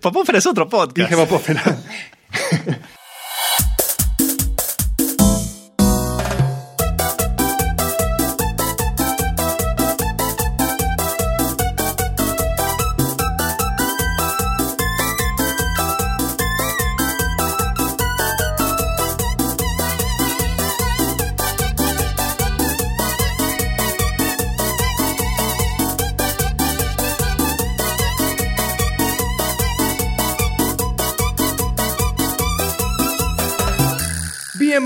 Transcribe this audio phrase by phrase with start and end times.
[0.00, 1.10] Popófera es otro podcast.
[1.10, 1.62] Dije Popófera.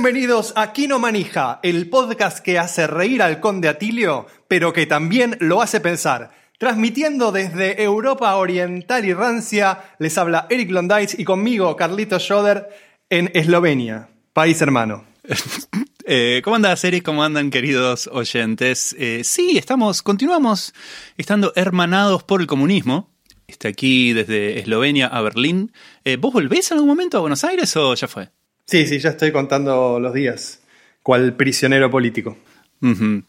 [0.09, 5.37] Bienvenidos a Kino Manija, el podcast que hace reír al conde Atilio, pero que también
[5.39, 6.31] lo hace pensar.
[6.57, 12.71] Transmitiendo desde Europa Oriental y Rancia, les habla Eric Londaitz y conmigo Carlito Schroeder
[13.11, 15.05] en Eslovenia, país hermano.
[16.11, 17.05] Eh, ¿Cómo andas, Eric?
[17.05, 18.97] ¿Cómo andan, queridos oyentes?
[18.99, 20.73] Eh, sí, estamos, continuamos
[21.19, 23.11] estando hermanados por el comunismo.
[23.47, 25.71] Está aquí desde Eslovenia a Berlín.
[26.07, 28.31] Eh, ¿Vos volvés en algún momento a Buenos Aires o ya fue?
[28.69, 30.61] Sí, sí, ya estoy contando los días,
[31.03, 32.37] cual prisionero político.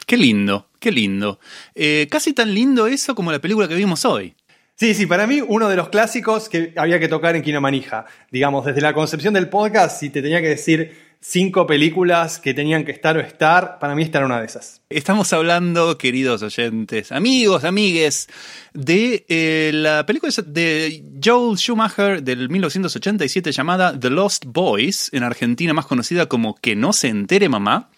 [0.06, 1.40] Qué lindo, qué lindo.
[1.74, 4.34] Eh, casi tan lindo eso como la película que vimos hoy.
[4.76, 8.04] Sí, sí, para mí uno de los clásicos que había que tocar en Kino Manija.
[8.30, 12.84] Digamos, desde la concepción del podcast, si te tenía que decir cinco películas que tenían
[12.84, 14.80] que estar o estar, para mí esta era una de esas.
[14.88, 18.28] Estamos hablando, queridos oyentes, amigos, amigues,
[18.72, 25.74] de eh, la película de Joel Schumacher del 1987 llamada The Lost Boys, en Argentina
[25.74, 27.90] más conocida como Que no se entere mamá.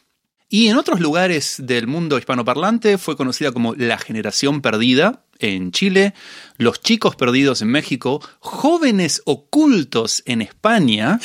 [0.49, 6.13] Y en otros lugares del mundo hispanoparlante fue conocida como La Generación Perdida en Chile,
[6.59, 11.21] Los Chicos Perdidos en México, Jóvenes Ocultos en España.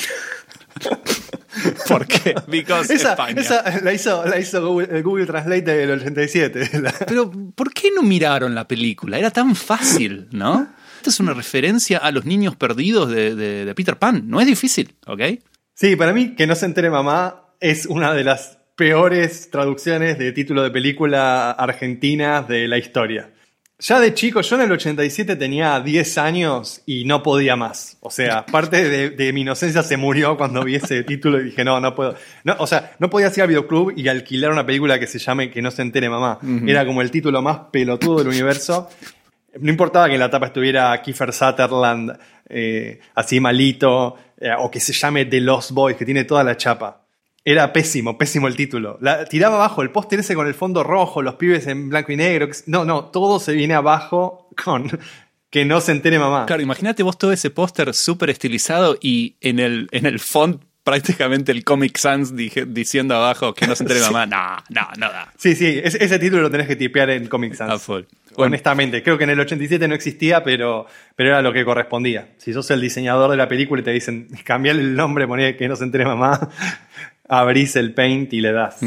[1.87, 2.35] ¿Por qué?
[2.47, 3.41] Because Esa, España.
[3.41, 6.69] esa la hizo, la hizo Google, el Google Translate del 87.
[6.81, 9.17] La- Pero, ¿por qué no miraron la película?
[9.17, 10.67] Era tan fácil, ¿no?
[10.97, 14.23] Esta es una referencia a los niños perdidos de, de- de Peter Pan.
[14.27, 15.21] No es difícil, ¿ok?
[15.73, 20.31] Sí, para mí, que no se entere mamá es una de las peores traducciones de
[20.33, 23.31] título de película argentinas de la historia.
[23.79, 27.97] Ya de chico, yo en el 87 tenía 10 años y no podía más.
[27.99, 31.63] O sea, parte de, de mi inocencia se murió cuando vi ese título y dije,
[31.63, 32.15] no, no puedo.
[32.43, 35.51] No, o sea, no podía ir al videoclub y alquilar una película que se llame
[35.51, 36.39] Que no se entere mamá.
[36.65, 38.89] Era como el título más pelotudo del universo.
[39.59, 42.17] No importaba que en la tapa estuviera Kiefer Sutherland
[42.49, 46.57] eh, así malito, eh, o que se llame The Lost Boys, que tiene toda la
[46.57, 47.06] chapa.
[47.49, 48.97] Era pésimo, pésimo el título.
[48.99, 52.17] La, tiraba abajo el póster ese con el fondo rojo, los pibes en blanco y
[52.17, 52.49] negro.
[52.65, 54.89] No, no, todo se viene abajo con
[55.49, 56.45] que no se entere mamá.
[56.45, 61.51] Claro, imagínate vos todo ese póster súper estilizado y en el, en el font prácticamente
[61.53, 64.25] el Comic Sans dije- diciendo abajo que no se entere mamá.
[64.25, 65.31] No, no, nada.
[65.37, 67.71] Sí, sí, ese, ese título lo tenés que tipear en Comic Sans.
[67.71, 68.01] A full.
[68.35, 70.85] Bueno, Honestamente, creo que en el 87 no existía, pero,
[71.15, 72.35] pero era lo que correspondía.
[72.37, 75.67] Si sos el diseñador de la película y te dicen cambiar el nombre, poner que
[75.67, 76.47] no se entere mamá,
[77.27, 78.79] abrís el paint y le das.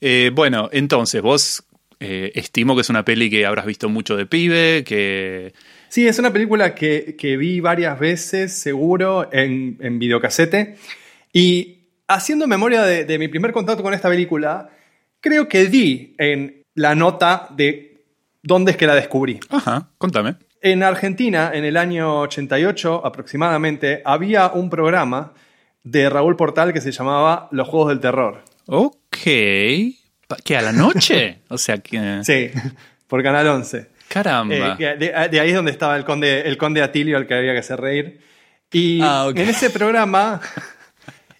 [0.00, 1.64] Eh, bueno, entonces, vos
[2.00, 5.52] eh, estimo que es una peli que habrás visto mucho de pibe, que...
[5.88, 10.76] Sí, es una película que, que vi varias veces, seguro, en, en videocasete.
[11.32, 14.70] Y haciendo memoria de, de mi primer contacto con esta película,
[15.20, 18.04] creo que di en la nota de
[18.42, 19.38] dónde es que la descubrí.
[19.50, 20.36] Ajá, contame.
[20.60, 25.34] En Argentina, en el año 88 aproximadamente, había un programa
[25.84, 28.42] de Raúl Portal que se llamaba Los Juegos del Terror.
[28.66, 28.96] Ok.
[30.44, 31.40] ¿Qué, a la noche?
[31.48, 32.20] o sea que...
[32.24, 32.50] Sí,
[33.06, 33.90] por Canal 11.
[34.08, 34.54] Caramba.
[34.54, 37.34] Eh, que de, de ahí es donde estaba el conde, el conde Atilio al que
[37.34, 38.20] había que hacer reír.
[38.70, 39.36] Y Ah, ok.
[39.38, 40.40] en ese programa.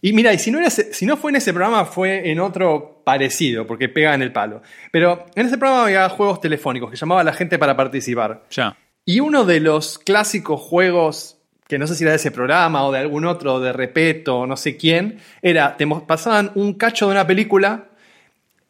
[0.03, 3.03] Y mira, y si no, era si no fue en ese programa, fue en otro
[3.05, 4.61] parecido, porque pega en el palo.
[4.91, 8.43] Pero en ese programa había juegos telefónicos que llamaba a la gente para participar.
[8.51, 8.77] ya.
[9.05, 11.39] Y uno de los clásicos juegos,
[11.73, 14.59] que no sé si era de ese programa o de algún otro, de Repeto no
[14.59, 17.87] sé quién, era, te pasaban un cacho de una película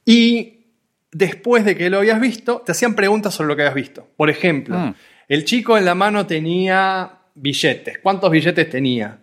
[0.05, 0.61] y
[1.11, 4.07] después de que lo habías visto, te hacían preguntas sobre lo que habías visto.
[4.17, 4.95] Por ejemplo, Mm.
[5.29, 7.99] el chico en la mano tenía billetes.
[7.99, 9.19] ¿Cuántos billetes tenía?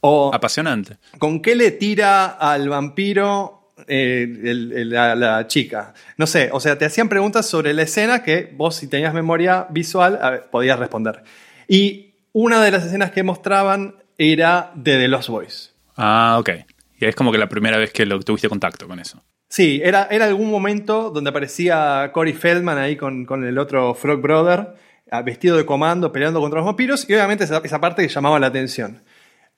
[0.00, 0.96] O Apasionante.
[1.18, 3.58] ¿Con qué le tira al vampiro
[3.88, 5.94] eh, el- el- la, la chica?
[6.16, 9.66] No sé, o sea, te hacían preguntas sobre la escena que vos, si tenías memoria
[9.70, 11.22] visual, ver, podías responder.
[11.68, 15.74] Y una de las escenas que mostraban era de The Lost Boys.
[15.96, 16.50] Ah, ok.
[16.98, 19.22] Y es como que la primera vez que lo, tuviste contacto con eso.
[19.48, 24.20] Sí, era, era algún momento donde aparecía Corey Feldman ahí con, con el otro Frog
[24.20, 24.74] Brother,
[25.10, 28.38] ah, vestido de comando, peleando contra los vampiros, y obviamente esa, esa parte que llamaba
[28.38, 29.02] la atención.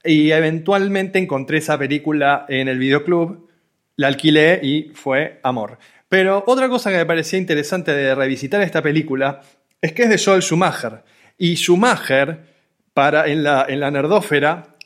[0.03, 3.49] Y eventualmente encontré esa película en el videoclub,
[3.97, 5.79] la alquilé y fue amor.
[6.09, 9.43] Pero otra cosa que me parecía interesante de revisitar esta película
[9.81, 11.05] es que es de Joel Schumacher.
[11.39, 12.54] Y Schumacher,
[12.95, 14.77] para, en, la, en la nerdófera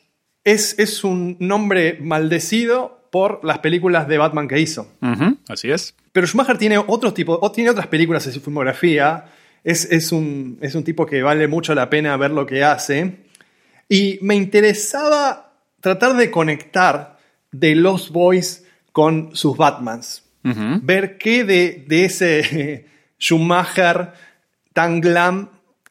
[0.44, 4.90] es, es un nombre maldecido por las películas de Batman que hizo.
[5.48, 5.94] Así es.
[6.12, 9.26] Pero Schumacher tiene otro tipo, tiene otras películas en su filmografía.
[9.62, 13.18] Es, es un, es un tipo que vale mucho la pena ver lo que hace.
[13.88, 17.18] Y me interesaba tratar de conectar
[17.52, 20.24] de Lost Boys con sus Batmans.
[20.42, 22.86] Ver qué de, de ese
[23.18, 24.12] Schumacher
[24.72, 25.50] tan glam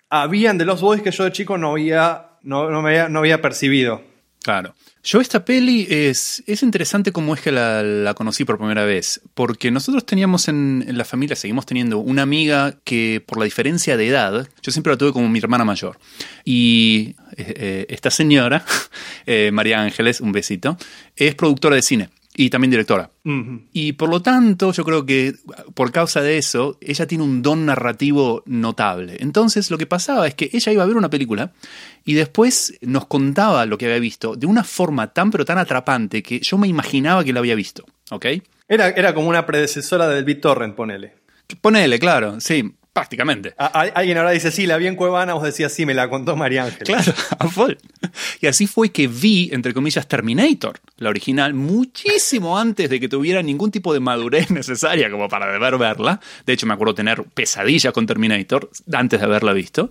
[0.10, 3.20] habían de Lost Boys que yo de chico no había, no, no me había, no
[3.20, 4.02] había percibido.
[4.44, 4.76] Claro.
[5.04, 9.72] Yo esta peli es, es interesante como es que la, conocí por primera vez, porque
[9.72, 14.08] nosotros teníamos en, en la familia, seguimos teniendo una amiga que por la diferencia de
[14.08, 15.98] edad, yo siempre la tuve como mi hermana mayor.
[16.44, 18.66] Y eh, eh, esta señora,
[19.26, 20.78] eh, María Ángeles, un besito,
[21.16, 23.10] es productora de cine y también directora.
[23.74, 25.34] Y por lo tanto, yo creo que
[25.74, 29.18] por causa de eso, ella tiene un don narrativo notable.
[29.20, 31.52] Entonces, lo que pasaba es que ella iba a ver una película
[32.06, 36.22] y después nos contaba lo que había visto de una forma tan pero tan atrapante
[36.22, 37.84] que yo me imaginaba que la había visto.
[38.12, 38.28] ¿Ok?
[38.70, 41.16] Era, era como una predecesora del BitTorrent, ponele.
[41.62, 43.54] Ponele, claro, sí, prácticamente.
[43.58, 46.10] A- a- alguien ahora dice, sí, la vi en Cuevana, vos decías, sí, me la
[46.10, 46.84] contó María Ángel.
[46.84, 47.74] Claro, a full.
[48.42, 53.42] Y así fue que vi, entre comillas, Terminator, la original, muchísimo antes de que tuviera
[53.44, 56.20] ningún tipo de madurez necesaria como para deber verla.
[56.46, 59.90] De hecho, me acuerdo tener pesadilla con Terminator antes de haberla visto.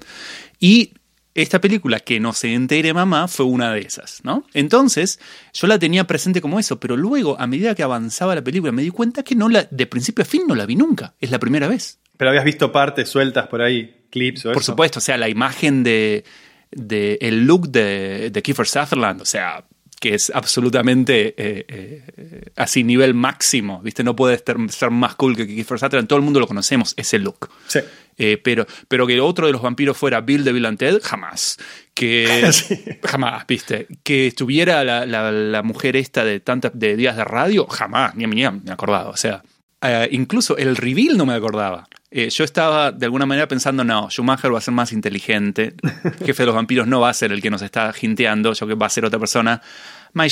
[0.59, 0.93] Y
[1.37, 4.45] esta película, que no se entere mamá, fue una de esas, ¿no?
[4.55, 5.21] Entonces,
[5.53, 8.83] yo la tenía presente como eso, pero luego, a medida que avanzaba la película, me
[8.83, 11.15] di cuenta que no la, de principio a fin no la vi nunca.
[11.21, 11.99] Es la primera vez.
[12.17, 14.73] Pero habías visto partes sueltas por ahí, clips o Por eso.
[14.73, 16.25] supuesto, o sea, la imagen de,
[16.71, 19.67] de el look de, de Kiefer Sutherland, o sea,
[20.01, 24.05] que es absolutamente eh, eh, así nivel máximo, ¿viste?
[24.05, 27.19] No puede estar- ser más cool que Kiefer Sutherland, todo el mundo lo conocemos, ese
[27.19, 27.49] look.
[27.67, 27.81] Sí.
[28.19, 31.59] Eh, pero, pero que otro de los vampiros fuera Bill de Bill and Ted, jamás.
[31.95, 32.79] Que Sí.
[33.05, 33.87] jamás, viste.
[34.03, 38.27] Que estuviera la, la- la mujer esta de tantas de días de radio, jamás, ni,
[38.27, 39.11] ni me acordaba.
[39.11, 39.43] O sea,
[39.83, 41.89] eh, incluso el reveal no me acordaba.
[42.11, 45.75] Eh, yo estaba de alguna manera pensando, no, Schumacher va a ser más inteligente.
[46.25, 48.75] Jefe de los vampiros no va a ser el que nos está jinteando, yo que
[48.75, 49.61] va a ser otra persona.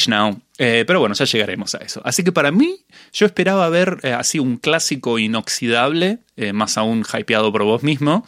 [0.09, 0.41] Now.
[0.57, 2.01] Eh, pero bueno, ya llegaremos a eso.
[2.05, 2.79] Así que para mí,
[3.13, 6.21] yo esperaba ver eh, así un clásico inoxidable,
[6.55, 8.27] más aún hypeado por vos mismo,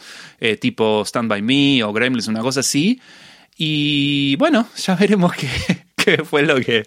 [0.61, 3.01] tipo Stand By Me o Gremlins, una cosa así.
[3.57, 5.49] Y bueno, ya veremos qué,
[5.95, 6.85] qué fue lo que,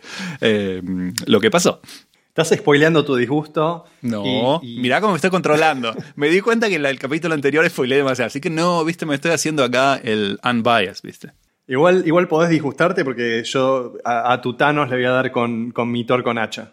[1.27, 1.83] lo que pasó.
[2.31, 3.85] Estás spoileando tu disgusto.
[4.03, 5.93] No, y- y- mirá cómo me estoy controlando.
[6.17, 8.29] me di cuenta que el capítulo anterior spoileé demasiado.
[8.29, 11.33] Así que no, viste, me estoy haciendo acá el unbiased, viste.
[11.67, 15.71] Igual, igual podés disgustarte porque yo a, a tu Thanos le voy a dar con,
[15.73, 16.73] con mi Thor con hacha.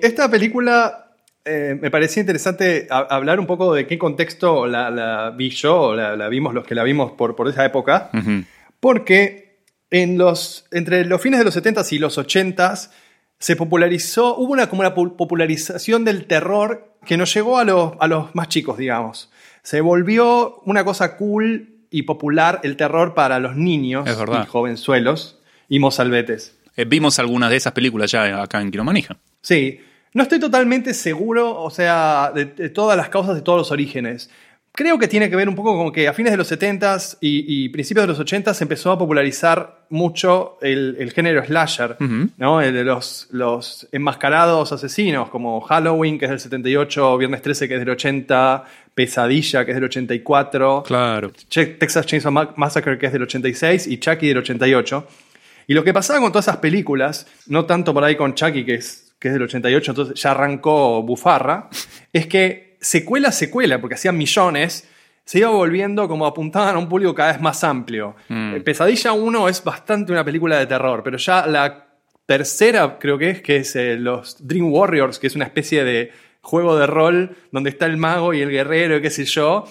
[0.00, 1.12] Esta película
[1.44, 5.80] eh, me parecía interesante a- hablar un poco de qué contexto la, la vi yo,
[5.80, 8.10] o la, la vimos los que la vimos por, por esa época,
[8.80, 9.60] porque
[9.90, 12.90] en los, entre los fines de los 70s y los 80s
[13.38, 17.92] se popularizó, hubo una, como una pu- popularización del terror que nos llegó a los,
[18.00, 19.30] a los más chicos, digamos.
[19.62, 24.44] Se volvió una cosa cool y popular el terror para los niños Es verdad.
[24.44, 25.38] y jovenzuelos
[25.68, 26.56] y mozalbetes.
[26.76, 29.16] Eh, vimos algunas de esas películas ya acá en Quiromanija.
[29.40, 29.80] Sí,
[30.12, 34.30] no estoy totalmente seguro, o sea, de, de todas las causas, de todos los orígenes.
[34.76, 37.64] Creo que tiene que ver un poco con que a fines de los 70s y,
[37.64, 41.96] y principios de los 80s se empezó a popularizar mucho el, el género slasher.
[42.36, 42.60] ¿no?
[42.60, 47.74] El de los, los enmascarados asesinos, como Halloween, que es del 78, Viernes 13, que
[47.74, 48.64] es del 80,
[48.94, 51.32] Pesadilla, que es del 84, Claro.
[51.48, 55.06] Texas Chainsaw Ma- Massacre, que es del 86, y Chucky del 88.
[55.68, 58.74] Y lo que pasaba con todas esas películas, no tanto por ahí con Chucky, que
[58.74, 61.68] es, que es del 88, entonces ya arrancó bufarra,
[62.12, 64.88] es que secuela a secuela, porque hacían millones,
[65.24, 68.14] se iba volviendo como apuntaban a un público cada vez más amplio.
[68.28, 71.86] Eh, Pesadilla 1 es bastante una película de terror, pero ya la
[72.26, 76.12] tercera creo que es, que es eh, los Dream Warriors, que es una especie de
[76.42, 79.64] juego de rol donde está el mago y el guerrero y qué sé yo.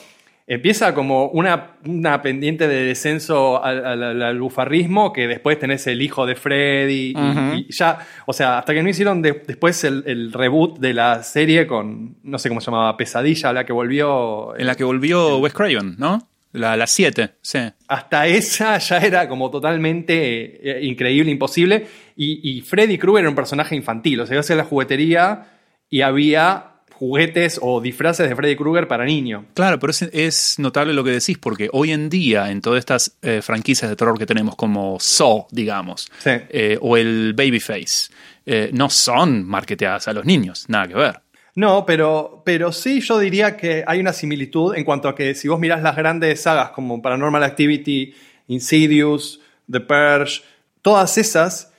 [0.48, 6.02] Empieza como una, una pendiente de descenso al, al- al- bufarrismo, que después tenés el
[6.04, 7.98] hijo de Freddy y, ya,
[8.28, 12.18] o sea, hasta que no hicieron de- después el, el reboot de la serie con,
[12.22, 14.56] no sé cómo se llamaba, Pesadilla, la que volvió...
[14.56, 16.28] En la que volvió Wes Craven, ¿no?
[16.54, 17.60] La 7, sí.
[17.90, 21.86] hasta esa ya era como totalmente eh, increíble, imposible.
[22.16, 24.22] Y, y Freddy Krueger era un personaje infantil.
[24.22, 25.48] O sea, ibas a la juguetería
[25.90, 29.44] y había juguetes o disfraces de Freddy Krueger para niños.
[29.54, 33.18] Claro, pero es, es notable lo que decís, porque hoy en día, en todas estas
[33.22, 36.30] eh, franquicias de terror que tenemos, como Saw, digamos, Sí.
[36.50, 38.12] eh, o el Babyface,
[38.46, 41.20] eh, no son marketeadas a los niños, nada que ver.
[41.56, 45.48] No, pero, pero sí yo diría que hay una similitud en cuanto a que si
[45.50, 48.14] vos mirás las grandes sagas como Paranormal Activity,
[48.48, 50.44] Insidious, The Purge,
[50.82, 51.72] todas esas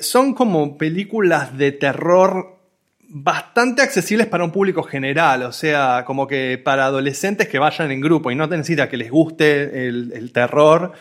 [0.00, 2.59] son como películas de terror
[3.12, 8.00] bastante accesibles para un público general, o sea, como que para adolescentes que vayan en
[8.00, 10.92] grupo y no te necesita que les guste el, el terror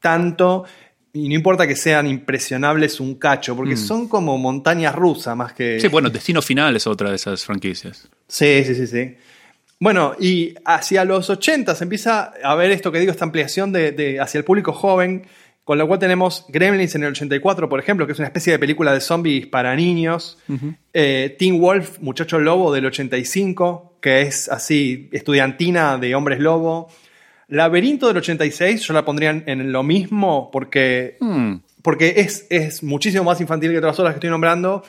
[0.00, 0.64] tanto,
[1.12, 5.78] y no importa que sean impresionables un cacho, porque son como montañas rusas más que...
[5.78, 8.08] Sí, bueno, Destino Final es otra de esas franquicias.
[8.26, 9.16] Sí, sí, sí, sí.
[9.78, 13.92] Bueno, y hacia los 80 se empieza a ver esto que digo, esta ampliación de,
[13.92, 15.26] de- hacia el público joven,
[15.64, 18.58] con lo cual tenemos Gremlins en el 84, por ejemplo, que es una especie de
[18.58, 20.38] película de zombies para niños.
[20.92, 26.88] Eh, Teen Wolf, Muchacho Lobo del 85, que es así, estudiantina de hombres lobo.
[27.48, 31.56] Laberinto del 86, yo la pondría en- lo mismo porque Hmm.
[31.82, 34.82] porque es, es muchísimo más infantil que todas las otras que estoy nombrando,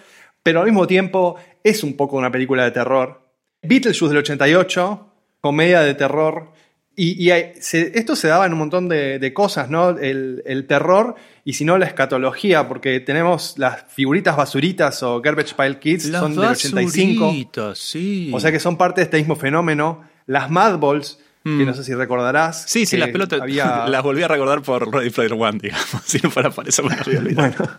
[0.44, 3.22] pero al mismo tiempo es un poco una película de terror.
[3.63, 5.08] Beetlejuice del 88,
[5.42, 6.51] comedia de terror.
[6.96, 9.90] Y, y hay- se- esto se daba en un montón de, de cosas, ¿no?
[9.98, 15.56] El, el terror y si no la escatología, porque tenemos las figuritas basuritas o Garbage
[15.56, 17.26] Pile Kids, Las son del 85.
[17.26, 18.30] basuritas, sí.
[18.34, 20.04] O sea que son parte de este mismo fenómeno.
[20.28, 21.66] Las Madballs, que Mm.
[21.66, 22.64] no sé si recordarás.
[22.68, 25.88] Sí, sí, las pelotas había- las volví a recordar por Ready Player One, digamos.
[26.06, 27.54] Si no fuera para eso me las había olvidado.
[27.58, 27.72] Bueno,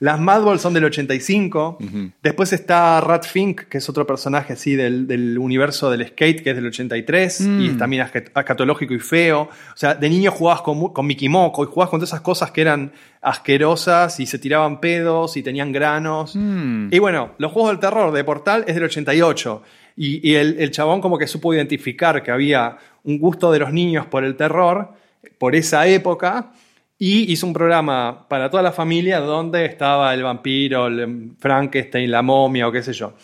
[0.00, 1.78] las Madballs son del 85.
[2.22, 6.50] Después está Rat Fink, que es otro personaje así del, del universo del skate, que
[6.50, 7.40] es del 83.
[7.40, 7.60] Mm.
[7.60, 9.42] Y es también escatológico y feo.
[9.42, 12.52] O sea, de niño jugabas con, con Mickey Moco y jugabas con todas esas cosas
[12.52, 16.36] que eran asquerosas y se tiraban pedos y tenían granos.
[16.36, 16.88] Mm.
[16.92, 19.62] Y bueno, los juegos del terror de Portal es del 88.
[19.96, 23.72] Y, y el, el chabón como que supo identificar que había un gusto de los
[23.72, 24.92] niños por el terror,
[25.38, 26.52] por esa época,
[26.98, 32.22] y hizo un programa para toda la familia donde estaba el vampiro, el Frankenstein, la
[32.22, 33.14] momia o qué sé yo.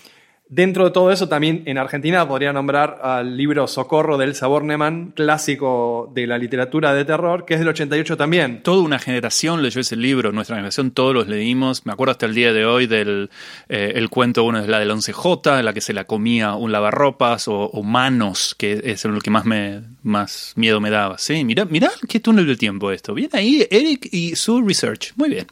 [0.47, 5.13] Dentro de todo eso, también en Argentina podría nombrar al libro Socorro de Elsa Bornemann,
[5.17, 8.63] clásico de la literatura de terror, que es del 88 también.
[8.63, 11.87] Toda una generación leyó ese libro, nuestra generación todos los leímos.
[11.87, 13.31] Me acuerdo hasta el día de hoy del
[13.71, 16.73] eh, el cuento, uno es la del 11J, en la que se la comía un
[16.73, 21.17] lavarropas, o, o Manos, que es lo que más me más miedo me daba.
[21.17, 23.15] Sí, mirá, mirá qué túnel del tiempo esto.
[23.15, 25.15] Bien ahí, Eric y su research.
[25.17, 25.47] Muy bien.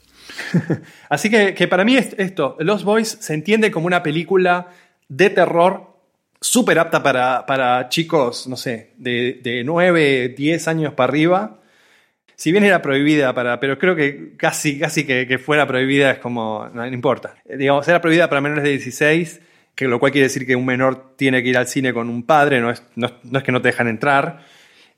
[1.08, 4.68] Así que, que para mí es esto, Los Boys se entiende como una película
[5.16, 5.92] de terror
[6.40, 11.58] súper apta para, para chicos, no sé, de, de 9, 10 años para arriba.
[12.34, 16.18] Si bien era prohibida para, pero creo que casi, casi que, que fuera prohibida es
[16.18, 17.34] como, no, importa.
[17.44, 19.40] Eh, Digamos, era prohibida para menores de 16,
[19.74, 22.24] que lo cual quiere decir que un menor tiene que ir al cine con un
[22.24, 24.40] padre, no es, no, no es que no te dejan entrar.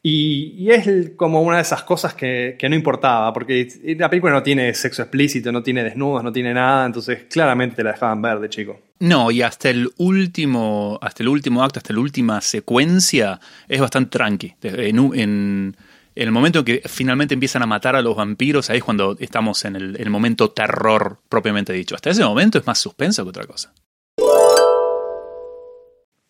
[0.00, 3.66] Y, y es como una de esas cosas que, que no importaba, porque
[3.98, 7.82] la película no tiene sexo explícito, no tiene desnudos, no tiene nada, entonces claramente te
[7.82, 8.80] la dejaban ver de chico.
[9.04, 14.10] No, y hasta el último, hasta el último acto, hasta la última secuencia, es bastante
[14.10, 14.54] tranqui.
[14.62, 15.76] En, un- en-
[16.16, 19.16] en el momento en que finalmente empiezan a matar a los vampiros, ahí es cuando
[19.18, 21.94] estamos en el, el momento terror propiamente dicho.
[21.96, 23.72] Hasta ese momento es más suspenso que otra cosa.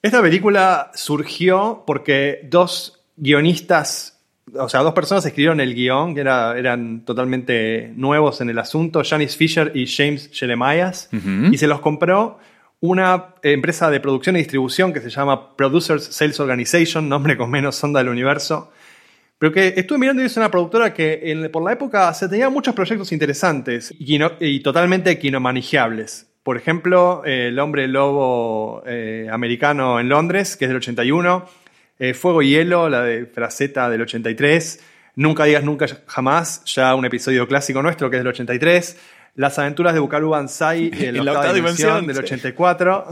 [0.02, 4.20] Esta película surgió porque dos guionistas,
[4.58, 9.02] o sea, dos personas escribieron el guion, que era- eran totalmente nuevos en el asunto,
[9.04, 11.08] Janice Fisher y James Jeremias,
[11.52, 12.38] y se los compró
[12.84, 17.82] una empresa de producción y distribución que se llama Producers Sales Organization, nombre con menos
[17.82, 18.70] onda del universo.
[19.38, 22.74] Pero que estuve mirando y es una productora que por la época se tenía muchos
[22.74, 26.26] proyectos interesantes y, totalmente quinomanijeables.
[26.42, 31.48] Por ejemplo, El hombre lobo eh, americano en Londres, que es del 81.
[31.98, 34.84] eh, Fuego y hielo, la de Fraceta del 83.
[35.16, 38.98] Nunca digas nunca jamás, ya un episodio clásico nuestro que es del 83.
[39.36, 42.22] Las aventuras de Bukaru Banzai en la, octava dimensión, del sí.
[42.22, 43.06] 84.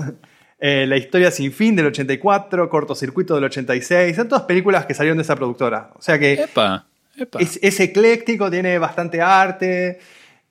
[0.65, 5.19] Eh, la historia sin fin del 84, Cortocircuito del 86, son todas películas que salieron
[5.19, 5.91] de esa productora.
[5.97, 6.87] O sea que Epa,
[7.17, 7.41] epa.
[7.41, 9.99] es, es ecléctico, tiene bastante arte.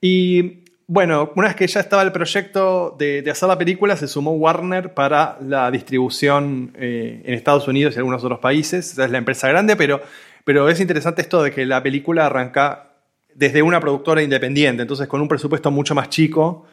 [0.02, 0.62] Y
[0.94, 4.34] bueno, una vez que ya estaba el proyecto de, de hacer la película, se sumó
[4.34, 8.92] Warner para la distribución eh, en Estados Unidos y algunos otros países.
[8.92, 10.02] Esa es la empresa grande, pero,
[10.44, 12.91] pero es interesante esto de que la película arranca
[13.36, 16.66] desde una productora independiente, entonces con un presupuesto mucho más chico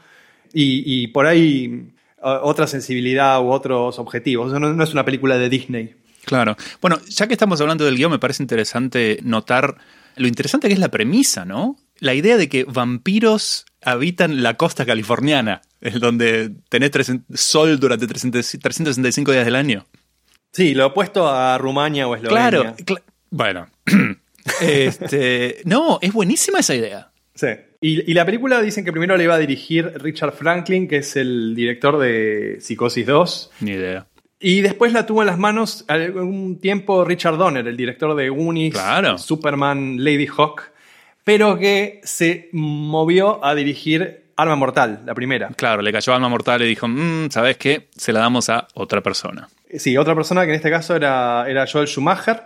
[0.53, 4.53] y, y por ahí eh, otra sensibilidad u otros objetivos.
[4.53, 5.95] No, no es una película de Disney.
[6.25, 6.57] Claro.
[6.83, 9.77] Bueno, ya que estamos hablando del guion, me parece interesante notar
[10.17, 11.77] lo interesante que es la premisa, ¿no?
[12.01, 18.07] La idea de que vampiros habitan la costa californiana, es donde tenés tres- sol durante
[18.07, 19.87] 300 365 días del año.
[20.53, 22.51] Sí, lo opuesto a Rumania o Eslovenia.
[22.51, 23.69] Claro, cla- bueno.
[24.61, 27.11] este, no, es buenísima esa idea.
[27.35, 27.49] Sí.
[27.81, 31.15] Y, y la película dicen que primero la iba a dirigir Richard Franklin, que es
[31.17, 33.51] el director de Psicosis 2.
[33.61, 34.07] Ni idea.
[34.41, 39.19] Y después la tuvo en las manos algún tiempo Richard Donner, el director de Claro.
[39.19, 40.63] Superman, Lady Hawk,
[41.25, 45.49] pero que se movió a dirigir Arma Mortal, la primera.
[45.57, 47.89] Claro, le cayó alma mortal y dijo, "Mm, ¿sabes qué?
[47.97, 49.49] Se la damos a otra persona.
[49.77, 52.41] Sí, otra persona que en este caso era, era Joel Schumacher.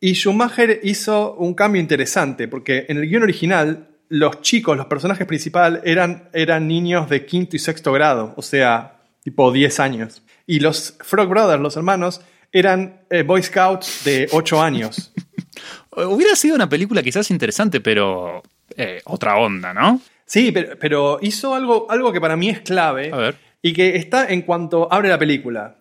[0.00, 5.26] Y Schumacher hizo un cambio interesante, porque en el guion original los chicos, los personajes
[5.26, 10.22] principales, eran, eran niños de quinto y sexto grado, o sea, tipo 10 años.
[10.46, 12.20] Y los Frog Brothers, los hermanos,
[12.52, 15.12] eran eh, Boy Scouts de 8 años.
[15.96, 18.42] Hubiera sido una película quizás interesante, pero
[18.76, 20.00] eh, otra onda, ¿no?
[20.24, 23.36] Sí, pero, pero hizo algo, algo que para mí es clave A ver.
[23.62, 25.76] y que está en cuanto abre la película.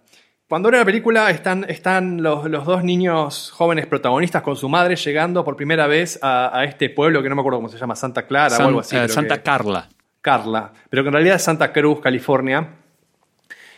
[0.47, 4.95] Cuando abre la película están, están los, los dos niños jóvenes protagonistas con su madre
[4.95, 7.95] llegando por primera vez a, a este pueblo que no me acuerdo cómo se llama,
[7.95, 8.95] Santa Clara San- o algo así.
[8.95, 9.89] eh, Santa que- Carla.
[10.21, 12.75] Carla, pero que en realidad es Santa Cruz, California.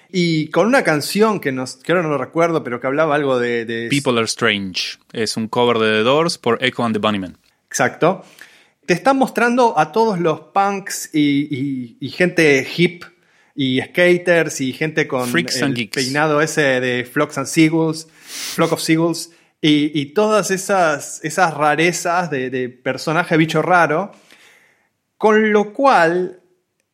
[0.09, 3.39] Y con una canción que, nos, que ahora no lo recuerdo, pero que hablaba algo
[3.39, 3.65] de...
[3.65, 4.97] de- People Are Strange.
[5.13, 7.37] Es un cover de The Doors por Echo and the Bunnymen.
[7.67, 8.23] Exacto.
[8.85, 13.03] Te están mostrando a todos los punks y, y- y gente hip
[13.59, 18.07] y skaters y gente con Freaks el and peinado ese de Flocks and Seagulls,
[18.53, 24.11] Flock of Seagulls y, y todas esas, esas rarezas de, de personaje bicho raro,
[25.17, 26.39] con lo cual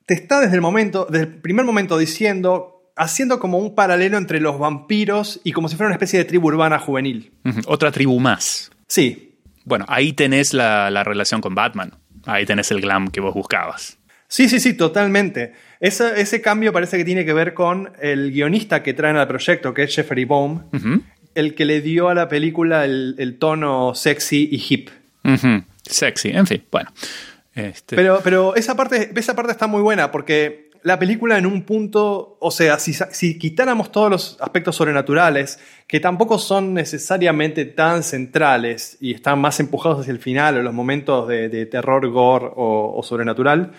[0.05, 4.39] te está desde el momento, desde el primer momento diciendo, haciendo como un paralelo entre
[4.39, 7.34] los vampiros y como si fuera una especie de tribu urbana juvenil.
[7.65, 8.72] Otra tribu más.
[8.88, 11.91] Sí, Bueno, ahí tenés la, la relación con Batman.
[12.25, 13.98] Ahí tenés el glam que vos buscabas.
[14.29, 15.53] Sí, sí, sí, totalmente.
[15.84, 19.74] Ese, ese cambio parece que tiene que ver con el guionista que traen al proyecto,
[19.74, 21.02] que es Jeffrey Ujú.
[21.36, 24.90] el que le dio a la película el, el tono sexy y hip.
[25.84, 26.90] Sexy, en fin, bueno.
[27.54, 31.63] Este, Pero, pero esa, parte, esa parte está muy buena porque la película en un
[31.63, 38.04] punto, o sea, si, si quitáramos todos los aspectos sobrenaturales, que tampoco son necesariamente tan
[38.04, 42.46] centrales y están más empujados hacia el final o los momentos de, de terror, gore
[42.56, 43.74] o, o sobrenatural,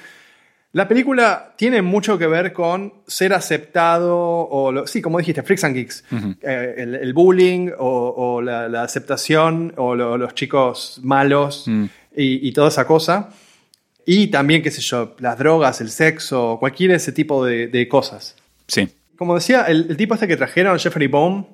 [0.75, 5.65] la película tiene mucho que ver con ser aceptado, o lo- sí, como dijiste, freaks
[5.65, 6.05] and geeks,
[6.43, 11.85] Eh, el, el bullying o, o la, la aceptación o lo- los chicos malos Mm.
[12.17, 13.31] y, y toda esa cosa.
[14.07, 18.35] Y también, qué sé yo, las drogas, el sexo, cualquier ese tipo de, de cosas.
[18.69, 18.89] sí.
[19.17, 21.47] Como decía, el, el tipo este que trajeron, Jeffrey Bohm,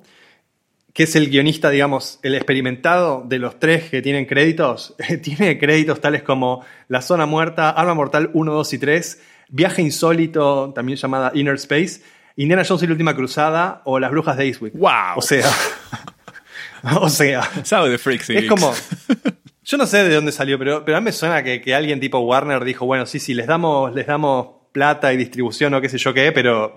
[0.93, 6.01] que es el guionista, digamos, el experimentado de los tres que tienen créditos, tiene créditos
[6.01, 11.31] tales como La Zona Muerta, Arma Mortal 1, 2 y 3, Viaje Insólito, también llamada
[11.33, 12.01] Inner Space,
[12.35, 14.73] Indiana Jones y la Última Cruzada o Las Brujas de Eastwick.
[14.73, 15.17] ¡Wow!
[15.17, 15.49] O sea,
[16.99, 18.73] o sea, Sabe de Freaks y es como.
[19.63, 21.99] Yo no sé de dónde salió, pero, pero a mí me suena que, que alguien
[21.99, 25.89] tipo Warner dijo: bueno, sí, sí, les damos, les damos plata y distribución o qué
[25.89, 26.73] sé yo qué, pero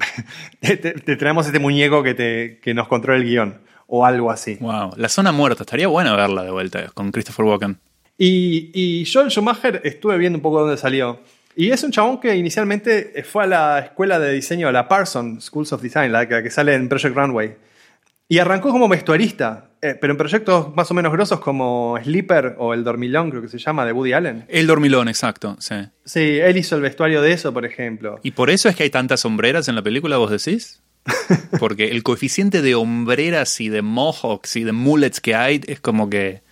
[0.61, 3.63] te traemos este muñeco que, te, que nos controla el guion.
[3.97, 4.57] O algo así.
[4.61, 4.91] Wow.
[4.97, 5.63] La zona muerta.
[5.63, 7.79] Estaría bueno verla de vuelta con Christopher Walken.
[8.19, 11.21] Y, y Joel Schumacher estuve viendo un poco de dónde salió.
[11.55, 15.73] Y es un chabón que inicialmente fue a la escuela de diseño, la Parsons Schools
[15.73, 17.55] of Design, la que, que sale en Project Runway.
[18.27, 22.75] Y arrancó como vestuarista, eh, pero en proyectos más o menos grosos como Sleeper o
[22.75, 24.45] El Dormilón, creo que se llama, de Woody Allen.
[24.49, 25.57] El dormilón, exacto.
[25.61, 25.75] Sí.
[26.05, 28.19] Sí, él hizo el vestuario de eso, por ejemplo.
[28.25, 30.83] ¿Y por eso es que hay tantas sombreras en la película, vos decís?
[31.59, 36.09] Porque el coeficiente de hombreras y de mohawks y de mullets que hay es como
[36.09, 36.43] que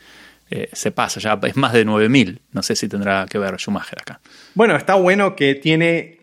[0.51, 2.41] eh, se pasa, ya es más de 9000.
[2.53, 4.21] No sé si tendrá que ver Schumacher acá.
[4.55, 6.19] Bueno, está bueno que tiene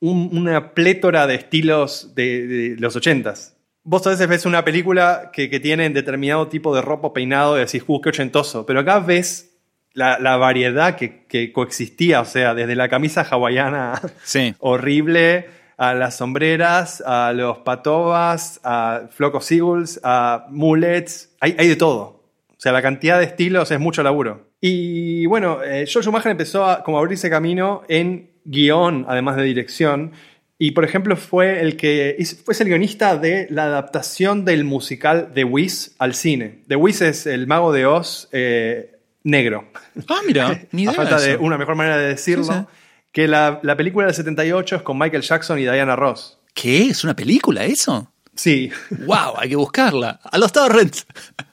[0.00, 3.54] un- una plétora de estilos de, de los ochentas.
[3.82, 7.60] Vos a veces ves una película que, que tiene determinado tipo de ropa peinado y
[7.60, 8.66] decís, uh, qué ochentoso.
[8.66, 9.50] Pero acá ves
[9.92, 14.54] la, la variedad que, que coexistía, o sea, desde la camisa hawaiana Sí.
[14.60, 21.68] horrible, a las sombreras, a los patobas, a Flock of Seagulls, a mullets, hay, hay
[21.68, 22.24] de todo.
[22.48, 24.50] O sea, la cantidad de estilos es mucho laburo.
[24.60, 29.42] Y bueno, eh, George Schumacher empezó a como a abrirse camino en guion, además de
[29.42, 30.12] dirección.
[30.58, 35.44] Y por ejemplo, fue el que fue el guionista de la adaptación del musical The
[35.44, 36.62] Wiz al cine.
[36.66, 39.68] The Wiz es el mago de Oz eh, negro.
[40.08, 41.42] Ah, mira, ni idea a falta de eso.
[41.42, 42.44] una mejor manera de decirlo.
[42.44, 42.85] Sí, sí.
[43.16, 46.38] Que la, la película del 78 es con Michael Jackson y Diana Ross.
[46.52, 46.88] ¿Qué?
[46.88, 48.12] ¿Es una película eso?
[48.34, 49.38] Sí, ¡Wow!
[49.38, 50.20] Hay que buscarla.
[50.22, 51.06] A los torrents.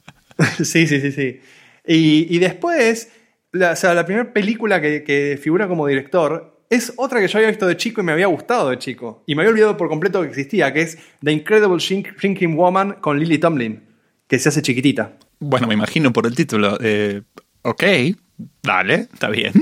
[0.57, 1.39] sí, sí, sí, sí.
[1.87, 3.13] Y, y después,
[3.53, 7.37] la, o sea, la primera película que, que figura como director es otra que yo
[7.37, 9.23] había visto de chico y me había gustado de chico.
[9.25, 12.97] Y me había olvidado por completo que existía, que es The Incredible Shrink- Shrinking Woman
[12.99, 13.83] con Lily Tomlin,
[14.27, 15.13] que se hace chiquitita.
[15.39, 16.77] Bueno, me imagino por el título.
[16.81, 17.21] eh,
[17.61, 17.83] ok,
[18.61, 19.53] dale, está bien.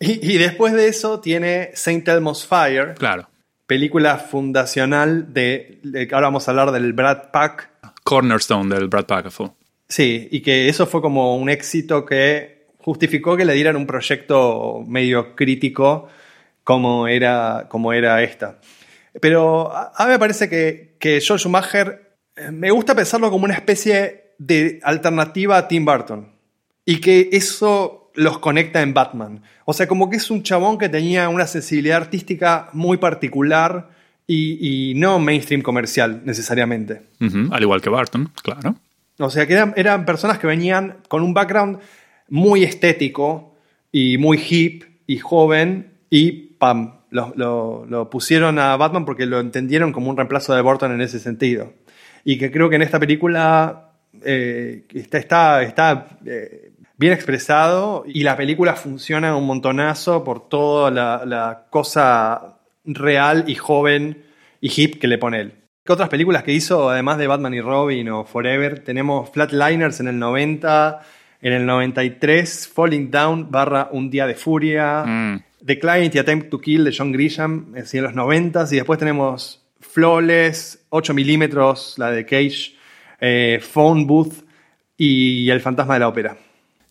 [0.00, 3.28] Y, y después de eso tiene Saint Elmo's Fire, Claro.
[3.66, 7.70] película fundacional de, de- ahora vamos a hablar del Brad Pack.
[8.04, 9.52] Cornerstone del Brad Packerful.
[9.88, 14.82] Sí, y que eso fue como un éxito que justificó que le dieran un proyecto
[14.86, 16.08] medio crítico
[16.62, 18.60] como era, como era esta.
[19.20, 23.44] Pero a, a mí me parece que, que Joel Schumacher, eh, me gusta pensarlo como
[23.44, 26.32] una especie de alternativa a Tim Burton.
[26.84, 29.42] Y que eso los conecta en Batman.
[29.64, 33.90] O sea, como que es un chabón que tenía una sensibilidad artística muy particular
[34.26, 37.02] y, y no mainstream comercial necesariamente.
[37.52, 38.74] Al igual que Barton, claro.
[39.18, 41.78] O sea, que eran, eran personas que venían con un background
[42.28, 43.54] muy estético
[43.92, 49.38] y muy hip y joven y pam, lo, lo- lo pusieron a Batman porque lo
[49.40, 51.72] entendieron como un reemplazo de Burton en ese sentido.
[52.24, 53.90] Y que creo que en esta película
[54.24, 60.90] eh, está, está, está eh, bien expresado y la película funciona un montonazo por toda
[60.90, 64.24] la, la cosa real y joven
[64.60, 65.52] y hip que le pone él.
[65.84, 68.80] ¿Qué otras películas que hizo, además de Batman y Robin o Forever?
[68.80, 71.00] Tenemos Flatliners en el 90,
[71.42, 75.42] en el 93, Falling Down barra Un Día de Furia, Mm.
[75.64, 78.98] The Client y Attempt to Kill de John Grisham así en los 90, y después
[78.98, 82.76] tenemos Flawless, 8 milímetros, la de Cage,
[83.20, 84.44] eh, Phone Booth
[84.96, 86.36] y El Fantasma de la Ópera.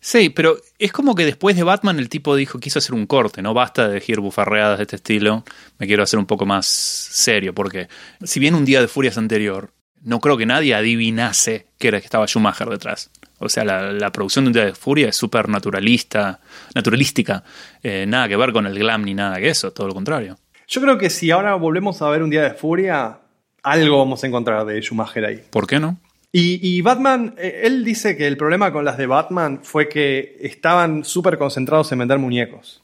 [0.05, 3.41] Sí, pero es como que después de Batman el tipo dijo quiso hacer un corte,
[3.41, 5.43] no basta de decir bufarreadas de este estilo,
[5.79, 7.87] me quiero hacer un poco más serio, porque
[8.21, 9.71] si bien un día de furias anterior,
[10.03, 13.09] no creo que nadie adivinase que era que estaba Schumacher detrás.
[13.39, 16.39] O sea, la, la producción de un día de furia es súper naturalista,
[16.75, 17.43] naturalística,
[17.81, 20.37] eh, nada que ver con el glam ni nada que eso, todo lo contrario.
[20.67, 23.21] Yo creo que si ahora volvemos a ver Un Día de Furia,
[23.63, 25.43] algo vamos a encontrar de Schumacher ahí.
[25.49, 25.97] ¿Por qué no?
[26.37, 30.35] Y, y Batman, eh, él dice que el problema con las de Batman fue que
[30.41, 32.83] estaban súper concentrados en vender muñecos.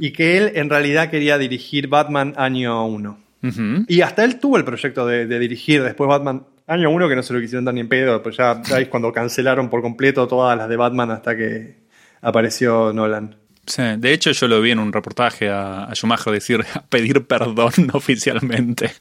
[0.00, 3.18] Y que él en realidad quería dirigir Batman año 1.
[3.42, 3.84] ujú.
[3.86, 7.22] Y hasta él tuvo el proyecto de, de dirigir después Batman año 1, que no
[7.22, 10.26] se lo quisieron dar ni en pedo, pues ya ya es cuando cancelaron por completo
[10.26, 11.74] todas las de Batman hasta que
[12.22, 13.36] apareció Nolan.
[13.66, 15.84] Sí, de hecho yo lo vi en un reportaje a,
[16.28, 18.92] a decir, a pedir perdón oficialmente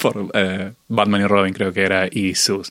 [0.00, 2.70] por eh, Batman y Robin creo que era y sus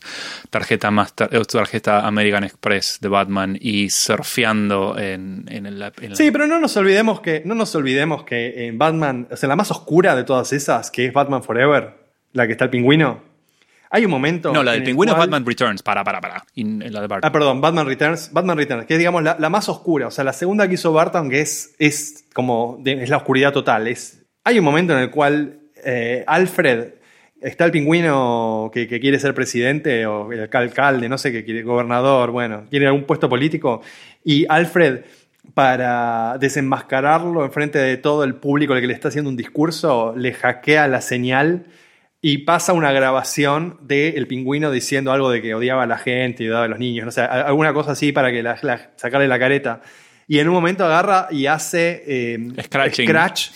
[0.50, 6.30] tarjeta master, eh, tarjeta American Express de Batman y surfeando en, en el- en Sí,
[6.32, 9.72] pero no nos olvidemos que no nos olvidemos que en Batman, o sea, la más
[9.72, 11.96] oscura de todas esas, que es Batman Forever,
[12.34, 13.24] la que está el pingüino,
[13.94, 16.44] hay un momento No, la del pingüino es cual- Batman Returns, para, para, para.
[16.56, 17.24] Y en la de Bart.
[17.26, 20.24] Ah, perdón, Batman Returns, Batman Returns, que es digamos la, la más oscura, o sea,
[20.24, 24.24] la segunda que hizo Barton que es es como de- es la oscuridad total, es
[24.44, 26.94] hay un momento en el cual eh, Alfred
[27.42, 31.64] está el pingüino que, que quiere ser presidente o el alcalde, no sé qué quiere,
[31.64, 33.82] gobernador, bueno, quiere algún puesto político
[34.24, 35.02] y Alfred
[35.56, 40.34] para desenmascararlo enfrente de todo el público al que le está haciendo un discurso, le
[40.34, 41.66] hackea la señal
[42.22, 46.44] y pasa una grabación del el pingüino diciendo algo de que odiaba a la gente
[46.44, 48.92] y odiaba a los niños, no sé, a- alguna cosa así para que la, la-
[48.96, 49.82] sacarle la careta.
[50.28, 53.08] Y en un momento agarra y hace eh, Scratching.
[53.08, 53.50] scratch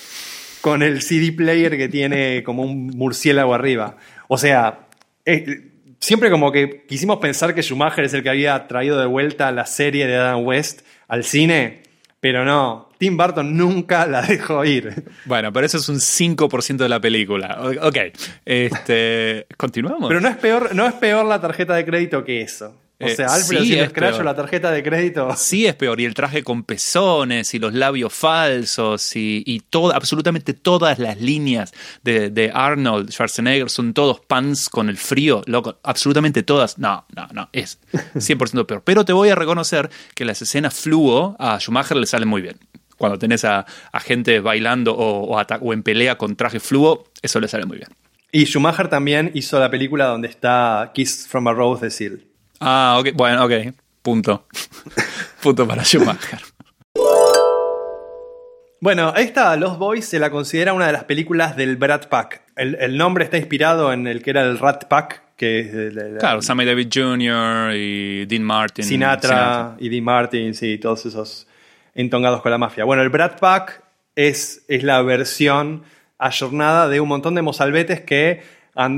[0.62, 3.98] con el CD player que tiene como un murciélago arriba.
[4.28, 4.80] O sea,
[5.26, 9.52] eh, siempre como que quisimos pensar que Schumacher es el que había traído de vuelta
[9.52, 11.84] la serie de Adam West al cine,
[12.20, 15.06] pero no, Tim Burton nunca la dejó ir.
[15.26, 17.60] Bueno, pero eso es un 5% de la película.
[17.82, 17.98] Ok,
[18.46, 20.08] este, continuamos.
[20.08, 22.76] Pero no es peor, no es peor la tarjeta de crédito que eso.
[22.98, 25.30] O Eh, sea, Alfred sí, es scratch la tarjeta de crédito.
[25.36, 26.00] Sí, es peor.
[26.00, 31.20] Y el traje con pezones y los labios falsos y, y todo, absolutamente todas las
[31.20, 35.78] líneas de, de Arnold Schwarzenegger son todos pants con el frío, loco.
[35.84, 36.78] Absolutamente todas.
[36.78, 37.50] No, no, no.
[37.52, 37.80] Es
[38.16, 38.82] 100% peor.
[38.86, 42.58] Pero te voy a reconocer que las escenas fluo a Schumacher le salen muy bien.
[42.98, 47.06] Cuando tenés a, a gente bailando o, o ata- o en pelea con traje fluo,
[47.22, 47.90] eso le sale muy bien.
[48.32, 52.24] Y Schumacher también hizo la película donde está Kiss from a Rose de Seal.
[52.60, 53.10] Ah, ok.
[53.14, 53.54] Bueno, ok.
[54.02, 54.46] Punto.
[55.42, 56.40] Punto para Schumacher.
[58.82, 62.42] Bueno, esta Lost Boys se la considera una de las películas del Brat Pack.
[62.56, 65.90] El, el nombre está inspirado en el que era el Rat Pack, que es de-
[65.90, 67.74] de- de- Claro, Sammy David Jr.
[67.76, 68.86] y Dean Martin.
[68.86, 71.48] Sinatra, y Dean Martin, sí, todos esos
[71.96, 72.84] entongados con la mafia.
[72.84, 73.82] Bueno, el Brat Pack
[74.16, 75.84] es, es la versión
[76.18, 78.42] ayornada de un montón de mozalbetes que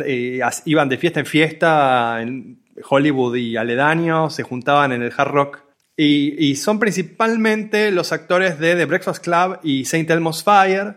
[0.05, 5.31] eh, iban de fiesta en fiesta en Hollywood y aledaños, se juntaban en el Hard
[5.31, 5.59] Rock.
[5.99, 10.13] Y, son principalmente los actores de The Breakfast Club y St.
[10.13, 10.95] Elmo's Fire,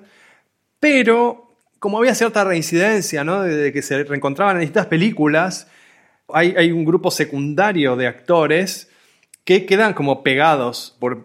[0.79, 3.41] pero como había cierta reincidencia, ¿no?
[3.41, 5.69] De que se reencontraban en distintas películas,
[6.29, 8.91] hay, un grupo secundario de actores
[9.45, 11.25] que quedan como pegados por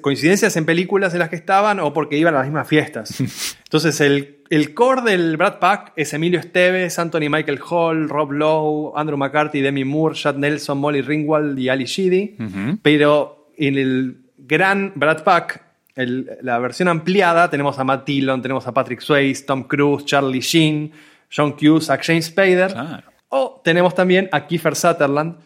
[0.00, 3.20] coincidencias en películas en las que estaban o porque iban a las mismas fiestas.
[3.64, 8.92] Entonces, el, el core del Brad Pack es Emilio Esteves, Anthony Michael Hall, Rob Lowe,
[8.96, 12.36] Andrew McCarthy, Demi Moore, Chad Nelson, Molly Ringwald y Ali Sheedy.
[12.82, 15.62] Pero en el gran Brad Pack,
[15.96, 20.40] el- la versión ampliada, tenemos a Matt Dillon, tenemos a Patrick Swayze, Tom Cruise, Charlie
[20.40, 20.92] Sheen,
[21.34, 22.72] John Cusack, James Spader.
[22.72, 23.02] Claro.
[23.28, 25.36] O tenemos también a Kiefer Sutherland.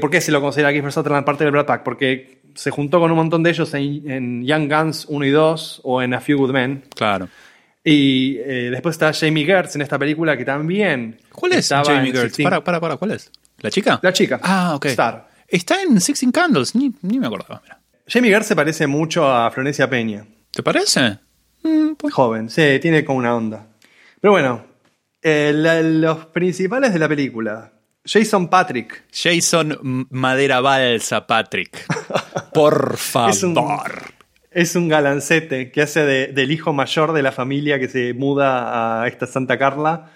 [0.00, 1.82] ¿Por qué se lo considera Kiefer Sutherland parte del Brad Pack?
[1.82, 5.80] Porque se juntó con un montón de ellos en, en Young Guns 1 y 2
[5.84, 6.84] o en A Few Good Men.
[6.94, 7.28] Claro.
[7.84, 11.20] Y eh, después está Jamie Gertz en esta película que también.
[11.32, 12.36] ¿Cuál es Jamie Gertz?
[12.36, 12.44] 16.
[12.44, 13.30] Para, para, para, ¿cuál es?
[13.60, 14.00] ¿La chica?
[14.02, 14.40] La chica.
[14.42, 14.86] Ah, ok.
[14.86, 15.28] Star.
[15.46, 17.60] Está en Sixteen Candles, ni, ni me acordaba.
[17.62, 17.80] Mira.
[18.08, 20.26] Jamie Gertz se parece mucho a Florencia Peña.
[20.50, 21.18] ¿Te parece?
[21.62, 23.66] Mm, pues- Joven, sí, tiene como una onda.
[24.20, 24.64] Pero bueno,
[25.22, 27.72] eh, la- los principales de la película.
[28.06, 29.04] Jason Patrick.
[29.12, 31.84] Jason Madera Balsa Patrick.
[32.52, 33.30] Por favor.
[33.34, 33.56] Es un-
[34.50, 39.02] Es un galancete que hace de- del hijo mayor de la familia que se muda
[39.02, 40.10] a esta Santa Carla,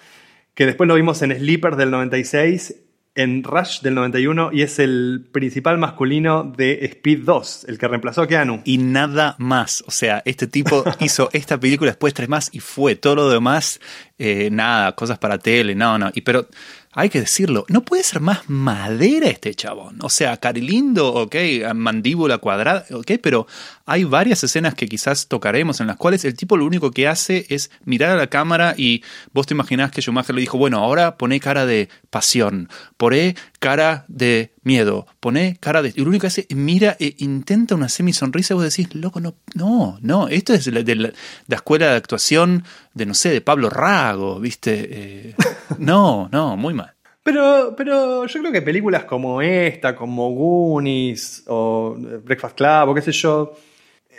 [0.54, 2.76] que después lo vimos en Sleeper del 96,
[3.16, 8.22] en Rush del 91 y es el principal masculino de Speed 2, el que reemplazó
[8.22, 8.62] a Keanu.
[8.64, 9.84] y nada más.
[9.86, 12.94] O sea, este tipo hizo esta película, después tres más y fue.
[12.96, 13.78] Todo lo demás,
[14.18, 16.10] eh, nada, cosas para tele, no, no.
[16.14, 16.46] Y pero
[16.92, 19.98] hay que decirlo, no puede ser más madera este chabón.
[20.02, 21.36] O sea, carilindo, ok,
[21.74, 23.46] mandíbula cuadrada, ok, pero
[23.86, 27.46] hay varias escenas que quizás tocaremos en las cuales el tipo lo único que hace
[27.48, 31.16] es mirar a la cámara y vos te imaginás que Schumacher le dijo, bueno, ahora
[31.16, 35.92] poné cara de pasión, poné cara de miedo, poné cara de...
[35.94, 39.20] Y lo único que hace es mira e intenta una semisonrisa y vos decís, loco,
[39.20, 41.12] no, no, no, esto es de la, de la-
[41.48, 44.88] escuela de actuación de, no sé, de Pablo Rago, ¿viste?
[44.90, 45.34] Eh,
[45.78, 46.94] no, no, muy mal.
[47.22, 51.94] Pero, pero yo creo que películas como esta, como Goonies o
[52.24, 53.52] Breakfast Club o qué sé yo,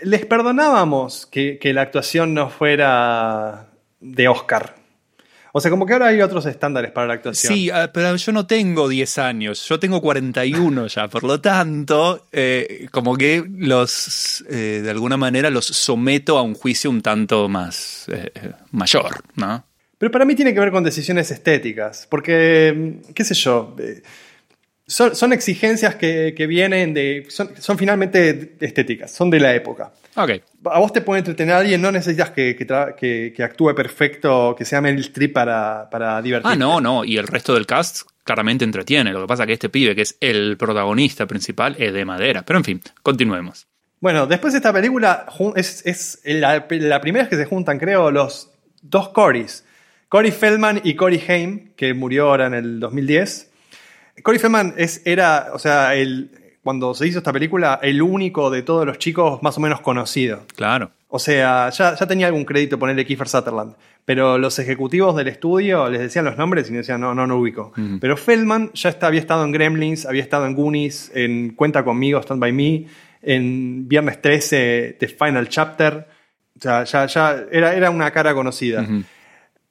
[0.04, 4.76] les perdonábamos que, que la actuación no fuera de Oscar.
[5.54, 7.54] O sea, como que ahora hay otros estándares para la actuación.
[7.54, 12.28] Sí, ah, pero yo no tengo 10 años, yo tengo 41 ya, por lo tanto,
[12.32, 17.50] eh, como que los, eh, de alguna manera, los someto a un juicio un tanto
[17.50, 18.32] más eh,
[18.72, 19.66] mayor, ¿no?
[19.98, 23.76] Pero para mí tiene que ver con decisiones estéticas, porque, qué sé yo,
[24.92, 27.26] son, son exigencias que, que vienen de...
[27.30, 29.94] Son, son finalmente estéticas, son de la época.
[30.18, 30.32] Ok,
[30.66, 34.82] A vos te puede entretener a alguien, no necesitas que, que, actúe perfecto, que sea
[34.82, 36.54] Meryl Streep para, para divertirte.
[36.54, 37.06] Ah, no, no.
[37.06, 39.14] Y el resto del cast claramente entretiene.
[39.14, 42.44] Lo que pasa es que este pibe, que es el protagonista principal, es de madera.
[42.44, 43.68] Pero en fin, continuemos.
[44.02, 48.12] Bueno, después de esta película es, es la, la primera vez que se juntan, creo,
[48.12, 48.52] los
[48.82, 49.64] dos Corys.
[50.10, 53.51] Corey Feldman y Corey Haim, que murió ahora en el 2010.
[54.24, 56.32] Corey Feldman es, era, o sea, el,
[56.64, 60.44] cuando se hizo esta película, el único de todos los chicos más o menos conocido.
[60.56, 60.92] Claro.
[61.08, 63.76] O sea, ya, ya tenía algún crédito ponerle Kiefer Sutherland.
[64.06, 67.72] Pero los ejecutivos del estudio les decían los nombres y decían, no, no, no ubico.
[68.00, 72.20] Pero Feldman ya está, había estado en Gremlins, había estado en Goonies, en Cuenta conmigo,
[72.20, 72.88] Stand By Me,
[73.22, 76.08] en Viernes 13, The Final Chapter.
[76.58, 78.82] O sea, ya, ya era, era una cara conocida.
[78.82, 79.04] Ujú.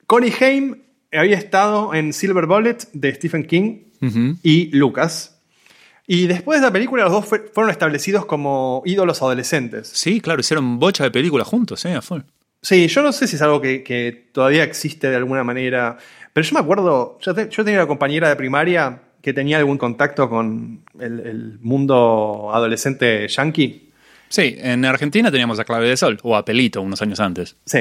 [0.07, 0.77] Connie Haim
[1.13, 5.37] había estado en Silver Bullet de Stephen King Y Lucas.
[6.07, 9.89] Y después de la película, los dos fue- fueron establecidos como ídolos adolescentes.
[9.95, 11.95] Sí, claro, hicieron bocha de películas juntos, ¿eh?
[11.95, 12.23] A full.
[12.63, 15.97] Sí, yo no sé si es algo que, que todavía existe de alguna manera,
[16.33, 19.79] pero yo me acuerdo, yo, te- yo tenía una compañera de primaria que tenía algún
[19.79, 23.91] contacto con el, el mundo adolescente yankee.
[24.29, 27.57] Sí, en Argentina teníamos a Clave de Sol, o a Pelito unos años antes.
[27.67, 27.81] Sí.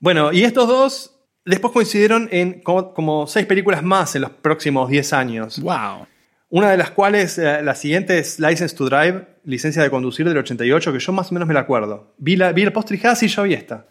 [0.00, 4.88] Bueno, y estos dos después coincidieron en como, como seis películas más en los próximos
[4.90, 5.60] 10 años.
[5.60, 6.06] ¡Wow!
[6.50, 10.38] Una de las cuales, eh, la siguiente es License to Drive, licencia de conducir del
[10.38, 12.14] 88, que yo más o menos me la acuerdo.
[12.18, 13.86] Vi, la, vi el dije, ah, sí, yo vi esta.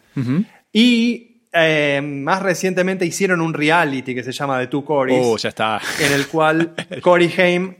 [0.72, 5.50] Y eh, más recientemente hicieron un reality que se llama The Two Corys, Oh, ya
[5.50, 5.80] está.
[6.00, 7.76] en el cual Corey Haim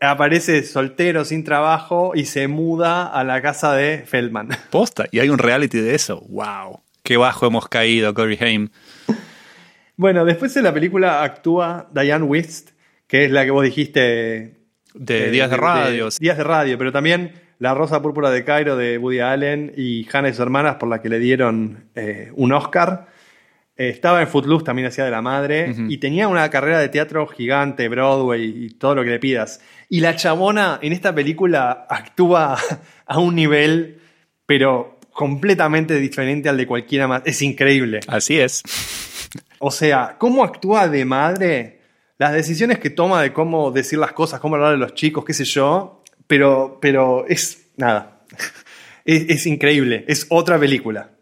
[0.00, 4.48] aparece soltero, sin trabajo, y se muda a la casa de Feldman.
[4.70, 6.24] Posta, y hay un reality de eso.
[6.28, 6.80] ¡Wow!
[7.04, 8.68] ¡Qué bajo hemos caído, Corey Haim!
[9.98, 12.70] Bueno, después de la película actúa Diane Wist,
[13.08, 14.60] que es la que vos dijiste
[14.94, 16.08] De eh, Días de Radio.
[16.20, 20.28] Días de radio, pero también La Rosa Púrpura de Cairo de Woody Allen y Hannah
[20.28, 23.08] y sus hermanas, por la que le dieron eh, un Oscar.
[23.76, 27.26] Eh, estaba en Footloose, también hacía de la madre, y tenía una carrera de teatro
[27.26, 29.60] gigante, Broadway y todo lo que le pidas.
[29.88, 32.56] Y la chabona en esta película actúa
[33.06, 33.98] a un nivel,
[34.46, 37.22] pero completamente diferente al de cualquiera más.
[37.24, 37.98] Es increíble.
[38.06, 38.62] Así es.
[39.58, 41.80] O sea, cómo actúa de madre,
[42.18, 45.34] las decisiones que toma de cómo decir las cosas, cómo hablar a los chicos, qué
[45.34, 48.22] sé yo, pero, pero es nada,
[49.04, 51.12] Es, increíble, es otra película.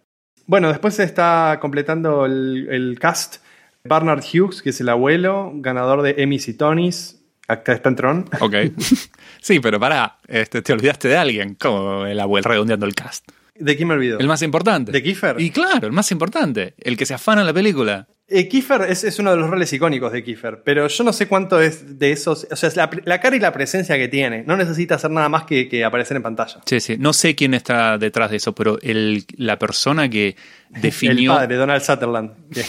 [0.46, 3.36] Bueno, después se está completando el, el cast.
[3.84, 7.22] Bernard Hughes, que es el abuelo, ganador de Emmys y Tonys.
[7.46, 8.24] Acá está en Tron.
[8.40, 8.54] Ok.
[9.40, 13.30] sí, pero pará, este, te olvidaste de alguien, como el abuelo redondeando el cast.
[13.58, 14.18] ¿De quién me olvido?
[14.18, 14.92] El más importante.
[14.92, 15.40] ¿De Kiefer?
[15.40, 16.74] Y claro, el más importante.
[16.78, 18.08] El que se afana en la película.
[18.28, 21.28] Eh, Kiefer es, es uno de los roles icónicos de Kiefer, pero yo no sé
[21.28, 22.46] cuánto es de esos.
[22.50, 24.42] O sea, es la, la cara y la presencia que tiene.
[24.44, 26.60] No necesita hacer nada más que, que aparecer en pantalla.
[26.66, 26.96] Sí, sí.
[26.98, 30.34] No sé quién está detrás de eso, pero el, la persona que
[30.74, 31.34] El definió.
[31.36, 32.64] padre, Donald Sutherland, que,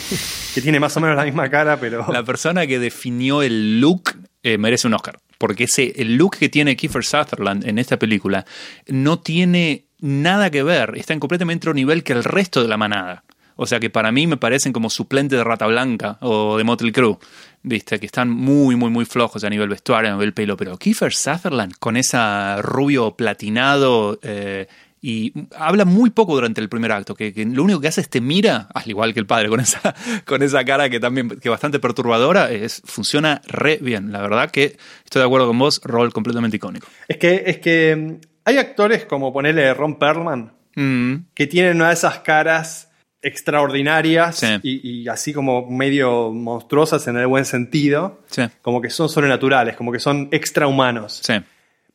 [0.54, 2.06] que tiene más o menos la misma cara, pero.
[2.14, 4.12] La persona que definió el look
[4.44, 5.18] eh, merece un Oscar.
[5.40, 8.46] Porque ese, el look que tiene Kiefer Sutherland en esta película
[8.88, 12.78] no tiene nada que ver, está en completamente otro nivel que el resto de la
[12.78, 13.24] manada.
[13.58, 16.92] O sea que para mí me parecen como suplente de Rata Blanca o de Motley
[16.92, 17.18] Crue.
[17.64, 20.56] Viste, que están muy, muy, muy flojos a nivel vestuario, a nivel pelo.
[20.56, 24.68] Pero Kiefer Sutherland, con esa rubio platinado, eh,
[25.02, 28.22] y habla muy poco durante el primer acto, que, lo único que hace es te
[28.22, 31.80] mira, al igual que el padre, con esa, con esa cara que también, que bastante
[31.80, 34.12] perturbadora, es, funciona re bien.
[34.12, 36.88] La verdad que estoy de acuerdo con vos, rol completamente icónico.
[37.08, 41.94] Es que, es que hay actores como ponerle Ron Perlman, Mm, que tienen una de
[41.96, 44.48] esas caras extraordinarias Sí.
[44.64, 49.76] y, y así como medio monstruosas en el buen sentido, sí, como que son sobrenaturales,
[49.76, 51.22] como que son extrahumanos.
[51.24, 51.34] sí.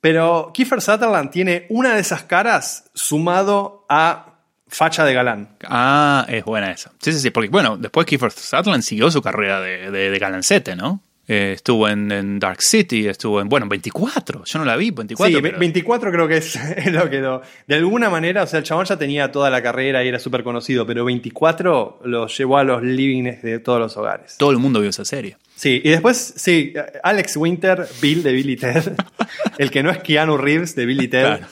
[0.01, 4.35] Pero Kiefer Sutherland tiene una de esas caras sumado a
[4.67, 5.57] facha de galán.
[5.69, 6.91] Ah, es buena esa.
[7.01, 10.75] Sí, sí, sí, porque bueno, después Kiefer Sutherland siguió su carrera de, de, de galancete,
[10.75, 10.99] ¿no?
[11.29, 14.91] Eh, estuvo en, en Dark City, estuvo en, bueno, en 24, yo no la vi,
[14.91, 15.37] 24.
[15.37, 18.59] sí, pero- 24 creo que es, es lo que lo- De alguna manera, o sea,
[18.59, 22.59] el chabón ya tenía toda la carrera y era súper conocido, pero 24 lo llevó
[22.59, 24.37] a los livings de todos los hogares.
[24.37, 25.37] Todo el mundo vio esa serie.
[25.55, 28.93] Sí, y después, sí, Alex Winter, Bill de Billy Ted,
[29.59, 31.23] el que no es Keanu Reeves de Billy Ted.
[31.25, 31.47] Claro.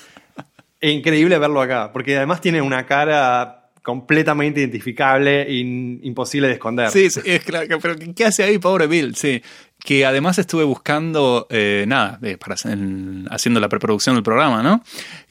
[0.83, 6.90] Increíble verlo acá, porque además tiene una cara completamente identificable e imposible de esconder.
[6.90, 9.14] Sí, sí, es claro, pero ¿qué hace ahí, pobre Bill?
[9.16, 9.43] Sí,
[9.83, 14.62] que además estuve buscando, eh, nada, eh, para hacer- en- haciendo la preproducción del programa,
[14.62, 14.83] ¿no?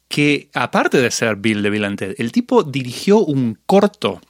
[0.07, 4.21] Que aparte de ser Bill de Bill and Ted, el tipo dirigió un corto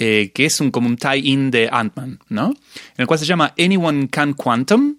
[0.00, 2.50] eh, que es un, como un tie-in de Ant-Man, ¿no?
[2.50, 2.54] En
[2.98, 4.98] el cual se llama Anyone Can Quantum,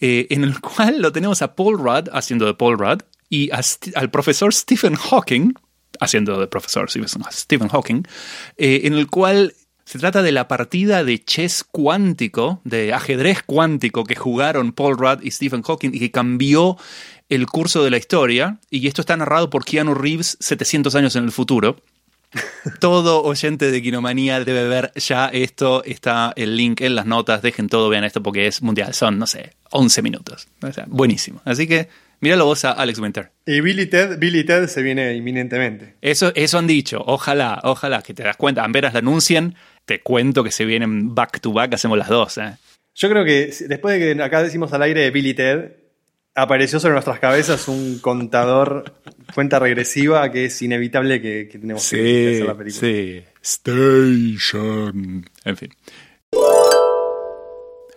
[0.00, 3.60] eh, en el cual lo tenemos a Paul Rudd haciendo de Paul Rudd y a
[3.94, 5.52] al profesor Stephen Hawking
[6.00, 8.02] haciendo de profesor Stephen Hawking,
[8.56, 9.54] eh, en el cual
[9.84, 15.22] se trata de la partida de chess cuántico, de ajedrez cuántico que jugaron Paul Rudd
[15.22, 16.78] y Stephen Hawking y que cambió
[17.28, 18.58] el curso de la historia.
[18.70, 21.76] Y esto está narrado por Keanu Reeves 700 años en el futuro.
[22.80, 25.84] Todo oyente de Quinomanía debe ver ya esto.
[25.84, 27.42] Está el link en las notas.
[27.42, 28.94] Dejen todo, vean esto porque es mundial.
[28.94, 30.48] Son, no sé, 11 minutos.
[30.62, 31.42] O sea, buenísimo.
[31.44, 31.88] Así que
[32.24, 33.30] míralo vos a Alex Winter.
[33.46, 35.96] Y Billy Ted, Billy Ted se viene inminentemente.
[36.00, 37.02] Eso, eso han dicho.
[37.06, 38.64] Ojalá, ojalá que te das cuenta.
[38.64, 39.54] Amberas la anuncien.
[39.84, 41.74] Te cuento que se vienen back to back.
[41.74, 42.38] Hacemos las dos.
[42.38, 42.56] ¿eh?
[42.94, 45.72] Yo creo que después de que acá decimos al aire de Billy Ted,
[46.34, 48.94] apareció sobre nuestras cabezas un contador,
[49.34, 52.80] cuenta regresiva, que es inevitable que, que tenemos que que hacer la película.
[52.80, 53.22] sí.
[53.42, 55.24] Station.
[55.44, 55.68] En fin.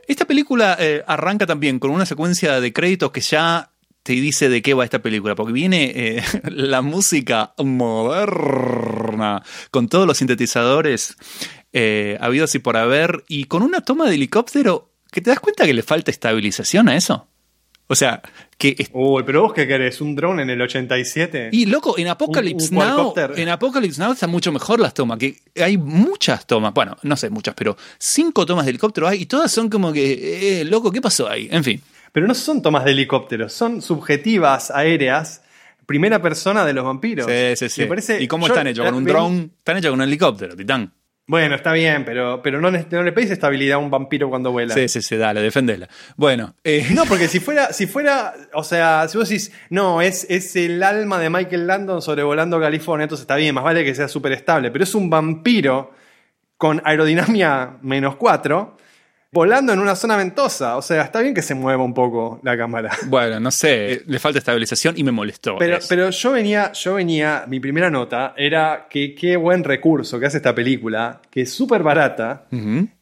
[0.05, 3.71] Esta película eh, arranca también con una secuencia de créditos que ya
[4.07, 10.07] te dice de qué va esta película, porque viene eh, la música moderna, con todos
[10.07, 11.17] los sintetizadores
[11.73, 15.65] eh, habidos y por haber, y con una toma de helicóptero que te das cuenta
[15.65, 17.27] que le falta estabilización a eso.
[17.89, 18.21] O sea,
[18.57, 21.49] que Uy, pero vos qué querés, un drone en el 87.
[21.51, 25.17] y loco, en Apocalypse Un- un Now, en Apocalypse Now están mucho mejor las tomas,
[25.17, 29.25] que hay muchas tomas, bueno, no sé muchas, pero cinco tomas de helicóptero hay y
[29.25, 31.47] todas son como que, eh, loco, ¿qué pasó ahí?
[31.51, 31.81] En fin.
[32.11, 35.43] Pero no son tomas de helicópteros, son subjetivas aéreas,
[35.85, 37.25] primera persona de los vampiros.
[37.27, 37.85] Sí, sí, sí.
[37.85, 38.85] Parece- ¿Y cómo yo- están hechos?
[38.85, 39.49] ¿Con un drone?
[39.57, 40.93] Están hechos con un helicóptero, Titán.
[41.29, 44.49] Bueno, está bien, pero, pero no, le- no le pedís estabilidad a un vampiro cuando
[44.53, 44.73] vuela.
[44.73, 45.89] Sí, sí, sí, dale, defendela.
[46.15, 50.25] Bueno, eh, No, porque si fuera, si fuera, o sea, si vos decís, no, es,
[50.29, 54.07] es el alma de Michael Landon sobrevolando California, entonces está bien, más vale que sea
[54.07, 55.91] súper estable, pero es un vampiro
[56.55, 58.77] con aerodinámica menos 4,
[59.31, 62.57] volando en una zona ventosa, o sea, está bien que se mueva un poco la
[62.57, 62.91] cámara.
[63.07, 65.57] bueno, no sé, eh, le falta estabilización y me molestó.
[65.57, 65.87] Pero, eso.
[65.89, 70.37] pero yo venía, yo venía, mi primera nota era que qué buen recurso que hace
[70.37, 72.47] esta película, que es súper barata,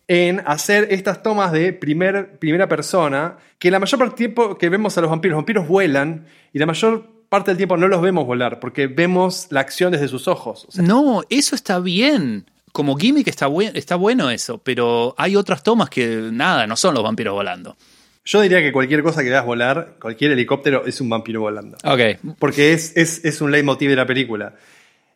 [0.08, 4.70] en hacer estas tomas de primer, primera persona, que la mayor parte del tiempo que
[4.70, 8.02] vemos a los vampiros, los vampiros vuelan, y la mayor parte del tiempo no los
[8.02, 10.66] vemos volar, porque vemos la acción desde sus ojos.
[10.70, 12.46] O sea, No, eso está bien.
[12.76, 16.94] Como gimmick está, buen- está bueno eso, pero hay otras tomas que nada, no son
[16.94, 17.78] los vampiros volando.
[18.26, 21.78] Yo diría que cualquier cosa que veas volar, cualquier helicóptero, es un vampiro volando.
[21.86, 22.36] Ok.
[22.38, 24.56] Porque es, es, es un leitmotiv de la película.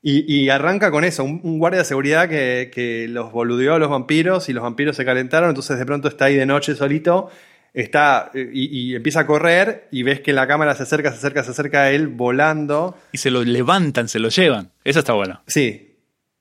[0.02, 3.80] Y, y arranca con eso, un, un guardia de seguridad que, que los boludeó a
[3.80, 7.30] los vampiros y los vampiros se calentaron, entonces de pronto está ahí de noche solito,
[7.74, 11.44] está y, y empieza a correr y ves que la cámara se acerca, se acerca,
[11.44, 12.96] se acerca a él volando.
[13.12, 14.72] Y se lo levantan, se lo llevan.
[14.86, 15.42] Eso está bueno.
[15.48, 15.89] Sí.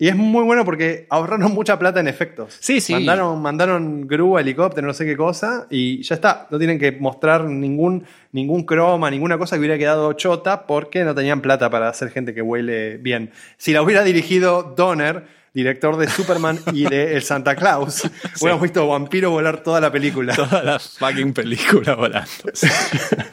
[0.00, 2.56] Y es muy bueno porque ahorraron mucha plata en efectos.
[2.60, 2.92] Sí, sí.
[2.92, 6.46] Mandaron, mandaron grúa, helicóptero, no sé qué cosa, y ya está.
[6.50, 11.16] No tienen que mostrar ningún, ningún croma, ninguna cosa que hubiera quedado chota porque no
[11.16, 13.32] tenían plata para hacer gente que huele bien.
[13.56, 18.08] Si la hubiera dirigido Donner, director de Superman y de El Santa Claus,
[18.40, 20.32] hubiéramos visto vampiro volar toda la película.
[20.36, 22.28] Toda la fucking película volando.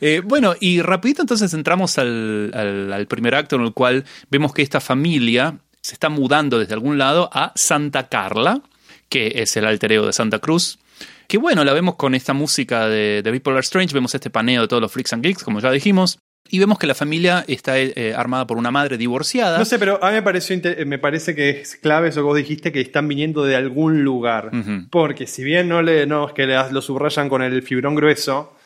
[0.00, 4.54] Eh, bueno, y rapidito entonces entramos al, al- al primer acto en el cual vemos
[4.54, 8.60] que esta familia se está mudando desde algún lado a Santa Carla,
[9.08, 10.78] que es el alter ego de Santa Cruz.
[11.26, 14.68] Que bueno, la vemos con esta música de, de Bipolar Strange, vemos este paneo de
[14.68, 16.18] todos los freaks and geeks, como ya dijimos,
[16.48, 19.56] y vemos que la familia está eh, armada por una madre divorciada.
[19.56, 22.36] No sé, pero a mí me, pareció, me parece que es clave eso que vos
[22.36, 24.50] dijiste, que están viniendo de algún lugar.
[24.90, 28.56] Porque si bien no, le, no es que le- lo subrayan con el fibrón grueso,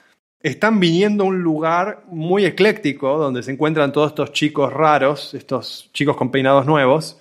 [0.45, 5.91] están viniendo a un lugar muy ecléctico, donde se encuentran todos estos chicos raros, estos
[5.93, 7.19] chicos con peinados nuevos,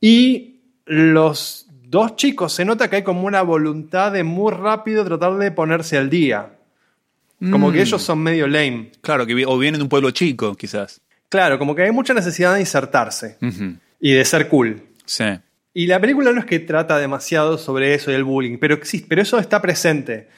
[0.00, 5.36] y los dos chicos se nota que hay como una voluntad de muy rápido tratar
[5.36, 6.50] de ponerse al día.
[7.38, 7.82] Como que Mm.
[7.82, 8.90] ellos son medio lame.
[9.00, 11.00] Claro, que o vienen de un pueblo chico, quizás.
[11.28, 13.36] Claro, como que hay mucha necesidad de insertarse
[14.00, 14.82] y de ser cool.
[15.04, 15.24] Sí.
[15.74, 19.06] Y la película no es que trata demasiado sobre eso y el bullying, pero existe,
[19.08, 20.28] pero eso está presente.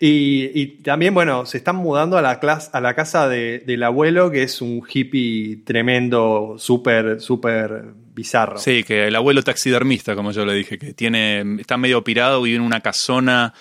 [0.00, 3.82] Y, y también, bueno, se están mudando a la, clas- a la casa de- del
[3.82, 7.82] abuelo, que es un hippie tremendo, súper, súper
[8.14, 8.58] bizarro.
[8.58, 12.56] Sí, que el abuelo taxidermista, como yo le dije, que tiene, está medio pirado, vive
[12.58, 13.54] en una casona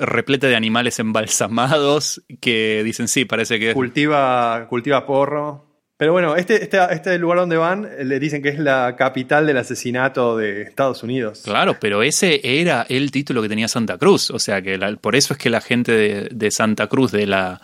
[0.00, 3.74] repleta de animales embalsamados que dicen, sí, parece que es...
[3.74, 5.67] Cultiva, cultiva porro.
[5.98, 9.46] Pero bueno, este, este, este lugar donde van, eh, le dicen que es la capital
[9.46, 11.42] del asesinato de Estados Unidos.
[11.44, 14.30] Claro, pero ese era el título que tenía Santa Cruz.
[14.30, 17.26] O sea, que la- por eso es que la gente de, de Santa Cruz, de
[17.26, 17.60] la,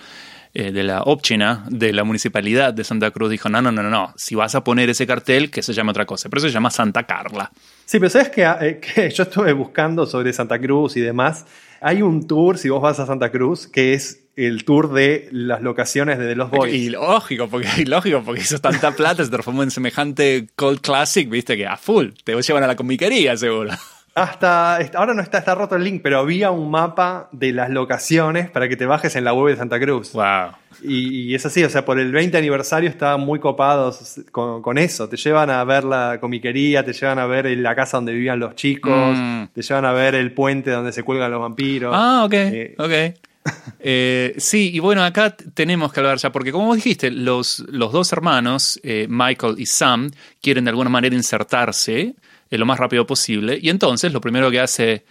[0.52, 3.90] eh, de la Opchina, de la municipalidad de Santa Cruz, dijo, no, no, no, no,
[3.90, 6.28] no, si vas a poner ese cartel, que se llame otra cosa.
[6.28, 7.52] Pero eso se llama Santa Carla.
[7.84, 11.46] Sí, pero sabes que, eh, que yo estuve buscando sobre Santa Cruz y demás.
[11.86, 15.60] Hay un tour, si vos vas a Santa Cruz, que es el tour de las
[15.60, 16.72] locaciones de The Lost Boys.
[16.72, 21.28] Y lógico, porque, y lógico, porque hizo tanta plata, se transformó en semejante cult classic,
[21.28, 22.12] viste, que a full.
[22.24, 23.72] Te llevan a la comiquería, seguro.
[24.14, 28.48] Hasta ahora no está, está roto el link, pero había un mapa de las locaciones
[28.48, 30.12] para que te bajes en la web de Santa Cruz.
[30.12, 30.52] Wow.
[30.84, 34.78] Y, y es así, o sea, por el 20 aniversario estaban muy copados con, con
[34.78, 35.08] eso.
[35.08, 38.54] Te llevan a ver la comiquería, te llevan a ver la casa donde vivían los
[38.54, 39.44] chicos, Mm.
[39.52, 41.92] te llevan a ver el puente donde se cuelgan los vampiros.
[41.96, 43.20] Ah, ok, Eh, ok.
[43.80, 47.92] Eh, sí, y bueno, acá tenemos que hablar ya, porque como vos dijiste, los, los
[47.92, 50.10] dos hermanos, eh, Michael y Sam,
[50.40, 52.14] quieren de alguna manera insertarse
[52.50, 55.04] eh, lo más rápido posible, y entonces lo primero que hace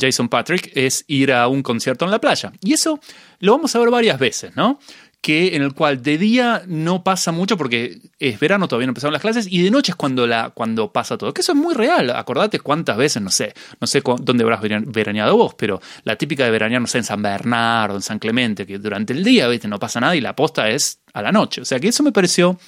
[0.00, 2.52] Jason Patrick es ir a un concierto en la playa.
[2.62, 3.00] Y eso
[3.40, 4.78] lo vamos a ver varias veces, ¿no?
[5.20, 9.12] Que en el cual de día no pasa mucho porque es verano, todavía no empezaron
[9.12, 11.34] las clases, y de noche es cuando, la, cuando pasa todo.
[11.34, 12.08] Que eso es muy real.
[12.10, 16.44] Acordate cuántas veces, no sé, no sé dónde habrás vera- veraneado vos, pero la típica
[16.44, 19.68] de veranear, no sé, en San Bernardo, en San Clemente, que durante el día, viste,
[19.68, 21.60] no pasa nada y la posta es a la noche.
[21.60, 22.58] O sea que eso me pareció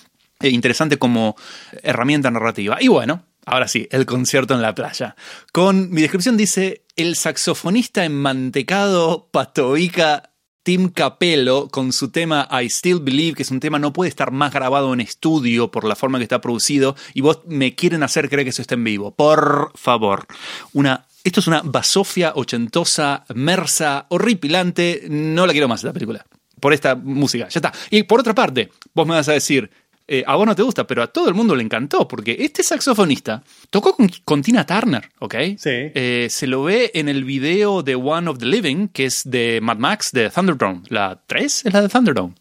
[0.41, 1.37] eh, interesante como
[1.83, 2.77] herramienta narrativa.
[2.81, 5.17] Y bueno, ahora sí, el concierto en la playa.
[5.53, 10.33] Con mi descripción dice, el saxofonista enmantecado Patoica
[10.63, 14.31] Tim Capello con su tema I Still Believe, que es un tema no puede estar
[14.31, 18.29] más grabado en estudio por la forma que está producido, y vos me quieren hacer
[18.29, 19.13] creer que eso está en vivo.
[19.15, 20.27] Por favor.
[20.73, 25.07] Una, esto es una basofia ochentosa, mersa, horripilante.
[25.09, 26.25] No la quiero más esta película.
[26.61, 27.49] Por esta música.
[27.49, 27.73] Ya está.
[27.91, 29.69] Y por otra parte, vos me vas a decir,
[30.09, 32.63] eh, a vos no te gusta, pero a todo el mundo le encantó, porque este
[32.63, 35.35] saxofonista tocó con, con Tina Turner, ¿ok?
[35.57, 35.71] Sí.
[35.71, 39.61] Eh, se lo ve en el video de One of the Living, que es de
[39.63, 40.83] Mad Max, de Thunderdome.
[40.89, 42.35] ¿La 3 es la de Thunderdome?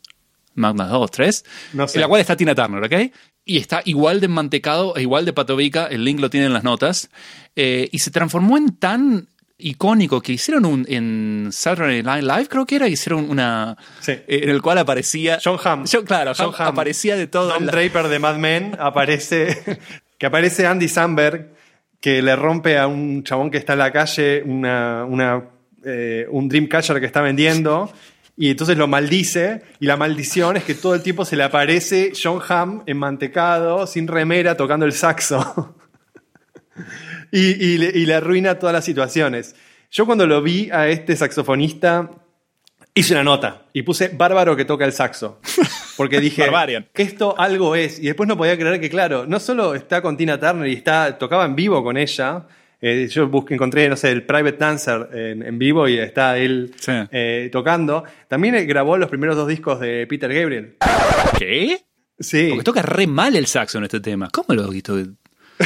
[0.55, 1.45] Mad Max 2, 3.
[1.73, 1.97] No sé.
[1.97, 3.13] En la cual está Tina Turner, ¿ok?
[3.43, 6.63] Y está igual de mantecado e igual de patovica, el link lo tiene en las
[6.63, 7.09] notas.
[7.55, 9.27] Eh, y se transformó en tan
[9.61, 14.11] icónico que hicieron un en Saturday Night Live, creo que era, hicieron una Sí.
[14.11, 15.85] eh, en el cual aparecía John Hamm.
[15.85, 17.57] Yo, claro, John Hamm aparecía de todo.
[17.59, 19.79] La- Draper de Mad Men aparece,
[20.17, 21.53] que aparece Andy Samberg,
[21.99, 25.43] que le rompe a un chabón que está en la calle una, una,
[25.85, 27.91] eh, un Dreamcatcher que está vendiendo.
[28.37, 32.13] Y entonces lo maldice, y la maldición es que todo el tiempo se le aparece
[32.19, 35.75] John Hamm enmantecado, sin remera, tocando el saxo.
[37.31, 39.55] y, y le, y le arruina todas las situaciones.
[39.91, 42.09] Yo cuando lo vi a este saxofonista,
[42.93, 45.39] hice una nota y puse bárbaro que toca el saxo.
[45.97, 46.49] Porque dije,
[46.95, 47.99] esto algo es.
[47.99, 51.17] Y después no podía creer que, claro, no solo está con Tina Turner y está,
[51.17, 52.47] tocaba en vivo con ella.
[52.81, 56.73] eh, yo busqué, encontré, no sé, el Private Dancer en, en vivo y está él
[56.79, 56.91] Sí.
[57.11, 58.03] eh, tocando.
[58.27, 60.77] También eh, grabó los primeros dos discos de Peter Gabriel.
[61.37, 61.81] ¿Qué?
[62.19, 62.47] Sí.
[62.49, 64.29] Porque toca re mal el saxo en este tema.
[64.31, 64.97] ¿Cómo lo visto?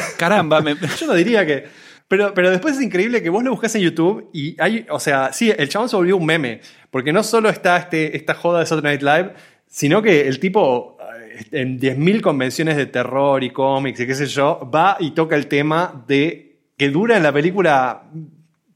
[0.17, 0.63] Caramba,
[0.99, 1.65] Yo no diría que.
[2.07, 4.85] Pero, pero después es increíble que vos lo buscas en YouTube y hay.
[4.89, 6.61] O sea, sí, el chabón se volvió un meme.
[6.91, 9.33] Porque no solo está este, esta joda de Saturday Night Live,
[9.67, 14.27] sino que el tipo eh, en 10.000 convenciones de terror y cómics y qué sé
[14.27, 16.59] yo, va y toca el tema de.
[16.77, 18.03] que dura en la película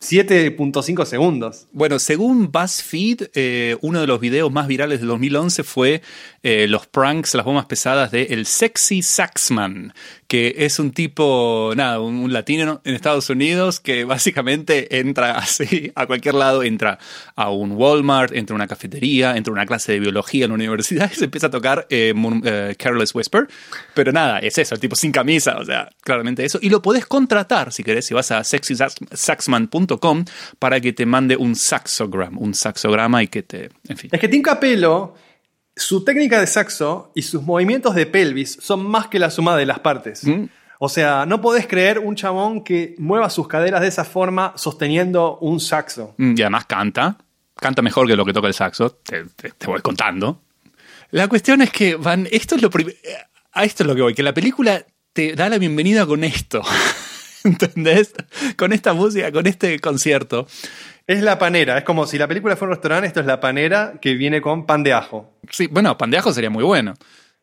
[0.02, 1.68] 7.5 segundos.
[1.74, 6.02] Bueno, según BuzzFeed, eh, uno de los videos más virales del 2011 fue
[6.42, 9.94] eh, los pranks, las bombas pesadas de El Sexy Saxman,
[10.30, 16.08] que es un tipo, nada, un, latino en Estados Unidos que básicamente entra así a
[16.08, 16.98] cualquier lado, entra
[17.36, 20.56] a un Walmart, entra a una cafetería, entra a una clase de biología en la
[20.56, 22.14] universidad y se empieza a tocar eh,
[22.46, 23.50] eh, Careless Whisper.
[23.94, 26.58] Pero nada, es eso, el tipo sin camisa, o sea, claramente eso.
[26.62, 29.89] Y lo podés contratar, si querés, si vas a sexysaxman.com
[30.60, 34.10] para que te mande un saxogram, un saxograma y que te, en fin.
[34.14, 35.16] Es que Tim Capello,
[35.76, 39.66] su técnica de saxo y sus movimientos de pelvis son más que la suma de
[39.66, 40.24] las partes.
[40.26, 40.46] Mm.
[40.80, 45.38] O sea, no podés creer un chabón que mueva sus caderas de esa forma sosteniendo
[45.40, 46.14] un saxo.
[46.18, 47.18] Mm, Y además canta,
[47.56, 50.42] canta mejor que lo que toca el saxo, te, te- te voy contando.
[51.12, 52.94] La cuestión es que van, esto es lo prim-
[53.52, 56.62] a esto es lo que voy, que la película te da la bienvenida con esto.
[57.50, 58.14] ¿Entendés?
[58.58, 60.48] Con esta música, con este concierto.
[61.08, 63.94] Es la panera, es como si la película fuera un restaurante, esto es la panera
[64.00, 65.34] que viene con pan de ajo.
[65.50, 66.94] Sí, bueno, pan de ajo sería muy bueno.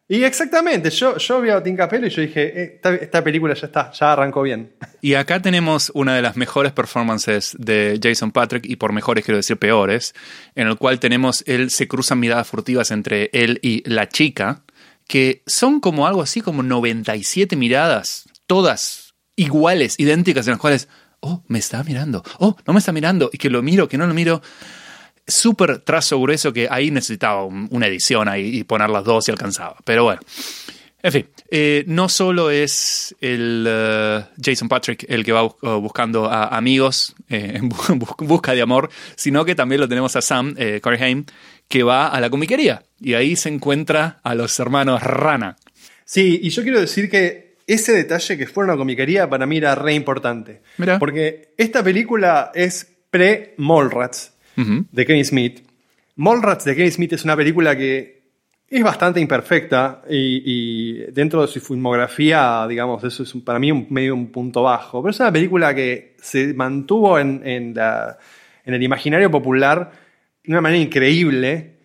[0.09, 3.55] Y exactamente, yo, yo vi a Tim Capello y yo dije, eh, esta, esta película
[3.55, 4.73] ya está, ya arrancó bien.
[5.01, 9.37] Y acá tenemos una de las mejores performances de Jason Patrick, y por mejores quiero
[9.37, 10.15] decir peores,
[10.55, 14.63] en el cual tenemos él, se cruzan miradas furtivas entre él y la chica,
[15.09, 19.06] que son como algo así como 97 miradas, todas
[19.37, 20.89] iguales, idénticas, en las cuales,
[21.21, 24.07] oh, me está mirando, oh, no me está mirando, y que lo miro, que no
[24.07, 24.43] lo miro.
[25.29, 29.33] Súper trazo grueso que ahí necesitaba un- una edición ahí y poner las dos y
[29.33, 29.77] alcanzaba.
[29.85, 30.21] Pero bueno.
[31.03, 36.27] En fin, eh, no solo es el eh, Jason Patrick el que va uh, buscando
[36.27, 40.23] a amigos eh, en bu- bus- busca de amor, sino que también lo tenemos a
[40.23, 40.81] Sam, eh,
[41.69, 45.57] que va a la comiquería y ahí se encuentra a los hermanos Rana.
[46.05, 49.75] Sí, y yo quiero decir que ese detalle que fue una comiquería para mí era
[49.75, 50.61] re importante.
[50.79, 50.99] Mirá.
[50.99, 54.33] Porque esta película es pre-Mallrats
[54.91, 55.61] de Kevin Smith.
[56.17, 58.17] Mallrats de Kevin Smith es una película que
[58.69, 63.87] es bastante imperfecta y, y dentro de su filmografía, digamos, eso es para mí un,
[63.91, 65.03] medio un punto bajo.
[65.03, 68.19] Pero es una película que se mantuvo en, en la-
[68.65, 69.93] en el imaginario popular
[70.43, 71.76] de una manera increíble,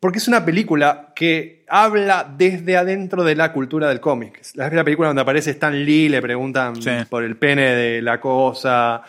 [0.00, 4.40] porque es una película que habla desde adentro de la cultura del cómic.
[4.54, 6.90] La película donde aparece Stan Lee, le preguntan Sí.
[7.08, 9.02] por el pene de la cosa.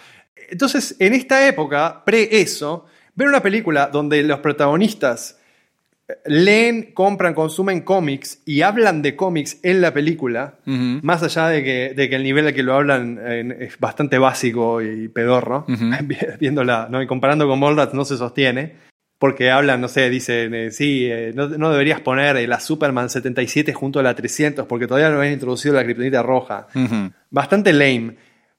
[0.50, 2.86] Entonces, en esta época, pre eso,
[3.16, 5.38] ver una película donde los protagonistas
[6.26, 11.00] leen, compran, consumen cómics y hablan de cómics en la película, Ujú.
[11.04, 14.18] más allá de que, de que el nivel al que lo hablan eh, es bastante
[14.18, 15.86] básico y pedorro, Ujú.
[16.40, 17.02] viéndola, ¿no?
[17.02, 18.91] y comparando con Mallrats no se sostiene,
[19.22, 23.08] porque hablan, no sé, dicen, eh, sí, eh, no, no deberías poner eh, la Superman
[23.08, 26.66] 77 junto a la 300 porque todavía no habían introducido la kriptonita roja.
[27.30, 28.16] Bastante lame.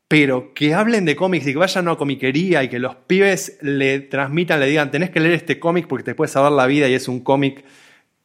[0.07, 3.59] Pero que hablen de cómics y que vayan a una comiquería y que los pibes
[3.61, 6.89] le transmitan, le digan, tenés que leer este cómic porque te puede salvar la vida
[6.89, 7.65] y es un cómic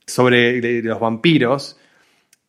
[0.05, 1.79] sobre de- de los vampiros,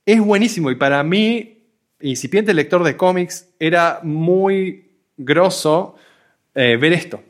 [0.05, 0.70] es buenísimo.
[0.70, 1.62] Y para mí,
[2.03, 5.95] incipiente lector de cómics, era muy grosso
[6.55, 7.22] ver esto.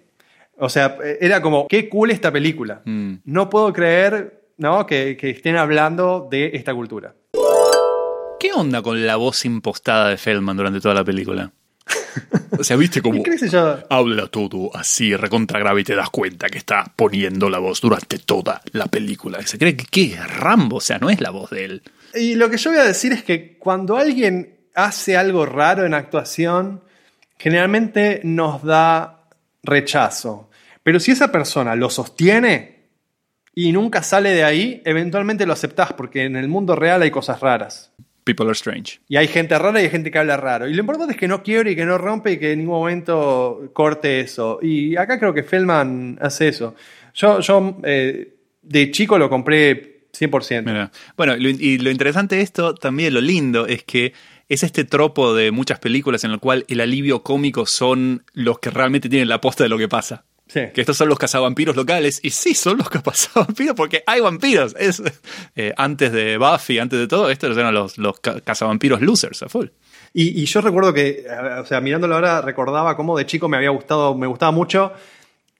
[0.59, 2.83] O sea, era como, qué cool esta película.
[2.85, 3.15] Mm.
[3.25, 4.87] No puedo creer ¿no?
[4.87, 7.15] que, que estén hablando de esta cultura.
[8.41, 11.53] ¿Qué onda con la voz impostada de Feldman durante toda la película?
[12.59, 13.79] O sea, viste cómo ¿Qué sé yo?
[13.89, 18.19] habla todo así, recontra grave y te das cuenta que está poniendo la voz durante
[18.19, 19.45] toda la película.
[19.47, 20.15] Se cree que ¿qué?
[20.15, 21.83] es Rambo, o sea, no es la voz de él.
[22.15, 25.95] Y lo que yo voy a decir es que cuando alguien hace algo raro en
[25.95, 26.83] actuación,
[27.39, 29.25] generalmente nos da
[29.63, 30.48] rechazo.
[30.89, 32.87] Pero si esa persona lo sostiene
[33.55, 37.41] y nunca sale de ahí, eventualmente lo aceptás porque en el mundo real hay cosas
[37.41, 37.93] raras.
[38.25, 38.99] People are strange.
[39.07, 40.67] Y hay gente rara y hay gente que habla raro.
[40.67, 42.77] Y lo importante es que no quiebre y que no rompe y que en ningún
[42.77, 44.61] momento corte eso.
[44.63, 46.75] Y acá creo que Feldman hace eso.
[47.13, 50.65] Yo, yo eh, de chico lo compré 100%.
[50.65, 50.91] Mira.
[51.19, 54.15] Bueno, y lo interesante de esto, también lo lindo, es que
[54.49, 58.71] es este tropo de muchas películas en el cual el alivio cómico son los que
[58.71, 60.25] realmente tienen la posta de lo que pasa.
[60.49, 60.61] Sí.
[60.75, 62.21] Que estos son los cazavampiros locales.
[62.23, 64.75] Y sí, son los cazavampiros porque hay vampiros.
[64.79, 65.03] Es,
[65.55, 69.49] eh, antes de Buffy, antes de todo, estos eran los, los ca- cazavampiros losers a
[69.49, 69.67] full.
[70.15, 73.59] Y, y yo recuerdo que, eh, o sea, mirándolo ahora, recordaba cómo de chico me
[73.59, 74.93] había gustado, me gustaba mucho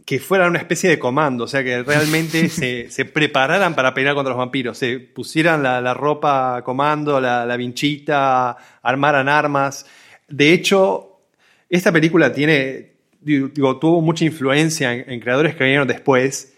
[0.07, 4.15] que fueran una especie de comando, o sea, que realmente se, se prepararan para pelear
[4.15, 9.85] contra los vampiros, se pusieran la, la ropa comando, la, la vinchita, armaran armas.
[10.27, 11.21] De hecho,
[11.69, 12.88] esta película tiene,
[13.21, 16.55] digo, tuvo mucha influencia en, en creadores que vinieron después.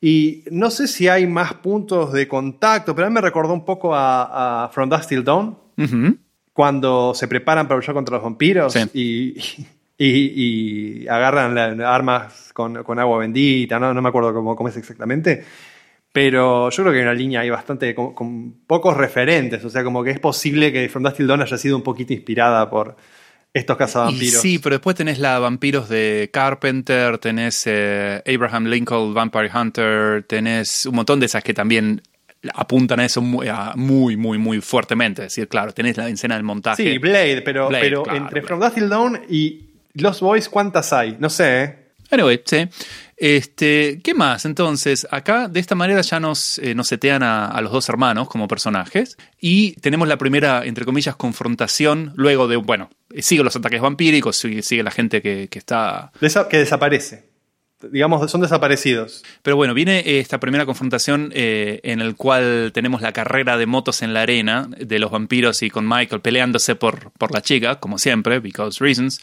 [0.00, 3.64] Y no sé si hay más puntos de contacto, pero a mí me recordó un
[3.64, 5.56] poco a, a From Dusk Till Dawn
[6.52, 8.80] cuando se preparan para luchar contra los vampiros Sí.
[8.92, 9.38] y,
[9.98, 13.94] y- y agarran la- armas con, con agua bendita, ¿no?
[13.94, 15.44] no me acuerdo cómo, cómo es exactamente.
[16.12, 19.82] Pero yo creo que hay una línea ahí bastante con, con pocos referentes, o sea,
[19.82, 22.96] como que es posible que From Dusk Till Dawn haya sido un poquito inspirada por
[23.54, 24.40] estos cazavampiros.
[24.40, 30.86] sí, pero después tenés la vampiros de Carpenter, tenés eh, Abraham Lincoln Vampire Hunter, tenés
[30.86, 32.00] un montón de esas que también
[32.54, 35.22] apuntan a eso muy, a- muy, muy, muy fuertemente.
[35.22, 36.82] Es decir, claro, tenés la escena del montaje.
[36.82, 38.46] Sí, Blade, pero, Blade, pero claro, entre Blade.
[38.48, 39.60] From Dusk Till Dawn y
[39.94, 41.16] Lost Boys, ¿cuántas hay?
[41.20, 41.76] No sé, ¿eh?
[42.10, 42.68] Anyway, sí.
[43.24, 44.44] Este, ¿Qué más?
[44.46, 48.28] Entonces, acá de esta manera ya nos, eh, nos setean a, a los dos hermanos
[48.28, 53.80] como personajes y tenemos la primera, entre comillas, confrontación luego de, bueno, sigue los ataques
[53.80, 56.10] vampíricos, sigue, sigue la gente que, que está...
[56.20, 57.30] Desa- que desaparece.
[57.92, 59.22] Digamos, son desaparecidos.
[59.42, 64.02] Pero bueno, viene esta primera confrontación eh, en el cual tenemos la carrera de motos
[64.02, 67.98] en la arena de los vampiros y con Michael peleándose por, por la chica, como
[67.98, 69.20] siempre, because reasons.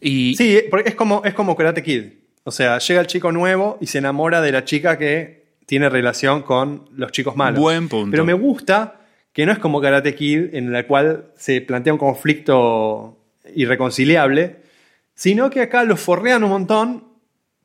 [0.00, 2.04] Y Sí, porque es como, es como Karate Kid.
[2.44, 6.42] O sea, llega el chico nuevo y se enamora de la chica que tiene relación
[6.42, 7.58] con los chicos malos.
[7.58, 8.10] Buen punto.
[8.10, 9.00] Pero me gusta
[9.32, 13.18] que no es como Karate Kid, en la cual se plantea un conflicto
[13.54, 14.60] irreconciliable,
[15.14, 17.04] sino que acá lo forrean un montón,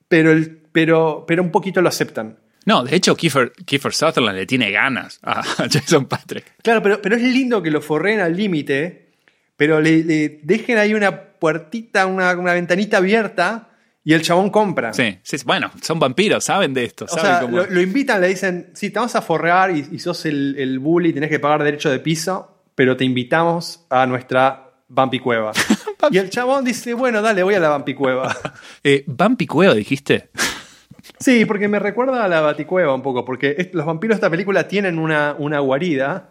[0.07, 2.39] pero, el, pero, pero un poquito lo aceptan.
[2.65, 6.53] no, de hecho, Kiefer, Kiefer Sutherland le tiene ganas a Jason Patrick.
[6.63, 9.09] Claro, pero, pero es lindo que lo forreen al límite,
[9.57, 13.68] pero le, le dejen ahí una puertita, una, una ventanita abierta
[14.03, 14.93] y el chabón compra.
[14.93, 18.21] Sí, sí, bueno, son vampiros, saben de esto, O saben sea, cómo- lo, lo invitan,
[18.21, 21.39] le dicen, sí, te vamos a forrear y, y sos el, el bully, tenés que
[21.39, 25.51] pagar derecho de piso, pero te invitamos a nuestra vampicueva.
[26.11, 28.35] y el chabón dice, bueno, dale, voy a la vampicueva.
[28.83, 30.29] Eh, Vampicueo, dijiste.
[31.19, 34.67] sí, porque me recuerda a la baticueva un poco, porque los vampiros de esta película
[34.67, 36.29] tienen una, una guarida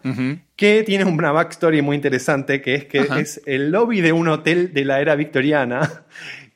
[0.55, 4.73] que tiene una backstory muy interesante, que es que es el lobby de un hotel
[4.73, 6.03] de la era victoriana,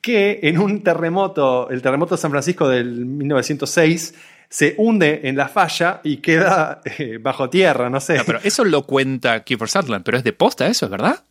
[0.03, 4.13] que en un terremoto, el terremoto de San Francisco del 1906,
[4.49, 8.17] se hunde en la falla y queda eh, bajo tierra, no sé.
[8.17, 11.23] No, pero eso lo cuenta Kiefer Sutherland, pero es de posta eso, ¿es verdad?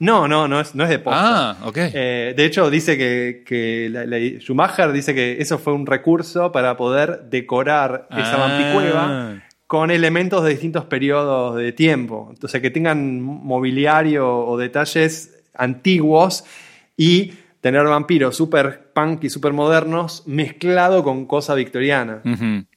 [0.00, 1.50] No, no, no es, no es de posta.
[1.50, 1.76] Ah, ok.
[1.78, 6.52] Eh, de hecho, dice que, que la- la- Schumacher dice que eso fue un recurso
[6.52, 8.48] para poder decorar esa Ah.
[8.48, 12.28] vampicueva con elementos de distintos periodos de tiempo.
[12.30, 16.44] Entonces, que tengan mobiliario o detalles antiguos
[16.96, 22.22] y tener vampiros super punk y super modernos mezclado con cosa victoriana.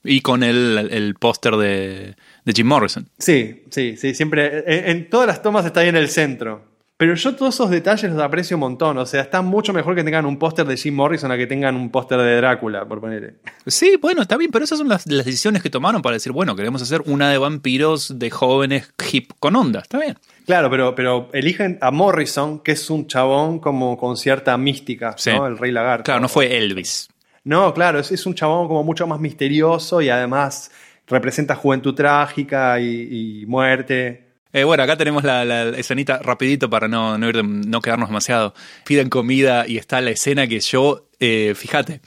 [0.03, 2.15] Y con el, el póster de,
[2.45, 3.07] de Jim Morrison.
[3.17, 4.63] Sí, sí, sí, siempre.
[4.65, 6.71] En, en todas las tomas está ahí en el centro.
[6.97, 8.95] Pero yo todos esos detalles los aprecio un montón.
[8.99, 11.75] O sea, está mucho mejor que tengan un póster de Jim Morrison a que tengan
[11.75, 13.39] un póster de Drácula, por poner.
[13.65, 16.55] Sí, bueno, está bien, pero esas son las, las decisiones que tomaron para decir, bueno,
[16.55, 19.79] queremos hacer una de vampiros de jóvenes hip con onda.
[19.79, 20.15] Está bien.
[20.45, 25.31] Claro, pero, pero eligen a Morrison, que es un chabón como con cierta mística, Sí.
[25.31, 25.47] ¿no?
[25.47, 26.03] El rey lagarto.
[26.05, 27.07] Claro, no fue Elvis.
[27.43, 30.71] No, claro, es, es un chabón como mucho más misterioso y además
[31.07, 34.27] representa juventud trágica y, y muerte.
[34.53, 38.09] Eh, bueno, acá tenemos la, la escenita rapidito para no, no, ir de- no quedarnos
[38.09, 38.53] demasiado.
[38.85, 42.01] Piden comida y está la escena que yo, eh, fíjate,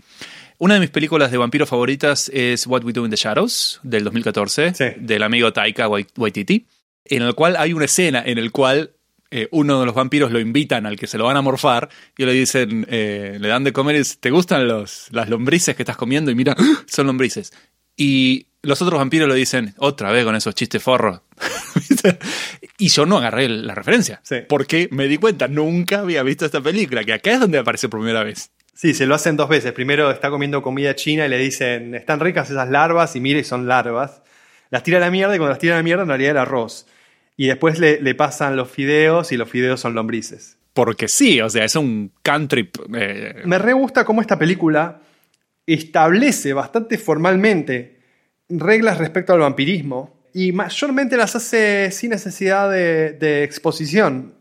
[0.59, 4.05] una de mis películas de vampiros favoritas es What We Do in the Shadows del
[4.05, 4.85] 2014 Sí.
[4.99, 6.67] del amigo Taika Wai- Waititi,
[7.05, 8.93] en el cual hay una escena en el cual
[9.31, 12.25] eh, uno de los vampiros lo invitan al que se lo van a morfar y
[12.25, 15.83] le dicen, eh, le dan de comer, y dice, ¿te gustan los, las lombrices que
[15.83, 16.31] estás comiendo?
[16.31, 16.83] Y mira, ¡ah!
[16.87, 17.53] son lombrices.
[17.97, 21.21] Y los otros vampiros le dicen, otra vez con esos chistes forros.
[22.77, 24.21] Y yo no agarré la referencia.
[24.25, 24.39] Sí.
[24.49, 28.01] Porque me di cuenta, nunca había visto esta película, que acá es donde aparece por
[28.01, 28.51] primera vez.
[28.75, 29.73] Sí, se lo hacen dos veces.
[29.73, 33.69] Primero está comiendo comida china y le dicen, están ricas esas larvas, y mire, son
[33.69, 34.23] larvas.
[34.71, 36.43] Las tira a la mierda y cuando las tira a la mierda en realidad era
[36.43, 36.87] arroz.
[37.37, 40.57] Y después le, le pasan los fideos y los fideos son lombrices.
[40.73, 42.71] Porque sí, o sea, es un country.
[42.97, 45.01] eh, Me re gusta cómo esta película
[45.67, 47.99] establece bastante formalmente
[48.49, 54.35] reglas respecto al vampirismo y mayormente las hace sin necesidad de, de exposición.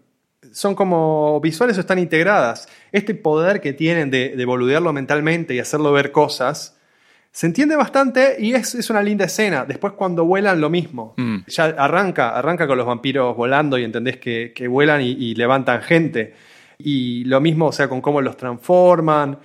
[0.51, 2.67] son como visuales o están integradas.
[2.91, 6.77] Este poder que tienen de, de boludearlo mentalmente y hacerlo ver cosas,
[7.33, 9.65] se entiende bastante y es, es una linda escena.
[9.65, 11.15] Después cuando vuelan, lo mismo.
[11.17, 11.37] Mm.
[11.47, 15.81] Ya arranca, arranca con los vampiros volando y entendés que, que vuelan y, y levantan
[15.81, 16.35] gente.
[16.77, 19.39] Y lo mismo, o sea, con cómo los transforman,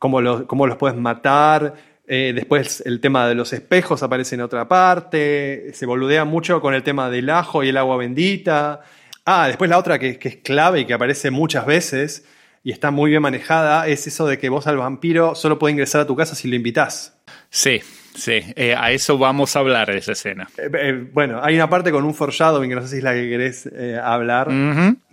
[0.00, 1.74] cómo los, cómo los puedes matar.
[2.08, 5.70] Eh, después el tema de los espejos aparece en otra parte.
[5.74, 8.80] Se boludea mucho con el tema del ajo y el agua bendita.
[9.24, 12.24] Ah, después la otra que, que es clave y que aparece muchas veces
[12.64, 16.00] y está muy bien manejada es eso de que vos al vampiro solo puede ingresar
[16.00, 17.17] a tu casa si lo invitás.
[17.50, 17.80] Sí,
[18.14, 20.48] sí, eh, a eso vamos a hablar de esa escena.
[20.56, 23.14] Eh, eh, bueno, hay una parte con un foreshadowing que no sé si es la
[23.14, 23.68] que querés
[24.02, 24.48] hablar,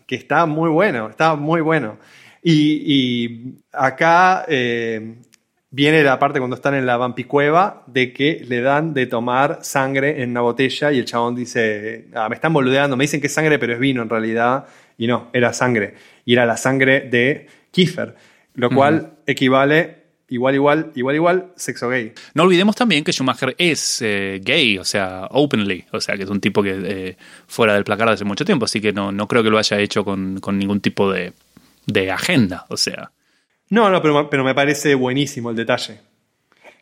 [0.06, 1.98] que está muy bueno, está muy bueno.
[2.44, 8.94] Y, y acá viene la parte cuando están en la vampicueva de que le dan
[8.94, 13.04] de tomar sangre en una botella y el chabón dice, ah, me están boludeando, me
[13.06, 14.66] dicen que es sangre, pero es vino en realidad.
[14.98, 15.96] Y no, era sangre.
[16.24, 18.16] Y era la sangre de Kiefer,
[18.54, 20.05] lo cual equivale
[20.36, 22.14] igual, igual, igual, igual, sexo gay.
[22.34, 26.30] No olvidemos también que Schumacher es eh, gay, o sea, openly, o sea, que es
[26.30, 27.18] un tipo que eh,
[27.48, 30.06] fuera del placar hace mucho tiempo, así que no, no creo que lo haya hecho
[30.06, 31.34] con, con ningún tipo de,
[31.88, 33.12] de agenda, o sea.
[33.70, 36.00] No, no, pero, pero me parece buenísimo el detalle.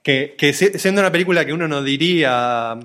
[0.01, 2.78] Que, que si- siendo una película que uno no diría,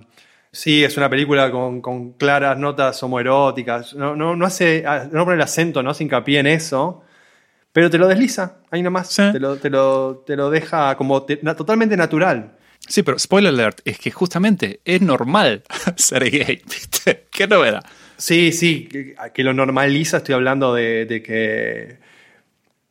[0.52, 5.34] sí, es una película con, con claras notas homoeróticas, no, no, no hace, no pone
[5.34, 7.02] el acento, no hace hincapié en eso,
[7.78, 9.22] pero te lo desliza, ahí nomás, Sí.
[9.30, 12.56] te, lo, te, lo, te lo deja como te- na- totalmente natural.
[12.80, 15.62] Sí, pero spoiler alert, es que justamente es normal
[15.96, 17.26] ser gay, ¿viste?
[17.30, 17.84] ¿Qué novedad?
[18.16, 21.98] Sí, sí, que, que lo normaliza, estoy hablando de, de que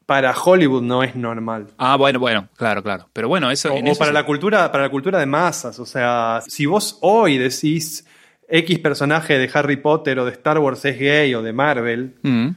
[0.06, 1.68] para Hollywood no es normal.
[1.78, 3.10] Ah, bueno, bueno, claro, claro.
[3.12, 3.74] Pero bueno, eso...
[3.74, 4.14] O, en o eso para sí.
[4.14, 5.78] la cultura, para la cultura de masas.
[5.80, 8.06] O sea, si vos hoy decís
[8.48, 12.52] X personaje de Harry Potter o de Star Wars es gay o de Marvel, Mm.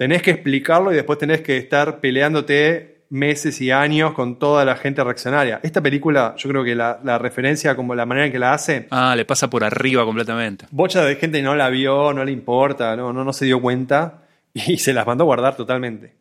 [0.00, 4.74] Tenés que explicarlo y después tenés que estar peleándote meses y años con toda la
[4.76, 5.60] gente reaccionaria.
[5.62, 8.86] Esta película, yo creo que la, la referencia, como la manera en que la hace,
[8.90, 10.64] Ah, le pasa por arriba completamente.
[10.70, 14.22] bocha de gente no la vio, no le importa, no, no, no se dio cuenta
[14.54, 16.14] y se las mandó a guardar totalmente.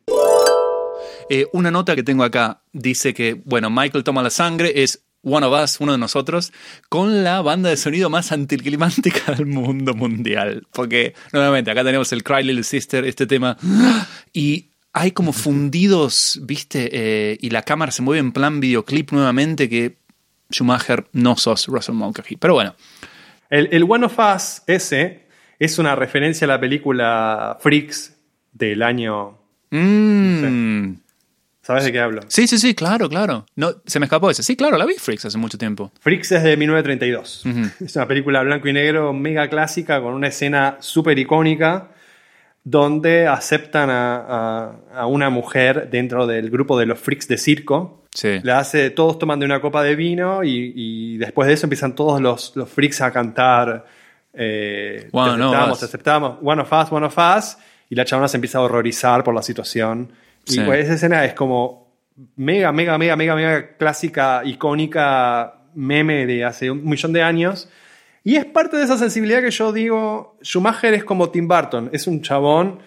[1.29, 5.45] Eh, una nota que tengo acá dice que, bueno, Michael toma la sangre, es One
[5.45, 6.53] of Us, uno de nosotros,
[6.87, 10.67] con la banda de sonido más anticlimática del mundo mundial.
[10.71, 13.57] Porque, nuevamente, acá tenemos el Cry Little Sister, este tema,
[14.33, 16.89] y hay como fundidos, ¿viste?
[16.91, 19.97] Eh, y la cámara se mueve en plan videoclip nuevamente que
[20.51, 22.37] Schumacher no sos Russell Mulcahy.
[22.37, 22.75] Pero bueno,
[23.49, 25.27] El, el One of Us ese
[25.59, 28.15] es una referencia a la película Freaks
[28.51, 29.37] del año...
[29.69, 30.93] mm,
[31.69, 32.21] ¿Sabes de qué hablo?
[32.29, 33.45] sí, sí, sí, claro, claro.
[33.55, 34.41] No, se me escapó ese.
[34.41, 35.91] Sí, claro, la vi Freaks hace mucho tiempo.
[36.01, 37.45] Freaks es de 1932.
[37.45, 37.85] Ujú.
[37.85, 41.89] Es una película blanco y negro mega clásica con una escena súper icónica
[42.63, 48.03] donde aceptan a, a- a una mujer dentro del grupo de los freaks de circo.
[48.13, 48.39] Sí.
[48.41, 51.93] La hace, todos toman de una copa de vino y, y después de eso empiezan
[51.95, 53.85] todos los, los freaks a cantar.
[54.33, 57.57] eh, One te aceptamos, te aceptamos, one of us, one of us.
[57.91, 60.11] Y la chabona se empieza a horrorizar por la situación.
[60.49, 61.95] Y pues esa escena es como
[62.35, 67.69] mega, mega, mega, mega, mega clásica, icónica, meme de hace un millón de años.
[68.23, 72.05] Y es parte de esa sensibilidad que yo digo, Schumacher es como Tim Burton, es
[72.07, 72.79] un chabón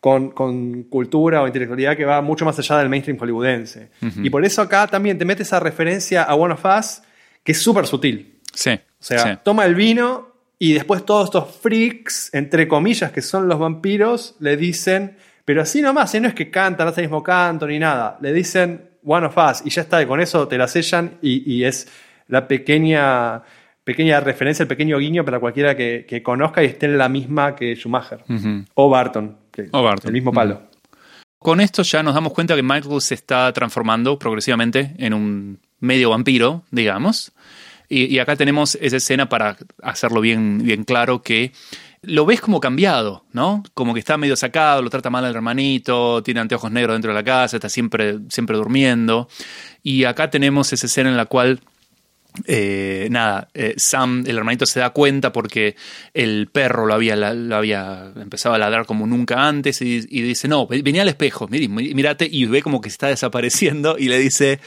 [0.00, 3.90] con, con cultura o intelectualidad que va mucho más allá del mainstream hollywoodense.
[4.22, 7.02] Y por eso acá también te mete esa referencia a One of Us,
[7.42, 8.40] que es súper sutil.
[8.54, 8.70] Sí.
[8.70, 9.40] O sea, sí.
[9.44, 14.56] toma el vino y después todos estos freaks, entre comillas, que son los vampiros, le
[14.56, 15.16] dicen,
[15.48, 16.20] pero así nomás, ¿eh?
[16.20, 18.18] no es que cantan, no hace el mismo canto ni nada.
[18.20, 21.50] Le dicen One of Us y ya está, y con eso te la sellan y,
[21.50, 21.88] y es
[22.26, 23.42] la pequeña,
[23.82, 27.56] pequeña referencia, el pequeño guiño para cualquiera que, que conozca y esté en la misma
[27.56, 28.24] que Schumacher.
[28.74, 30.08] O Barton, que O Barton.
[30.08, 30.64] el mismo palo.
[31.38, 36.10] Con esto ya nos damos cuenta que Michael se está transformando progresivamente en un medio
[36.10, 37.32] vampiro, digamos.
[37.88, 41.52] Y, y acá tenemos esa escena para hacerlo bien, bien claro que
[42.02, 43.62] lo ves como cambiado, ¿no?
[43.74, 47.14] Como que está medio sacado, lo trata mal al hermanito, tiene anteojos negros dentro de
[47.14, 49.28] la casa, está siempre, siempre durmiendo.
[49.82, 51.60] Y acá tenemos esa escena en la cual
[52.46, 55.76] eh, nada, eh, Sam, el hermanito, se da cuenta porque
[56.14, 60.66] el perro lo había, lo había empezado a ladrar como nunca antes y, dice, no,
[60.66, 64.60] venía al espejo, mira, mírate, y ve como que está desapareciendo y le dice,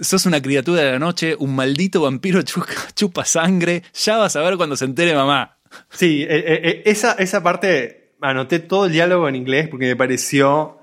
[0.00, 2.42] sos una criatura de la noche, un maldito vampiro
[2.94, 5.55] chupa sangre, ya vas a ver cuando se entere mamá.
[5.90, 9.96] Sí, eh, eh, eh, esa, esa parte anoté todo el diálogo en inglés porque me
[9.96, 10.78] pareció,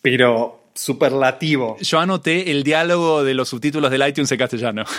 [0.00, 1.76] pero superlativo.
[1.80, 4.84] Yo anoté el diálogo de los subtítulos del iTunes en castellano.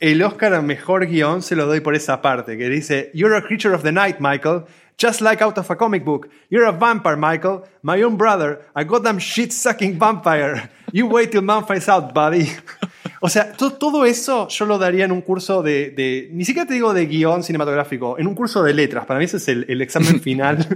[0.00, 3.42] El Oscar a mejor guion se lo doy por esa parte, que dice, You're a
[3.42, 4.62] creature of the night, Michael.
[4.96, 6.28] Just like out of a comic book.
[6.50, 7.64] You're a vampire, Michael.
[7.82, 8.64] My own brother.
[8.74, 10.70] A goddamn shit-sucking vampire.
[10.92, 12.50] You wait till man finds out, buddy.
[13.20, 16.66] O sea, to- todo eso yo lo daría en un curso de, de- Ni siquiera
[16.68, 19.06] te digo de guion cinematográfico, en un curso de letras.
[19.06, 20.66] Para mí ese es el, el examen final.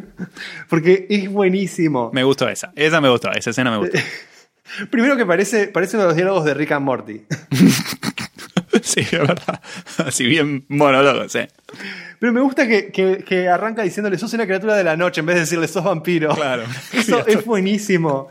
[0.69, 2.11] Porque es buenísimo.
[2.13, 2.73] Me gustó esa.
[2.75, 3.31] Esa me gustó.
[3.33, 3.99] Esa escena me gustó.
[4.91, 7.21] Primero que parece, parece uno de los diálogos de Rick and Morty.
[8.83, 9.61] sí, es verdad.
[9.99, 11.41] Así bien monólogo, sí.
[12.19, 15.27] Pero me gusta que, que- que arranca diciéndole, sos una criatura de la noche, en
[15.27, 16.35] vez de decirle, sos vampiro.
[16.35, 16.65] Claro.
[16.93, 18.29] Eso es buenísimo.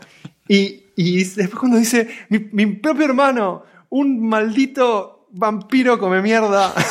[0.48, 6.72] Y, y después cuando dice, mi, mi propio hermano, un maldito vampiro come mierda.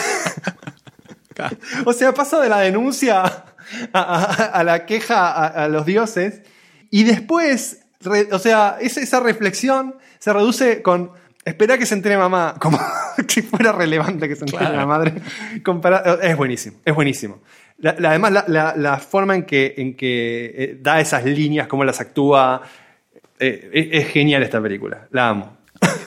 [1.86, 3.46] o sea, pasa de la denuncia a,
[3.94, 6.42] a- a la queja a, a los dioses.
[6.90, 11.12] Y después, re- o sea, es- esa reflexión se reduce con...
[11.44, 12.80] Espera que se entere mamá, como
[13.28, 14.76] si fuera relevante que se entere Claro.
[14.78, 15.14] la madre.
[16.22, 17.40] Es buenísimo, es buenísimo.
[17.80, 22.00] La- la- además, la forma en que, en que eh, da esas líneas, cómo las
[22.00, 22.62] actúa,
[23.40, 25.08] eh, es, es genial esta película.
[25.12, 25.58] La amo.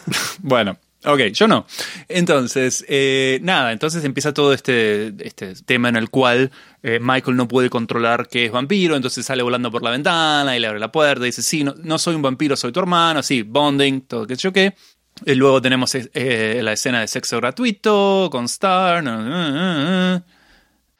[0.46, 1.66] Bueno, ok, yo no.
[2.08, 6.50] Entonces, eh, nada, entonces empieza todo este, este tema en el cual
[6.82, 10.60] eh, Michael no puede controlar que es vampiro, entonces sale volando por la ventana y
[10.60, 13.22] le abre la puerta y dice, sí, no, no soy un vampiro, soy tu hermano,
[13.22, 14.74] sí, bonding, todo que yo qué.
[15.26, 19.04] Luego tenemos eh, la escena de sexo gratuito con Star.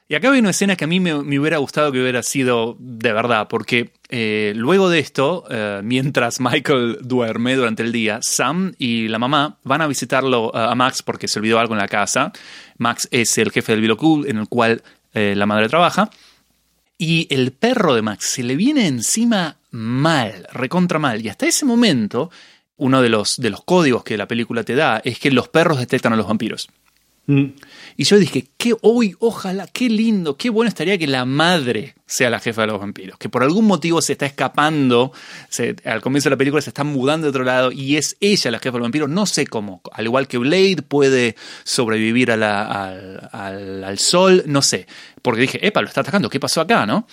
[0.06, 3.12] Y acá hay una escena que a mí me, hubiera gustado que hubiera sido de
[3.14, 9.08] verdad, porque eh, luego de esto, eh, mientras Michael duerme durante el día, Sam y
[9.08, 12.32] la mamá van a visitarlo eh, a Max porque se olvidó algo en la casa.
[12.76, 14.82] Max es el jefe del Bilocul en el cual
[15.14, 16.10] la madre trabaja.
[16.98, 21.24] Y el perro de Max se le viene encima mal, recontra mal.
[21.24, 22.32] Y hasta ese momento,
[22.76, 25.78] uno de los, de los códigos que la película te da es que los perros
[25.78, 26.68] detectan a los vampiros.
[27.26, 32.28] Y yo dije, qué hoy, ojalá, qué lindo, qué bueno estaría que la madre sea
[32.28, 35.10] la jefa de los vampiros, que por algún motivo se está escapando,
[35.84, 38.58] al comienzo de la película se está mudando de otro lado y es ella la
[38.58, 43.84] jefa de los vampiros, no sé cómo, al igual que Blade puede sobrevivir al, al-
[43.84, 44.86] al sol, no sé,
[45.22, 47.06] porque dije, epa, lo está atacando, ¿qué pasó acá, no?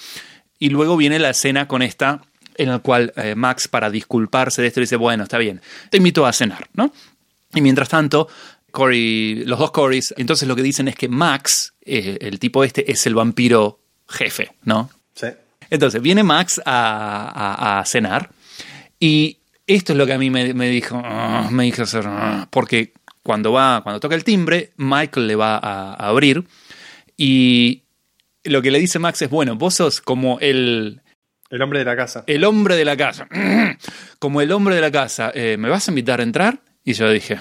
[0.59, 2.22] Y luego viene la escena con esta
[2.55, 6.26] en la cual eh, Max, para disculparse de esto, dice, bueno, está bien, te invito
[6.26, 6.91] a cenar, ¿no?
[7.53, 8.28] Y mientras tanto,
[8.72, 12.92] Corey, los dos Corys, entonces lo que dicen es que Max, eh, el tipo este,
[12.92, 14.90] es el vampiro jefe, ¿no?
[15.14, 15.28] Sí.
[15.70, 18.30] Entonces viene Max a, a- a cenar
[19.00, 22.48] y esto es lo que a mí me, me dijo, "Ah", me dijo hacer, "Ah",
[22.52, 22.94] porque
[23.24, 26.44] cuando va, cuando toca el timbre, Michael le va a, a abrir
[27.18, 27.84] y
[28.44, 31.02] lo que le dice Max es, bueno, vos sos como el,
[31.50, 32.24] El hombre de la casa.
[32.28, 33.28] el hombre de la casa.
[34.20, 36.60] Como el hombre de la casa, eh, ¿me vas a invitar a entrar?
[36.84, 37.38] Y yo dije,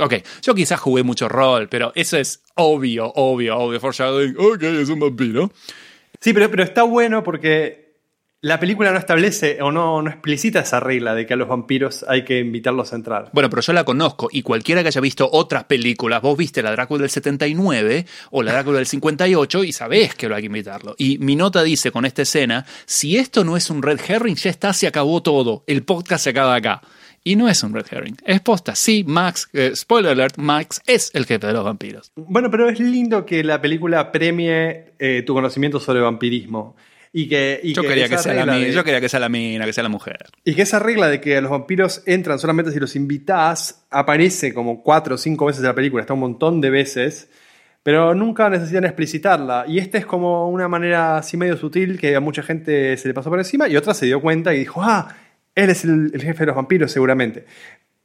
[0.00, 3.80] ok, yo quizás jugué mucho rol, pero eso es obvio, obvio, obvio.
[3.80, 5.50] Foreshadowing, ok, es un vampiro.
[6.20, 7.80] Sí, pero, pero está bueno porque
[8.42, 12.06] la película no establece o no, no explicita esa regla de que a los vampiros
[12.08, 13.28] hay que invitarlos a entrar.
[13.34, 16.70] Bueno, pero yo la conozco y cualquiera que haya visto otras películas, vos viste la
[16.70, 20.94] Drácula del 79 o la Drácula del 58 y sabés que lo hay que invitarlo.
[20.96, 24.48] Y mi nota dice con esta escena, si esto no es un red herring, ya
[24.48, 25.62] está, se acabó todo.
[25.66, 26.80] El podcast se acaba acá.
[27.22, 28.16] Y no es un red herring.
[28.24, 28.74] Es posta.
[28.74, 32.12] Sí, Max, eh, spoiler alert, Max es el jefe de los vampiros.
[32.16, 36.76] Bueno, pero es lindo que la película premie eh, tu conocimiento sobre vampirismo.
[37.12, 39.64] Y que, y Yo quería que, sea la de- yo quería que sea la mina,
[39.66, 40.28] que sea la mujer.
[40.44, 44.82] Y que esa regla de que los vampiros entran solamente si los invitás aparece como
[44.82, 47.28] cuatro o cinco veces en la película, está un montón de veces,
[47.82, 49.64] pero nunca necesitan explicitarla.
[49.66, 53.12] Y esta es como una manera así medio sutil que a mucha gente se le
[53.14, 55.08] pasó por encima y otra se dio cuenta y dijo, ah,
[55.54, 57.44] él es el, jefe de los vampiros seguramente.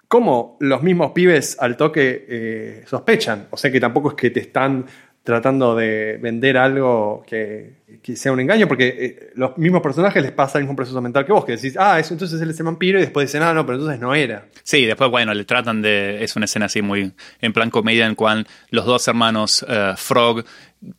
[0.07, 4.39] Como los mismos pibes al toque eh, sospechan, o sea que tampoco es que te
[4.39, 4.85] están
[5.23, 10.31] tratando de vender algo que, que sea un engaño, porque eh, los mismos personajes les
[10.31, 12.65] pasa el mismo proceso mental que vos, que decís, ah, eso entonces él es el
[12.65, 14.45] vampiro, y después dicen, ah, no, pero entonces no era.
[14.61, 16.23] Sí, después, bueno, le tratan de.
[16.23, 20.45] Es una escena así muy en plan comedia en cual los dos hermanos eh, Frog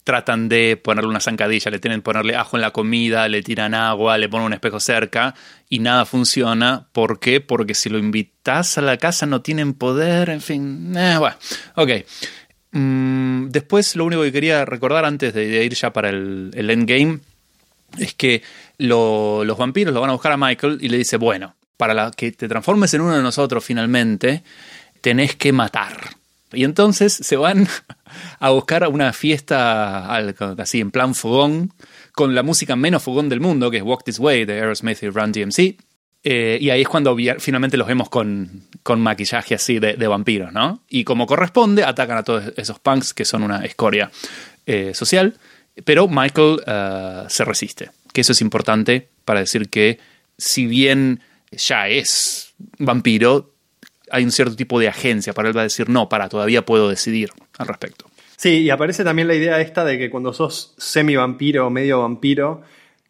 [0.03, 3.73] tratan de ponerle una zancadilla, le tienen que ponerle ajo en la comida, le tiran
[3.75, 5.37] agua, le ponen un espejo cerca
[5.69, 6.89] y nada funciona.
[6.91, 7.41] ¿Por qué?
[7.41, 10.93] Porque si lo invitas a la casa no tienen poder, en fin.
[10.97, 11.37] Eh, bueno,
[11.77, 11.91] ok.
[12.79, 17.21] Mm, después, lo único que quería recordar antes de, ir ya para el, el endgame
[17.99, 18.43] es que
[18.77, 22.33] lo- los vampiros lo van a buscar a Michael y le dice, bueno, para que
[22.33, 24.43] te transformes en uno de nosotros finalmente,
[25.01, 25.97] tenés que matar.
[26.53, 27.67] Y entonces se van
[28.41, 30.15] a buscar una fiesta
[30.59, 31.73] así en plan fogón,
[32.13, 35.09] con la música menos fogón del mundo, que es Walk This Way de Aerosmith y
[35.09, 35.77] Run DMC.
[36.29, 40.53] Eh, y ahí es cuando finalmente los vemos con, con maquillaje así de, de vampiros,
[40.53, 40.83] ¿no?
[40.89, 44.11] Y como corresponde, atacan a todos esos punks que son una escoria
[44.67, 45.39] eh, social
[45.85, 50.01] Pero Michael eh, se resiste, que eso es importante para decir que
[50.37, 51.21] si bien
[51.53, 53.53] ya es vampiro,
[54.11, 56.89] hay un cierto tipo de agencia para él va a decir, no, para, todavía puedo
[56.89, 58.07] decidir al respecto.
[58.37, 62.63] Sí, y aparece también la idea esta de que cuando sos semi-vampiro o medio vampiro,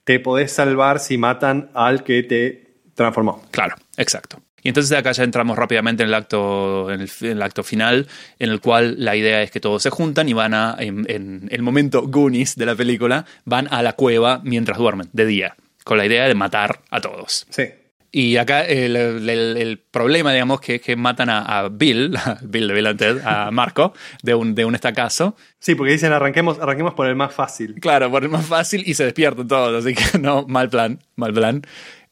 [0.05, 2.66] te podés salvar si matan al que te
[2.97, 3.45] transformó.
[3.53, 4.41] Claro, exacto.
[4.63, 8.09] Y entonces acá ya entramos rápidamente en el acto, en el, en el acto final,
[8.41, 11.47] en el cual la idea es que todos se juntan y van a, en, en
[11.53, 15.99] el momento Goonies de la película, van a la cueva mientras duermen, de día, con
[15.99, 17.47] la idea de matar a todos.
[17.51, 17.67] Sí.
[18.11, 19.29] Y acá el, el-
[19.59, 22.99] el problema, digamos, que es que matan a, a Bill, a Bill de Bill and
[22.99, 23.93] Ted, a Marco,
[24.23, 25.37] de un, de un estacazo.
[25.61, 27.75] Sí, porque dicen arranquemos, arranquemos por el más fácil.
[27.81, 31.33] Claro, por el más fácil y se despiertan todos, así que no, mal plan, mal
[31.35, 31.63] plan.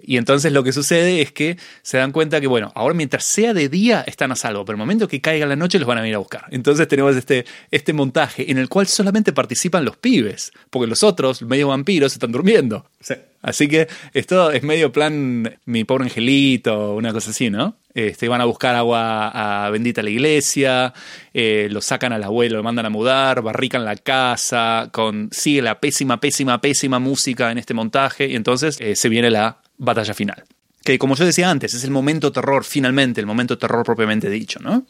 [0.06, 3.54] Y entonces lo que sucede es que se dan cuenta que, bueno, ahora mientras sea
[3.54, 6.02] de día están a salvo, pero el momento que caiga la noche los van a
[6.02, 6.44] venir a buscar.
[6.50, 11.42] Entonces tenemos este, este montaje en el cual solamente participan los pibes, porque los otros,
[11.42, 12.86] medio vampiros, están durmiendo.
[13.00, 13.14] Sí.
[13.44, 17.76] Así que esto es medio plan mi pobre angelito, una cosa así, ¿no?
[17.92, 20.94] Este, van a buscar agua a bendita la iglesia,
[21.34, 25.78] eh, lo sacan al abuelo, lo mandan a mudar, barrican la casa, con, sigue la
[25.78, 30.44] pésima, pésima, pésima música en este montaje y entonces eh, se viene la batalla final.
[30.84, 34.60] Que como yo decía antes, es el momento terror, finalmente, el momento terror propiamente dicho,
[34.60, 34.86] ¿no?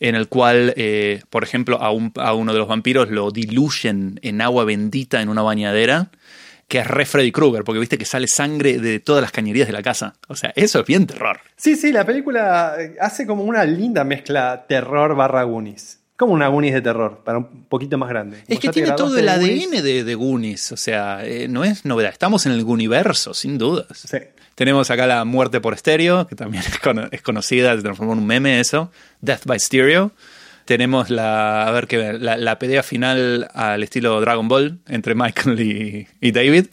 [0.00, 4.40] en el cual, eh, por ejemplo, a, a uno de los vampiros lo diluyen en
[4.40, 6.10] agua bendita en una bañadera,
[6.68, 9.72] que es re Freddy Krueger, porque viste que sale sangre de todas las cañerías de
[9.72, 10.14] la casa.
[10.28, 11.40] O sea, eso es bien terror.
[11.56, 15.97] Sí, sí, la película hace como una linda mezcla terror barra Goonies.
[16.18, 18.42] Como una Goonies de terror, para un poquito más grande.
[18.48, 21.84] Es que tiene todo el de ADN de, de Goonies, o sea, eh, no es
[21.86, 22.10] novedad.
[22.12, 23.86] Estamos en el universo, sin dudas.
[23.94, 24.18] Sí.
[24.56, 28.18] Tenemos acá la muerte por estéreo, que también es, cono- es conocida, se transformó en
[28.18, 28.90] un meme eso.
[29.20, 30.10] Death by Stereo.
[30.64, 35.60] Tenemos la, a ver qué, la, la pelea final al estilo Dragon Ball entre Michael
[35.60, 36.66] y, y David.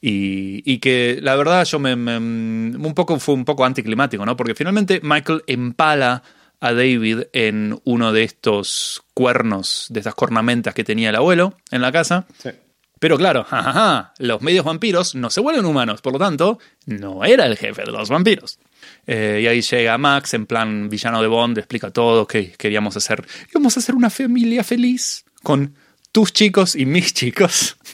[0.00, 4.36] Y, y que la verdad yo me, me- un poco fue un poco anticlimático, ¿no?
[4.36, 6.22] Porque finalmente Michael empala
[6.60, 11.82] a David en uno de estos cuernos, de estas cornamentas que tenía el abuelo en
[11.82, 12.26] la casa.
[12.38, 12.50] sí.
[12.98, 17.46] Pero claro, jajaja, los medios vampiros no se vuelven humanos, por lo tanto, no era
[17.46, 18.58] el jefe de los vampiros.
[19.06, 23.24] Eh, y ahí llega Max en plan villano de Bond, explica todo, que queríamos hacer,
[23.50, 25.74] íbamos a hacer una familia feliz con
[26.10, 27.76] tus chicos y mis chicos.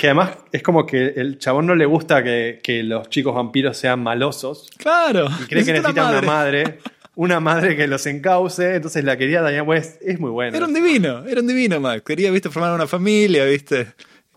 [0.00, 3.76] Que además es como que el chabón no le gusta que, que los chicos vampiros
[3.76, 4.70] sean malosos.
[4.76, 5.28] claro.
[5.42, 6.26] Y cree que necesita una madre.
[6.26, 6.78] Una madre
[7.14, 8.76] que los encauce.
[8.76, 10.00] Entonces la quería Diane West.
[10.02, 10.56] Es muy buena.
[10.56, 12.02] Era un divino, era un divino Max.
[12.04, 13.92] Quería, viste, formar una familia, viste.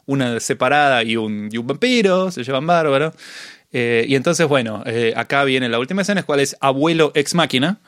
[0.07, 3.13] Una separada y un, y un vampiro, se llevan bárbaro.
[3.78, 7.34] Eh, y entonces, bueno, eh, acá viene la última escena, es cual es abuelo ex
[7.34, 7.80] máquina,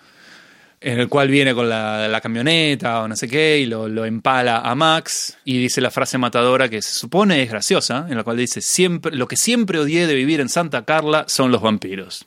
[0.81, 4.03] en el cual viene con la, la camioneta o no sé qué, y lo, lo
[4.03, 8.25] empala a Max, y dice la frase matadora que se supone es graciosa, en la
[8.25, 12.25] cual dice, siempre, lo que siempre odié de vivir en Santa Carla son los vampiros.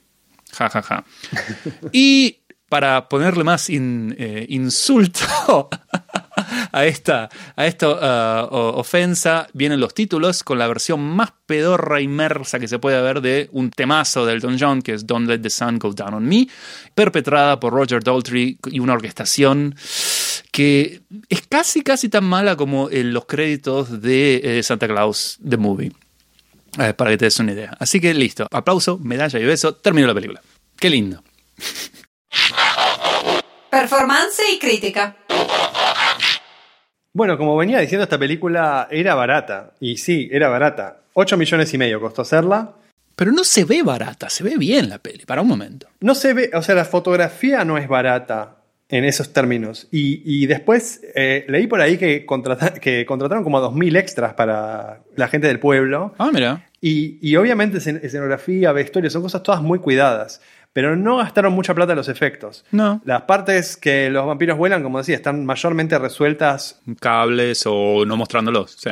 [0.53, 1.05] Ja, ja, ja.
[1.93, 2.39] Y
[2.71, 5.69] para ponerle más eh, insulto
[6.73, 12.07] a esta, a esta uh, ofensa, vienen los títulos con la versión más pedorra y
[12.07, 15.41] mersa que se puede ver de un temazo de Elton John, que es Don't Let
[15.41, 16.47] the Sun Go Down on Me,
[16.95, 19.75] perpetrada por Roger Daltrey y una orquestación
[20.53, 25.57] que es casi, casi tan mala como en los créditos de eh, Santa Claus The
[25.57, 25.93] Movie.
[26.79, 27.77] Eh, para que te des una idea.
[27.81, 28.47] Así que listo.
[28.49, 29.75] Aplauso, medalla y beso.
[29.75, 30.41] Terminó la película.
[30.79, 31.25] Qué lindo.
[33.71, 35.17] Performance y crítica.
[37.13, 39.73] Bueno, como venía diciendo, esta película era barata.
[39.81, 40.99] Y sí, era barata.
[41.15, 42.73] 8 millones y medio costó hacerla.
[43.17, 45.89] Pero no se ve barata, se ve bien la peli, para un momento.
[46.01, 48.57] No se ve, o sea, la fotografía no es barata
[48.89, 49.89] en esos términos.
[49.91, 55.01] Y, y después eh, leí por ahí que, contrata- que contrataron como 2.000 extras para
[55.17, 56.15] la gente del pueblo.
[56.19, 56.67] Ah, mira.
[56.81, 60.41] Y, y obviamente escen- escenografía, vestuario, son cosas todas muy cuidadas.
[60.73, 62.65] Pero no gastaron mucha plata en los efectos.
[62.71, 63.01] No.
[63.05, 68.77] Las partes que los vampiros vuelan, como decía, están mayormente resueltas Cables o no mostrándolos,
[68.79, 68.91] sí.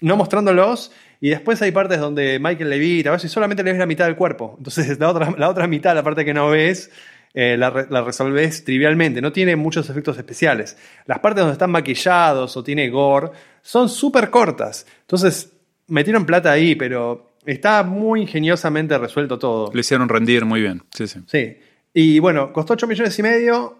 [0.00, 0.90] no mostrándolos.
[1.20, 4.16] Y después hay partes donde Michael levita, a veces solamente le ves la mitad del
[4.16, 4.54] cuerpo.
[4.56, 6.90] Entonces la otra, la otra mitad, la parte que no ves,
[7.34, 9.20] eh, la, re- la resolves trivialmente.
[9.20, 10.78] No tiene muchos efectos especiales.
[11.06, 14.86] Las partes donde están maquillados o tiene gore son súper cortas.
[15.02, 15.52] Entonces
[15.88, 19.70] metieron plata ahí, pero está muy ingeniosamente resuelto todo.
[19.72, 21.20] Lo hicieron rendir muy bien, sí, sí.
[21.26, 21.56] Sí.
[21.94, 23.78] Y bueno, costó 8 millones y medio.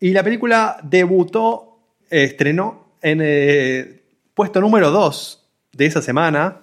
[0.00, 4.02] Y la película debutó, eh, estrenó en eh,
[4.34, 6.60] puesto número 2 de esa semana,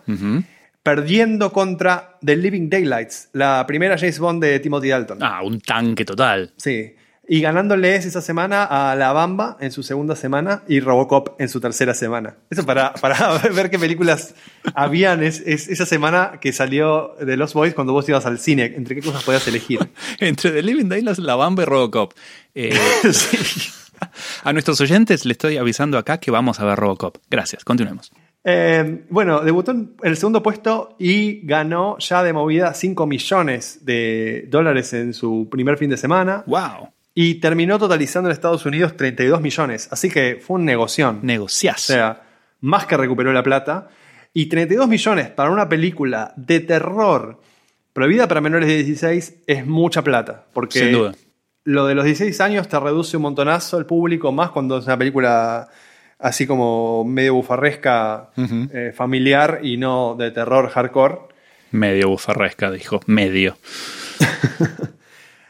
[0.81, 5.19] perdiendo contra The Living Daylights, la primera James Bond de Timothy Dalton.
[5.21, 6.53] Ah, un tanque total.
[6.57, 6.95] Sí.
[7.27, 11.59] Y ganándoles esa semana a La Bamba en su segunda semana y Robocop en su
[11.59, 12.35] tercera semana.
[12.49, 14.35] Eso para, para ver qué películas
[14.73, 18.73] habían es, es esa semana que salió de Los Boys cuando vos ibas al cine.
[18.75, 19.79] ¿Entre qué cosas podías elegir?
[20.19, 22.13] Entre The Living Daylights, La Bamba y Robocop.
[22.53, 22.77] Eh,
[24.43, 27.17] A nuestros oyentes le estoy avisando acá que vamos a ver Robocop.
[27.29, 28.11] Gracias, continuemos.
[28.43, 34.45] Eh, bueno, debutó en el segundo puesto y ganó ya de movida 5 millones de
[34.49, 36.43] dólares en su primer fin de semana.
[36.45, 36.89] ¡Wow!
[37.17, 39.87] Y terminó totalizando en Estados Unidos 32 millones.
[39.89, 41.21] Así que fue un negoción.
[41.23, 41.89] Negociás.
[41.89, 42.23] O sea,
[42.59, 43.87] más que recuperó la plata.
[44.33, 47.39] Y 32 millones para una película de terror
[47.93, 50.43] prohibida para menores de 16 es mucha plata.
[50.51, 51.13] Porque Sin duda.
[51.63, 54.97] lo de los 16 años te reduce un montonazo el público, más cuando es una
[54.97, 55.69] película
[56.19, 58.31] así como medio bufarresca,
[58.73, 61.19] eh, familiar y no de terror hardcore.
[61.71, 62.99] Medio bufarresca, dijo.
[63.05, 63.57] Medio.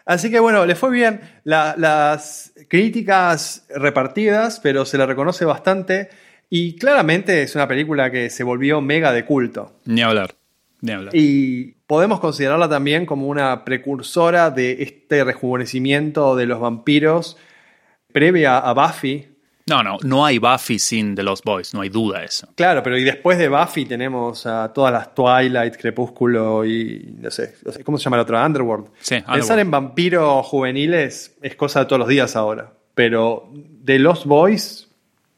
[0.06, 1.22] Así que bueno, le fue bien.
[1.44, 6.10] La- las críticas repartidas, pero se le reconoce bastante.
[6.50, 9.80] Y claramente es una película que se volvió mega de culto.
[9.86, 10.36] Ni hablar.
[10.82, 11.16] Ni hablar.
[11.16, 17.38] Y podemos considerarla también como una precursora de este rejuvenecimiento de los vampiros
[18.12, 19.35] previa a Buffy.
[19.68, 22.48] No, no, no hay Buffy sin The Lost Boys, no hay duda de eso.
[22.56, 27.56] Claro, pero y después de Buffy tenemos a todas las Twilight, Crepúsculo y no sé,
[27.84, 28.46] ¿cómo se llama la otra?
[28.46, 28.86] Underworld.
[29.00, 29.60] Sí, Pensar Underworld.
[29.62, 33.52] en vampiros juveniles es cosa de todos los días ahora, pero
[33.84, 34.88] The Lost Boys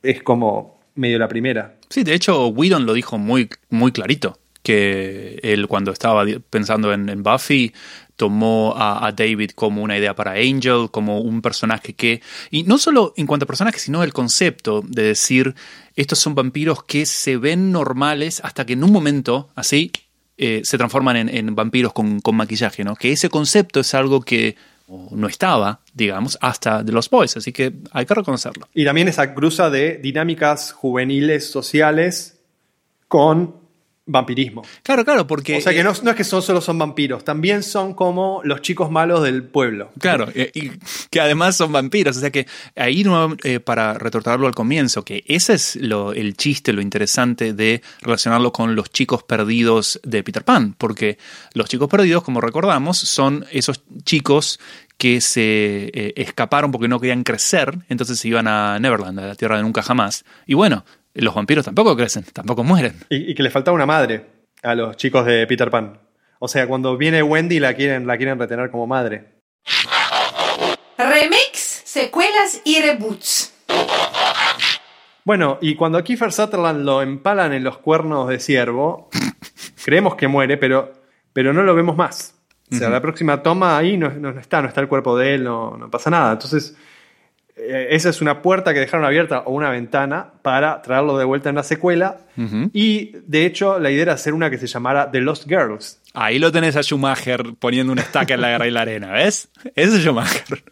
[0.04, 1.76] es como medio la primera.
[1.90, 7.08] Sí, de hecho, Whedon lo dijo muy, muy clarito, que él cuando estaba pensando en,
[7.08, 7.72] en Buffy
[8.18, 13.14] tomó a, David como una idea para Angel, como un personaje que, y no solo
[13.16, 15.56] en cuanto a personaje, sino el concepto de decir,
[15.96, 19.92] estos son vampiros que se ven normales hasta que en un momento, así,
[20.38, 22.96] eh, se transforman en, vampiros con, con maquillaje, ¿no?
[22.96, 24.56] Que ese concepto es algo que
[25.12, 28.68] no estaba, digamos, hasta de los Boys, así que hay que reconocerlo.
[28.74, 32.40] Y también esa cruza de dinámicas juveniles sociales
[33.08, 33.67] con
[34.08, 34.64] vampirismo.
[34.82, 35.58] Claro, claro, porque...
[35.58, 38.42] O sea que eh, no, no es que son, solo son vampiros, también son como
[38.44, 39.92] los chicos malos del pueblo.
[40.00, 40.72] Claro, y
[41.12, 42.18] que además son vampiros.
[42.18, 43.06] O sea que ahí,
[43.44, 48.52] eh, para retortarlo al comienzo, que ese es lo, el chiste, lo interesante de relacionarlo
[48.52, 50.74] con los chicos perdidos de Peter Pan.
[50.78, 51.18] Porque
[51.54, 54.60] los chicos perdidos, como recordamos, son esos chicos
[54.98, 59.36] que se eh, escaparon porque no querían crecer, entonces se iban a Neverland, a la
[59.36, 60.26] tierra de nunca jamás.
[60.48, 60.86] Y bueno,
[61.22, 62.96] los vampiros tampoco crecen, tampoco mueren.
[63.10, 64.26] Y, y que le faltaba una madre
[64.64, 66.00] a los chicos de Peter Pan.
[66.40, 69.42] O sea, cuando viene Wendy la quieren, la quieren retener como madre.
[70.98, 73.54] Remix, secuelas y reboots.
[75.24, 79.10] Bueno, y cuando a Kiefer Sutherland lo empalan en los cuernos de ciervo,
[79.84, 80.94] creemos que muere, pero,
[81.34, 82.36] pero no lo vemos más.
[82.72, 85.44] O sea, la próxima toma ahí no, no está, no está el cuerpo de él,
[85.44, 86.34] no, no pasa nada.
[86.34, 86.76] Entonces,
[87.58, 91.50] eh, esa es una puerta que dejaron abierta o una ventana para traerlo de vuelta
[91.50, 92.18] en la secuela.
[92.72, 96.00] Y de hecho, la idea era hacer una que se llamara The Lost Girls.
[96.14, 99.50] Ahí lo tenés a Schumacher poniendo una estaca en la guerra y la arena, ¿ves?
[99.76, 100.64] Ese es Schumacher.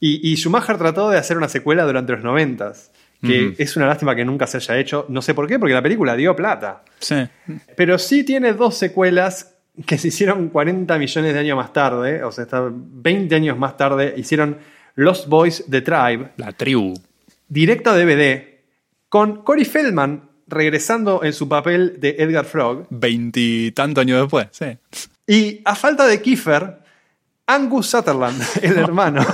[0.00, 2.92] Y, y Schumacher trató de hacer una secuela durante los noventas,
[3.22, 5.06] que es una lástima que nunca se haya hecho.
[5.08, 6.82] No sé por qué, porque la película dio plata.
[6.98, 7.26] Sí.
[7.74, 9.54] Pero sí tiene dos secuelas
[9.86, 13.76] que se hicieron 40 millones de años más tarde, o sea, está 20 años más
[13.76, 14.58] tarde, hicieron
[14.96, 16.94] Lost Boys The Tribe, La tribu.
[17.48, 18.60] directo a DVD,
[19.08, 24.76] con Corey Feldman regresando en su papel de Edgar Frog, Veintitantos años después, sí.
[25.26, 26.78] y a falta de Kiefer,
[27.46, 29.24] Angus Sutherland, el hermano.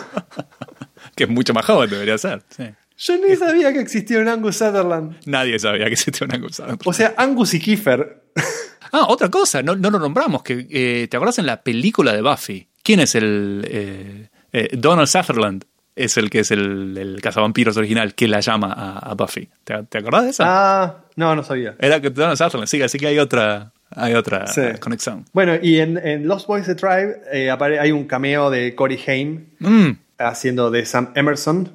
[1.15, 2.43] Que es mucho más joven, debería ser.
[2.49, 2.65] Sí.
[2.99, 5.17] Yo ni sabía que existía un Angus Sutherland.
[5.27, 6.67] Nadie sabía que existía una cosa.
[6.85, 8.25] O sea, Angus y Kiefer.
[8.93, 10.43] Ah, otra cosa, no, no lo nombramos.
[10.43, 12.67] Que, eh, ¿Te acuerdas en la película de Buffy?
[12.83, 13.65] ¿Quién es el.
[13.71, 15.65] eh, eh, Donald Sutherland
[15.97, 19.49] es el que es el, el cazavampiros original que la llama a, a Buffy.
[19.65, 20.45] ¿Te, te acordás de esa?
[20.47, 21.75] Ah, no, no sabía.
[21.79, 24.63] Era Donald Sutherland, sí, así que hay otra, hay otra Sí.
[24.81, 25.25] conexión.
[25.33, 29.47] Bueno, y en, en Lost Boys The Tribe eh, hay un cameo de Corey Haim
[29.59, 31.71] Mm, haciendo de Sam Emerson.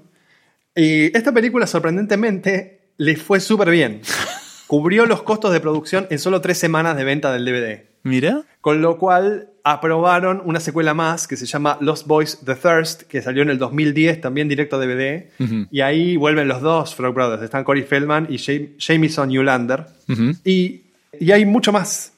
[0.76, 4.02] Y esta película, sorprendentemente, le fue súper bien.
[4.68, 7.84] Cubrió los costos de producción en solo tres semanas de venta del DVD.
[8.06, 8.44] Mira.
[8.61, 13.22] Con lo cual aprobaron una secuela más que se llama Lost Boys The Thirst, que
[13.22, 15.26] salió en el 2010, también directo a DVD.
[15.72, 17.41] Y ahí vuelven los dos Frog Brothers.
[17.44, 19.86] Están Corey Feldman y Jam- Jamison Newlander.
[20.07, 20.32] Ujú.
[20.44, 20.84] Y,
[21.19, 22.14] y hay mucho más.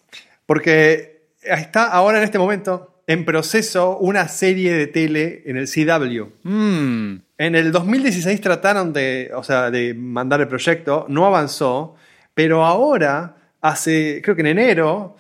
[0.46, 6.26] Porque está ahora en este momento en proceso una serie de tele en el CW.
[6.44, 11.96] Mm, En el 2016 trataron de, o sea, de mandar el proyecto, no avanzó,
[12.34, 15.16] pero ahora, hace, creo que en enero,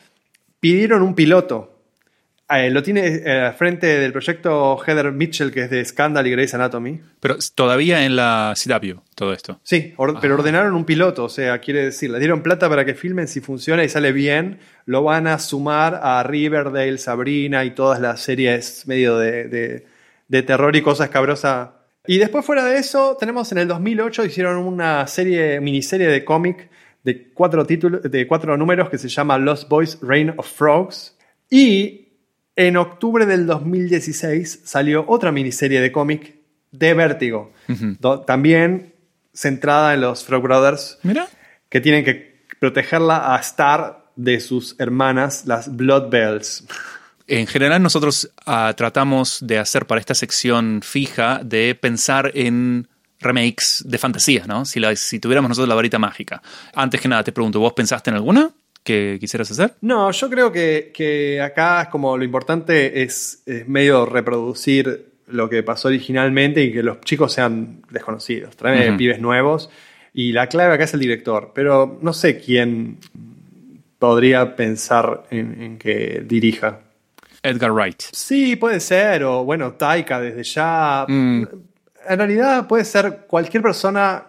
[0.60, 1.74] pidieron un piloto.
[2.50, 6.32] Eh, lo tiene eh, al frente del proyecto Heather Mitchell, que es de Scandal y
[6.32, 7.02] Grey's Anatomy.
[7.20, 9.60] Pero todavía en la CW, todo esto.
[9.64, 12.94] Sí, or- pero ordenaron un piloto, o sea, quiere decir, le dieron plata para que
[12.96, 18.00] filmen, si funciona y sale bien, lo van a sumar a Riverdale, Sabrina y todas
[18.00, 19.86] las series medio de, de-
[20.30, 21.72] de terror y cosas cabrosas.
[22.08, 26.70] Y después fuera de eso, tenemos en el 2008, hicieron una serie, miniserie de cómic
[27.08, 31.16] de cuatro, títulos, de cuatro números que se llama Lost Boys Reign of Frogs.
[31.50, 32.10] Y
[32.54, 36.36] en octubre del 2016 salió otra miniserie de cómic
[36.70, 37.54] de Vértigo,
[38.26, 38.94] también
[39.34, 41.30] centrada en los Frog Brothers, Mira.
[41.70, 46.66] que tienen que protegerla a Star de sus hermanas, las Blood Bells.
[47.28, 52.90] En general nosotros ah, tratamos de hacer para esta sección fija de pensar en
[53.20, 54.66] remakes de fantasía, ¿no?
[54.66, 56.42] Si, la- si tuviéramos nosotros la varita mágica.
[56.76, 58.50] Antes que nada te pregunto, ¿vos pensaste en alguna
[58.84, 59.74] que quisieras hacer?
[59.82, 65.50] No, yo creo que, que acá es como lo importante es, es medio reproducir lo
[65.50, 68.56] que pasó originalmente y que los chicos sean desconocidos.
[68.56, 69.70] Traen pibes nuevos
[70.14, 71.52] y la clave acá es el director.
[71.54, 72.98] Pero no sé quién
[74.00, 76.80] podría pensar en, en que dirija.
[77.44, 78.02] Edgar Wright.
[78.14, 81.06] Sí, puede ser, o bueno, Taika desde ya.
[81.08, 81.44] Mm.
[82.10, 84.24] En realidad puede ser cualquier persona.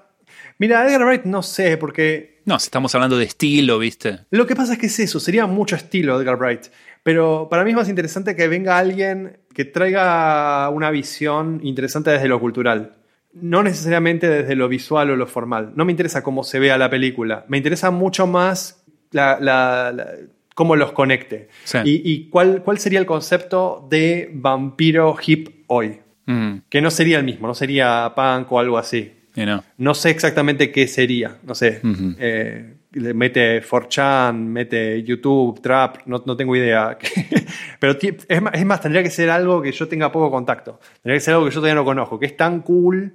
[0.58, 4.20] Mira, Edgar Wright no sé, porque No, si estamos hablando de estilo, ¿viste?
[4.30, 6.66] lo que pasa es que es eso, sería mucho estilo Edgar Wright.
[7.02, 12.28] Pero para mí es más interesante que venga alguien que traiga una visión interesante desde
[12.28, 12.96] lo cultural.
[13.32, 15.72] No necesariamente desde lo visual o lo formal.
[15.76, 17.44] No me interesa cómo se vea la película.
[17.48, 18.82] Me interesa mucho más
[19.12, 20.12] la- la- la-
[20.54, 21.48] cómo los conecte.
[21.64, 21.78] Sí.
[21.84, 26.00] Y, y cuál, cuál sería el concepto de vampiro hip hoy.
[26.28, 29.12] Mm, Que no sería el mismo, no sería punk o algo así.
[29.34, 29.62] you know.
[29.78, 31.38] No sé exactamente qué sería.
[31.42, 31.80] No sé.
[32.18, 36.98] Eh, mete 4chan, mete YouTube, Trap, no, no tengo idea.
[37.80, 37.96] Pero
[38.28, 40.80] es más, es más, tendría que ser algo que yo tenga poco contacto.
[41.02, 43.12] Tendría que ser algo que yo todavía no conozco, que es tan cool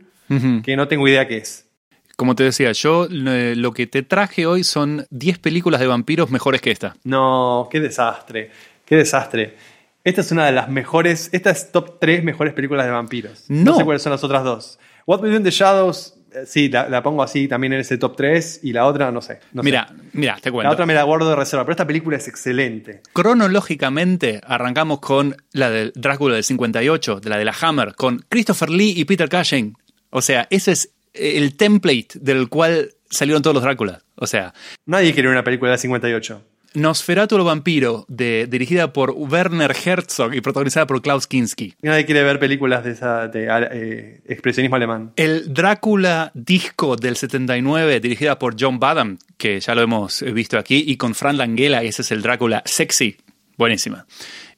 [0.63, 1.67] que no tengo idea qué es.
[2.15, 6.31] Como te decía, yo eh, lo que te traje hoy son 10 películas de vampiros
[6.31, 6.95] mejores que esta.
[7.03, 8.49] No, qué desastre.
[8.85, 9.55] Qué desastre.
[10.03, 11.29] Esta es una de las mejores.
[11.31, 13.45] Esta es top 3 mejores películas de vampiros.
[13.47, 13.77] No.
[13.77, 14.79] sé cuáles son las otras dos.
[15.05, 17.97] What We Do in the Shadows, eh, sí, la, la pongo así también en ese
[17.97, 18.61] top 3.
[18.63, 19.39] Y la otra, no sé.
[19.53, 19.65] no sé.
[19.65, 20.71] mira, mira, te La cuento.
[20.73, 23.01] otra me la guardo de reserva, pero esta película es excelente.
[23.13, 28.69] Cronológicamente arrancamos con la de Drácula del 58, de la de la Hammer, con Christopher
[28.69, 29.75] Lee y Peter Cushing.
[30.09, 34.03] O sea, ese es el template del cual salieron todos los Dráculas.
[34.15, 34.53] O sea,
[34.85, 36.41] Nadie quiere una película de 58.
[36.73, 41.73] Nosferatu el vampiro, de, dirigida por Werner Herzog y protagonizada por Klaus Kinski.
[41.81, 45.11] Nadie quiere ver películas de, esa, de eh, expresionismo alemán.
[45.15, 50.83] El Drácula disco del 79, dirigida por John Badham, que ya lo hemos visto aquí,
[50.87, 53.17] y con Fran Langella, ese es el Drácula sexy.
[53.57, 54.05] Buenísima.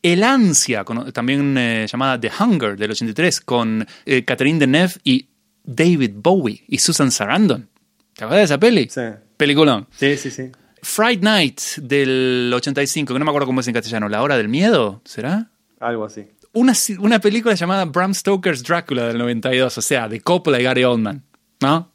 [0.02, 5.28] El Ansia, con- también eh, llamada The Hunger, del 83, con eh, Catherine Deneuve y
[5.64, 7.68] David Bowie y Susan Sarandon.
[8.14, 8.88] ¿Te acuerdas de esa peli?
[8.90, 9.02] Sí.
[9.36, 9.88] Peliculón.
[9.92, 10.44] Sí, sí, sí.
[10.82, 14.08] Fright Night del 85, que no me acuerdo cómo es en castellano.
[14.10, 15.02] ¿La hora del miedo?
[15.06, 15.50] ¿Será?
[15.80, 16.26] Algo así.
[16.54, 20.84] Una, una película llamada Bram Stoker's Drácula del 92, o sea, de Coppola y Gary
[20.84, 21.24] Oldman.
[21.62, 21.92] ¿No?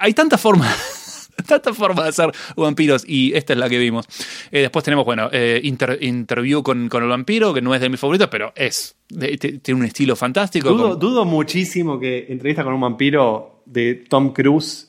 [0.00, 4.06] Hay tantas formas, tantas formas de hacer vampiros y esta es la que vimos.
[4.50, 7.88] Eh, después tenemos, bueno, eh, Inter- Interview con, con el vampiro, que no es de
[7.88, 8.96] mis favoritos, pero es.
[9.08, 10.70] de- tiene un estilo fantástico.
[10.70, 14.88] Dudo, dudo muchísimo que entrevista con un vampiro de Tom Cruise.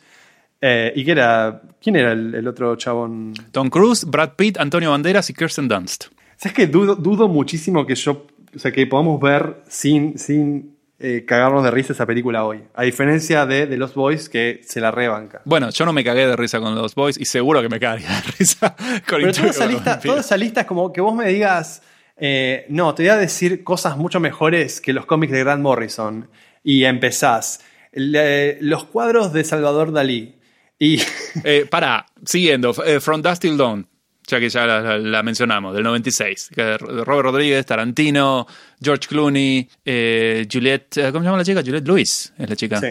[0.61, 1.61] Eh, ¿Y qué era?
[1.81, 3.33] ¿Quién era el, el otro chabón?
[3.51, 6.05] Tom Cruise, Brad Pitt, Antonio Banderas y Kirsten Dunst.
[6.37, 8.27] ¿Sabes que dudo, dudo muchísimo que yo.
[8.55, 12.63] O sea, que podamos ver sin, sin eh, cagarnos de risa esa película hoy.
[12.73, 15.41] A diferencia de, de Los Boys, que se la rebanca.
[15.45, 18.07] Bueno, yo no me cagué de risa con los boys y seguro que me cagaría
[18.09, 18.75] de risa
[19.07, 21.83] con Pero toda esa, lista, toda esa lista es como que vos me digas,
[22.15, 26.29] eh, no, te voy a decir cosas mucho mejores que los cómics de Grant Morrison.
[26.63, 27.61] Y empezás.
[27.91, 30.35] Le- los cuadros de Salvador Dalí.
[30.79, 30.99] Y
[31.43, 33.87] Eh, para, siguiendo, eh, From Dust Till Dawn,
[34.25, 36.49] ya que ya la, la- la mencionamos, del 96.
[36.53, 38.47] que de Robert Rodríguez, Tarantino,
[38.81, 41.61] George Clooney, eh, Juliette, eh, ¿cómo se llama la chica?
[41.63, 42.79] Juliette Lewis es la chica.
[42.79, 42.87] sí.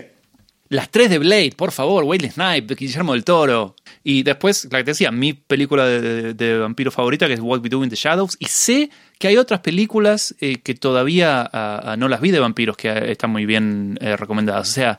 [0.68, 3.76] Las tres de Blade, por favor, Wesley Snipe, Guillermo del Toro.
[4.02, 7.40] Y después, la que te decía, mi película de, de- de vampiro favorita, que es
[7.40, 8.36] What We Do in the Shadows.
[8.40, 8.90] Y sé
[9.20, 13.12] que hay otras películas eh, que todavía ah, ah, no las vi de vampiros que
[13.12, 14.68] están muy bien eh, recomendadas.
[14.68, 14.98] O sea,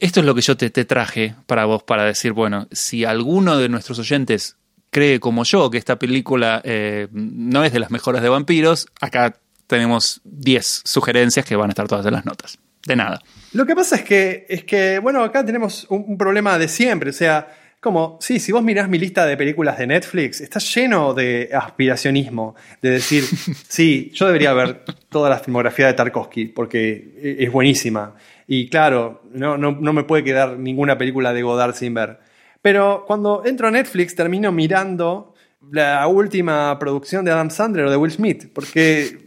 [0.00, 3.68] esto es lo que yo te, traje para vos, para decir, bueno, si alguno de
[3.68, 4.56] nuestros oyentes
[4.90, 9.34] cree como yo que esta película eh, no es de las mejores de vampiros, acá
[9.66, 12.58] tenemos 10 sugerencias que van a estar todas en las notas.
[12.86, 13.20] De nada.
[13.52, 17.10] Lo que pasa es que, es que bueno, acá tenemos un, un problema de siempre.
[17.10, 17.46] O sea,
[17.82, 22.54] Como, sí, si vos mirás mi lista de películas de Netflix, está lleno de aspiracionismo,
[22.80, 23.24] de decir,
[23.68, 28.14] sí, yo debería ver toda la filmografía de Tarkovsky, porque es buenísima.
[28.46, 32.18] Y claro, no, no, no me puede quedar ninguna película de Godard sin ver.
[32.60, 35.34] Pero cuando entro a Netflix termino mirando
[35.70, 39.18] la última producción de Adam Sandler o de Will Smith, porque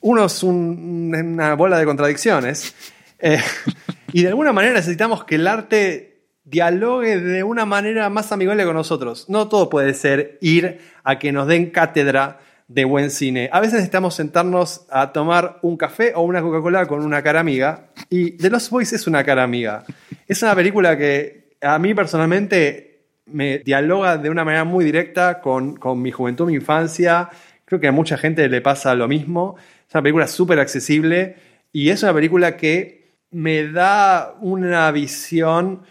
[0.00, 2.74] uno es un- una bola de contradicciones.
[3.18, 3.38] Eh,
[4.12, 8.74] y de alguna manera necesitamos que el arte dialogue de una manera más amigable con
[8.74, 9.26] nosotros.
[9.28, 12.40] No todo puede ser ir a que nos den cátedra
[12.70, 13.50] de buen cine.
[13.52, 17.88] A veces necesitamos sentarnos a tomar un café o una Coca-Cola con una cara amiga.
[18.08, 19.82] Y The Lost Boys es una cara amiga.
[20.28, 25.74] Es una película que a mí personalmente me dialoga de una manera muy directa con,
[25.74, 27.28] con mi juventud, mi infancia.
[27.64, 29.56] Creo que a mucha gente le pasa lo mismo.
[29.88, 31.34] Es una película súper accesible
[31.72, 35.82] y es una película que me da una visión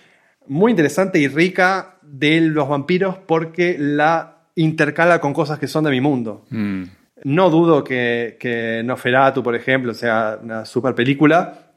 [0.47, 5.91] muy interesante y rica de los vampiros porque la intercala con cosas que son de
[5.91, 6.45] mi mundo.
[6.49, 6.83] Mm.
[7.23, 11.69] No dudo que, que Noferatu, por ejemplo, sea una super película,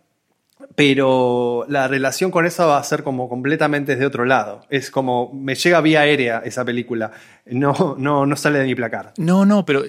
[0.75, 4.65] pero la relación con esa va a ser como completamente de otro lado.
[4.71, 7.13] Es como, me llega vía aérea esa película.
[7.47, 9.13] No, no, no sale de mi placar.
[9.19, 9.83] No, no, pero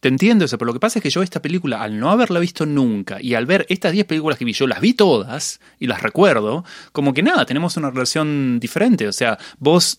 [0.00, 2.38] te entiendo eso, pero lo que pasa es que yo esta película, al no haberla
[2.38, 5.86] visto nunca y al ver estas 10 películas que vi, yo las vi todas y
[5.86, 9.08] las recuerdo, como que nada, tenemos una relación diferente.
[9.08, 9.98] O sea, vos,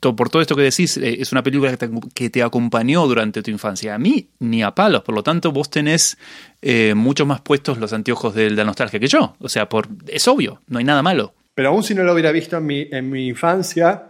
[0.00, 3.42] por todo esto que decís, eh, es una película que te, que te acompañó durante
[3.42, 3.94] tu infancia.
[3.94, 6.18] A mí, ni a palos, por lo tanto, vos tenés
[6.62, 9.36] eh, mucho más puestos los anteojos de la nostalgia que yo.
[9.40, 11.34] O sea, por, es obvio, no hay nada malo.
[11.54, 14.04] Pero aún si no lo hubiera visto en mi, en mi infancia,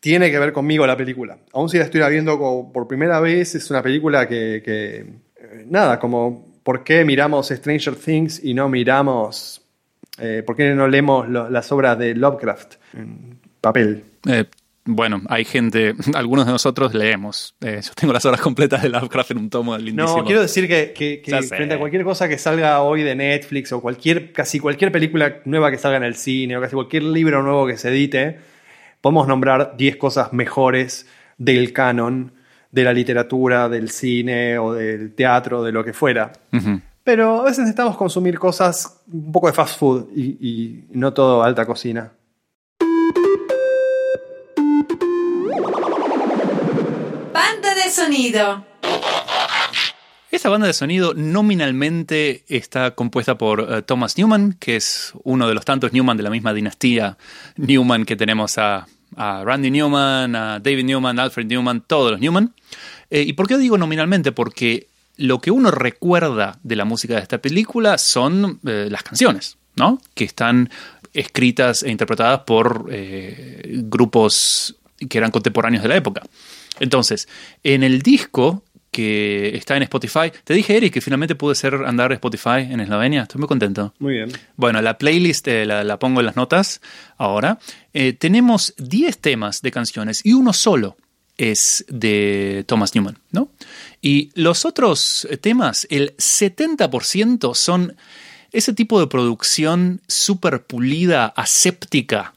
[0.00, 1.38] tiene que ver conmigo la película.
[1.52, 4.96] Aún si la estuviera viendo como por primera vez, es una película que, que,
[5.36, 9.60] eh, nada, como ¿por qué miramos Stranger Things y no miramos,
[10.18, 14.04] eh, por qué no leemos lo- las obras de Lovecraft en papel?
[14.26, 14.44] Eh,
[14.86, 17.54] bueno, hay gente, algunos de nosotros leemos.
[17.60, 20.18] Eh, yo tengo las horas completas de Lovecraft en un tomo lindísimo.
[20.18, 21.48] No, quiero decir que, que- que Ya sé.
[21.56, 25.70] frente a cualquier cosa que salga hoy de Netflix o cualquier, casi cualquier película nueva
[25.70, 28.38] que salga en el cine o casi cualquier libro nuevo que se edite,
[29.00, 31.06] podemos nombrar 10 cosas mejores
[31.38, 32.32] del canon,
[32.72, 36.32] de la literatura, del cine o del teatro, de lo que fuera.
[37.04, 41.42] Pero a veces necesitamos consumir cosas un poco de fast food y, y no todo
[41.44, 42.10] alta cocina.
[47.96, 48.62] Sonido.
[50.30, 55.54] Esta banda de sonido nominalmente está compuesta por eh, Thomas Newman, que es uno de
[55.54, 57.16] los tantos Newman de la misma dinastía
[57.56, 58.86] Newman que tenemos a,
[59.16, 62.52] Randy Newman, a David Newman, Alfred Newman, todos los Newman.
[63.08, 64.30] Eh, ¿Y por qué digo nominalmente?
[64.30, 69.56] Porque lo que uno recuerda de la música de esta película son eh, las canciones,
[69.74, 70.02] ¿no?
[70.12, 70.68] Que están
[71.14, 72.90] escritas e interpretadas por
[73.88, 74.76] grupos
[75.08, 76.20] que eran contemporáneos de la época.
[76.80, 77.28] Entonces,
[77.62, 82.12] en el disco que está en Spotify, te dije, Eric, que finalmente pude hacer andar
[82.12, 83.22] Spotify en Eslovenia.
[83.22, 83.92] Estoy muy contento.
[83.98, 84.32] Muy bien.
[84.56, 86.80] Bueno, la playlist eh, la, la pongo en las notas
[87.18, 87.58] ahora.
[87.92, 90.96] Eh, tenemos 10 temas de canciones y uno solo
[91.36, 93.50] es de Thomas Newman, ¿no?
[94.00, 97.96] Y los otros temas, el 70% son
[98.52, 102.34] ese tipo de producción súper pulida, aséptica,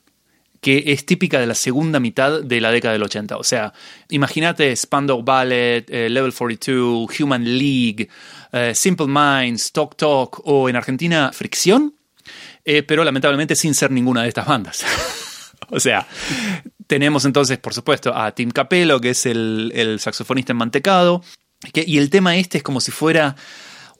[0.61, 3.37] que es típica de la segunda mitad de la década del 80.
[3.37, 3.73] O sea,
[4.09, 8.09] imagínate Spandau Ballet, eh, Level 42, Human League,
[8.51, 11.93] eh, Simple Minds, Talk Talk o en Argentina Fricción,
[12.65, 14.83] eh, pero lamentablemente sin ser ninguna de estas bandas.
[15.69, 16.05] o sea,
[16.87, 21.23] tenemos entonces, por supuesto, a Tim Capello, que es el, saxofonista en Mantecado,
[21.73, 23.35] y el tema este es como si fuera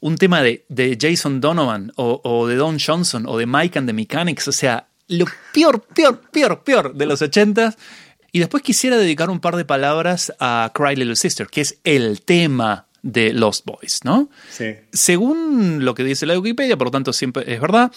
[0.02, 3.88] un tema de, de Jason Donovan o, o de Don Johnson o de Mike and
[3.88, 7.76] the Mechanics, o sea, lo peor, peor, peor, peor de los 80
[8.32, 12.22] Y después quisiera dedicar un par de palabras a Cry Little Sister, que es el
[12.22, 14.30] tema de Lost Boys, ¿no?
[14.50, 14.76] Sí.
[14.92, 17.92] Según lo que dice la Wikipedia, por lo tanto siempre es verdad,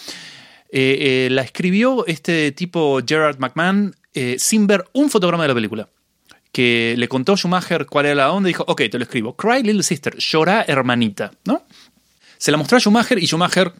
[0.71, 5.53] eh, eh, la escribió este tipo Gerard McMahon eh, sin ver un fotograma de la
[5.53, 5.89] película.
[6.51, 9.35] Que le contó a Schumacher cuál era la onda y dijo, ok, te lo escribo.
[9.35, 11.63] Cry Little Sister, llora hermanita, ¿no?
[12.37, 13.73] Se la mostró a Schumacher y Schumacher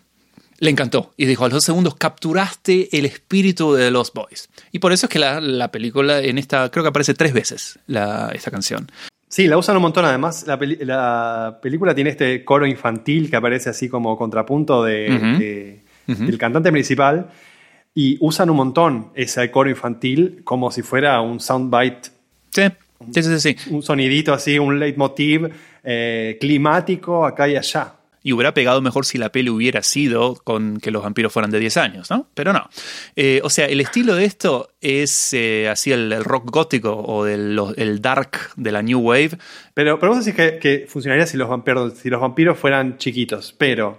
[0.64, 1.14] le encantó.
[1.18, 4.50] Y dijo, a los dos segundos capturaste el espíritu de Lost Boys.
[4.72, 7.78] Y por eso es que la, la película en esta, creo que aparece tres veces
[7.88, 8.90] la, esta canción.
[9.28, 10.46] Sí, la usan un montón además.
[10.48, 15.10] La, peli- la película tiene este coro infantil que aparece así como contrapunto de,
[16.08, 17.28] de- del cantante principal.
[17.96, 22.10] Y usan un montón ese coro infantil como si fuera un soundbite,
[22.52, 22.64] Sí,
[23.12, 23.70] sí, sí, sí.
[23.72, 25.50] un sonidito así, un leitmotiv
[25.84, 27.96] eh, climático acá y allá.
[28.24, 31.60] Y hubiera pegado mejor si la peli hubiera sido con que los vampiros fueran de
[31.60, 32.28] 10 años, ¿no?
[32.34, 32.70] Pero no.
[33.16, 38.02] Eh, o sea, el estilo de esto es eh, así el, rock gótico o el
[38.02, 39.38] dark de la New Wave.
[39.74, 43.54] Pero, pero vos decís que, que funcionaría si los, vampiros, si los vampiros fueran chiquitos.
[43.58, 43.98] Pero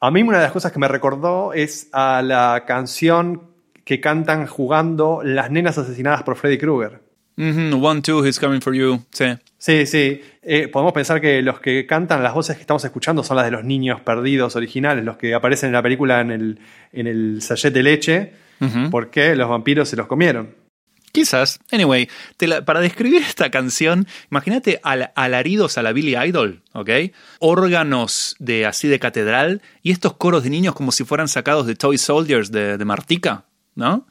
[0.00, 3.50] a mí una de las cosas que me recordó es a la canción
[3.84, 7.09] que cantan jugando las nenas asesinadas por Freddy Krueger.
[7.40, 9.02] One, two, he's coming for you.
[9.12, 9.24] Sí.
[9.58, 10.20] Sí, sí.
[10.42, 13.50] Eh, podemos pensar que los que cantan las voces que estamos escuchando son las de
[13.52, 16.58] los niños perdidos originales, los que aparecen en la película en el,
[16.92, 18.32] en el sachet de leche,
[18.90, 20.54] porque los vampiros se los comieron.
[21.12, 21.58] Quizás.
[21.72, 26.88] Anyway, te la- para describir esta canción, imagínate al- alaridos a la Billy Idol, ¿ok?
[27.40, 31.74] Órganos de así de catedral y estos coros de niños como si fueran sacados de
[31.74, 33.44] Toy Soldiers de, de Martica,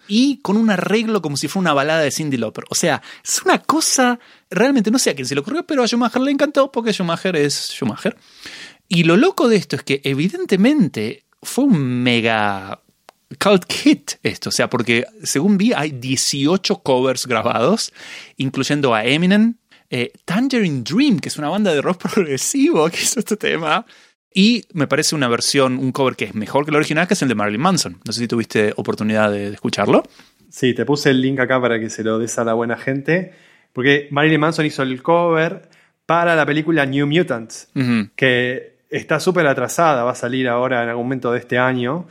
[0.07, 2.65] Y con un arreglo como si fuera una balada de Cindy Lauper.
[2.69, 4.19] O sea, es una cosa,
[4.49, 7.35] realmente no sé a quién se le ocurrió, pero a Schumacher le encantó porque Schumacher
[7.35, 8.17] es Schumacher.
[8.87, 12.81] Y lo loco de esto es que evidentemente fue un mega
[13.37, 17.93] cult hit esto, o sea, porque según vi hay 18 covers grabados,
[18.37, 19.55] incluyendo a Eminem,
[19.91, 23.85] eh, Tangerine Dream, que es una banda de rock progresivo que hizo este tema,
[24.34, 27.22] y me parece una versión, un cover que es mejor que el original, que es
[27.22, 27.97] el de Marilyn Manson.
[28.06, 30.03] No sé si tuviste oportunidad de, de escucharlo.
[30.49, 33.34] Sí, te puse el link acá para que se lo des a la buena gente,
[33.73, 35.69] porque Marilyn Manson hizo el cover
[36.06, 37.69] para la película New Mutants,
[38.15, 42.07] que está súper atrasada, va a salir ahora en algún momento de este año,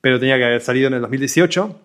[0.00, 1.80] pero tenía que haber salido en el 2018.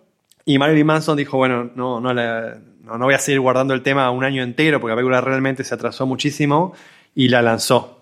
[0.45, 3.81] Y Marilyn Manson dijo, bueno, no, no, la- no, no voy a seguir guardando el
[3.81, 6.73] tema un año entero, porque la película realmente se atrasó muchísimo,
[7.15, 7.94] y la lanzó.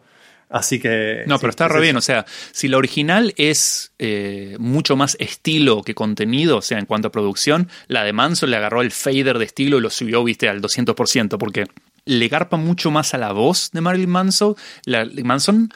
[0.53, 1.23] Así que...
[1.25, 1.81] No, sí, pero está es re eso.
[1.81, 1.97] bien.
[1.97, 6.85] O sea, si la original es eh, mucho más estilo que contenido, o sea, en
[6.85, 10.23] cuanto a producción, la de Manson le agarró el fader de estilo y lo subió,
[10.23, 11.65] viste, al 200%, porque
[12.05, 14.55] le garpa mucho más a la voz de Marilyn Manson.
[14.85, 15.69] La- Manson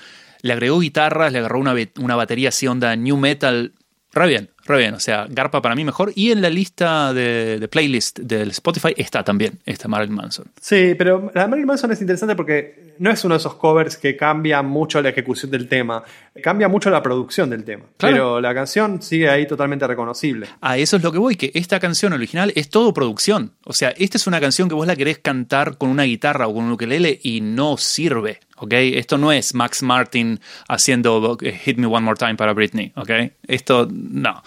[0.43, 3.73] le agregó guitarras, le agarró una, una batería así onda new metal.
[4.13, 4.93] Re bien, re bien.
[4.93, 6.11] O sea, garpa para mí mejor.
[6.15, 10.45] Y en la lista de, de playlist del Spotify está también, está Marilyn Manson.
[10.59, 13.97] Sí, pero la de Marilyn Manson es interesante porque no es uno de esos covers
[13.97, 16.03] que cambia mucho la ejecución del tema,
[16.41, 17.85] cambia mucho la producción del tema.
[17.97, 18.15] Claro.
[18.15, 20.47] Pero la canción sigue ahí totalmente reconocible.
[20.61, 23.53] A eso es lo que voy, que esta canción original es todo producción.
[23.65, 26.53] O sea, esta es una canción que vos la querés cantar con una guitarra o
[26.53, 28.73] con un ukelele y no sirve, ¿ok?
[28.73, 33.11] Esto no es Max Martin haciendo eh, Hit Me One More Time para Britney, ¿ok?
[33.47, 34.43] Esto no.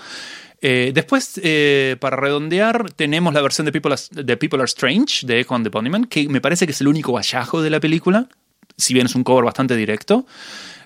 [0.63, 5.27] Eh, después, eh, para redondear, tenemos la versión de People, Are- de People Are Strange
[5.27, 8.29] de Echo and the que me parece que es el único hallazgo de la película,
[8.77, 10.27] si bien es un cover bastante directo.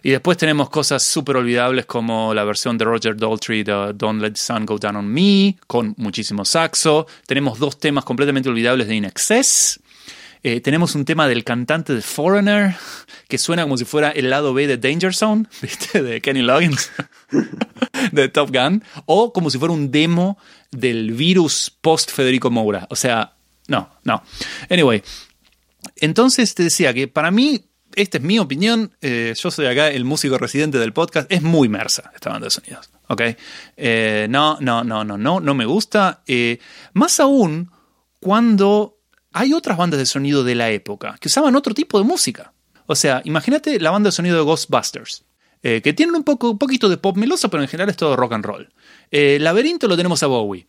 [0.03, 4.33] Y después tenemos cosas súper olvidables como la versión de Roger Daltrey de Don't Let
[4.33, 7.07] the Sun Go Down on Me, con muchísimo saxo.
[7.27, 9.81] Tenemos dos temas completamente olvidables de In Excess.
[10.43, 12.75] Eh, tenemos un tema del cantante de Foreigner,
[13.29, 16.03] que suena como si fuera el lado B de Danger Zone, ¿viste?
[16.03, 16.91] De Kenny Loggins,
[18.12, 18.83] de Top Gun.
[19.07, 20.39] O como si fuera un demo
[20.71, 22.87] del virus post Federico Moura.
[22.91, 23.35] O sea,
[23.69, 24.23] no, no.
[24.71, 25.03] Anyway,
[25.97, 27.65] entonces te decía que para mí,
[27.95, 31.69] esta es mi opinión, eh, yo soy acá el músico residente del podcast, es muy
[31.69, 33.23] mersa esta banda de sonidos, ¿ok?
[33.77, 36.23] Eh, no, no, no, no, no, no me gusta.
[36.27, 36.59] Eh,
[36.93, 37.71] más aún
[38.21, 38.99] cuando
[39.33, 42.53] hay otras bandas de sonido de la época que usaban otro tipo de música.
[42.87, 45.25] O sea, imagínate la banda de sonido de Ghostbusters.
[45.66, 48.15] Eh, que tienen un, poco, un poquito de pop meloso, pero en general es todo
[48.16, 48.69] rock and roll.
[49.11, 50.66] Eh, Laberinto lo tenemos a Bowie.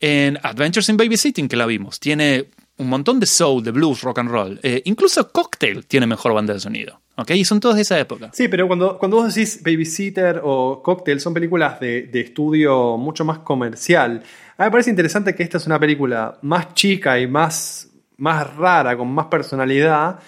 [0.00, 2.46] En Adventures in Babysitting, que la vimos, tiene
[2.78, 4.58] un montón de soul, de blues, rock and roll.
[4.62, 6.98] Eh, incluso Cocktail tiene mejor banda de sonido.
[7.16, 7.32] ¿Ok?
[7.32, 8.30] Y son todos de esa época.
[8.32, 13.26] Sí, pero cuando, cuando vos decís Babysitter o Cocktail, son películas de, de estudio mucho
[13.26, 14.22] más comercial.
[14.56, 18.56] A mí me parece interesante que esta es una película más chica y más, más
[18.56, 20.20] rara, con más personalidad,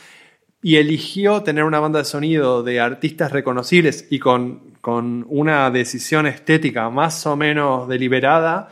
[0.62, 6.26] y eligió tener una banda de sonido de artistas reconocibles y con, con una decisión
[6.26, 8.68] estética más o menos deliberada,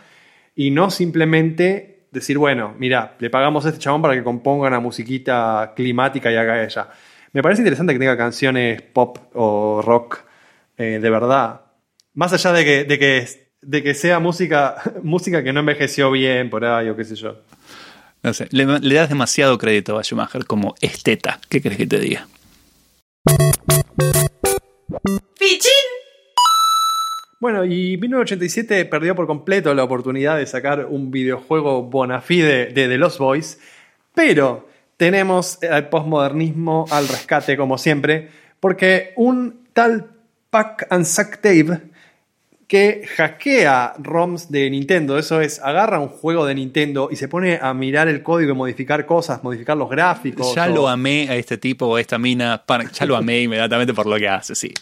[0.55, 4.81] y no simplemente decir, bueno, mira, le pagamos a este chabón para que componga una
[4.81, 6.89] musiquita climática y haga ella.
[7.33, 10.25] Me parece interesante que tenga canciones pop o rock
[10.77, 11.61] eh, de verdad.
[12.15, 13.29] Más allá de que, de que,
[13.61, 17.37] de que sea música, música que no envejeció bien por ahí o qué sé yo.
[18.23, 21.41] No sé, le, le das demasiado crédito a Schumacher como esteta.
[21.49, 22.27] ¿Qué querés que te diga?
[25.37, 25.71] ¡Fichín!
[27.41, 32.89] Bueno, y 1987 perdió por completo la oportunidad de sacar un videojuego bona fide de
[32.89, 33.61] The Lost Boys,
[34.15, 40.11] pero tenemos el postmodernismo al rescate como siempre, porque un tal
[40.51, 41.83] Pack and Sack Dave
[42.69, 47.59] que hackea ROMs de Nintendo, eso es, agarra un juego de Nintendo y se pone
[47.61, 50.55] a mirar el código y modificar cosas, modificar los gráficos.
[50.55, 52.63] Ya o- lo amé a este tipo o a esta mina.
[52.93, 54.73] ya lo amé inmediatamente por lo que hace, sí.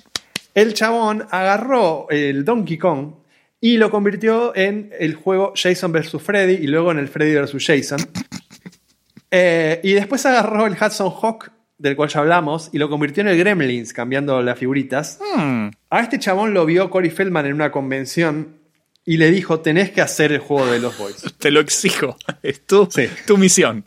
[0.52, 3.12] El chabón agarró el Donkey Kong
[3.60, 6.20] y lo convirtió en el juego Jason vs.
[6.20, 7.64] Freddy y luego en el Freddy vs.
[7.64, 8.00] Jason.
[9.30, 13.28] Eh, y después agarró el Hudson Hawk, del cual ya hablamos, y lo convirtió en
[13.28, 15.18] el Gremlins, cambiando las figuritas.
[15.36, 15.68] Hmm.
[15.90, 18.56] A este chabón lo vio Corey Feldman en una convención
[19.04, 21.22] y le dijo, tenés que hacer el juego de los boys.
[21.38, 22.16] Te lo exijo.
[22.42, 23.08] Es tu, Sí.
[23.26, 23.84] tu misión.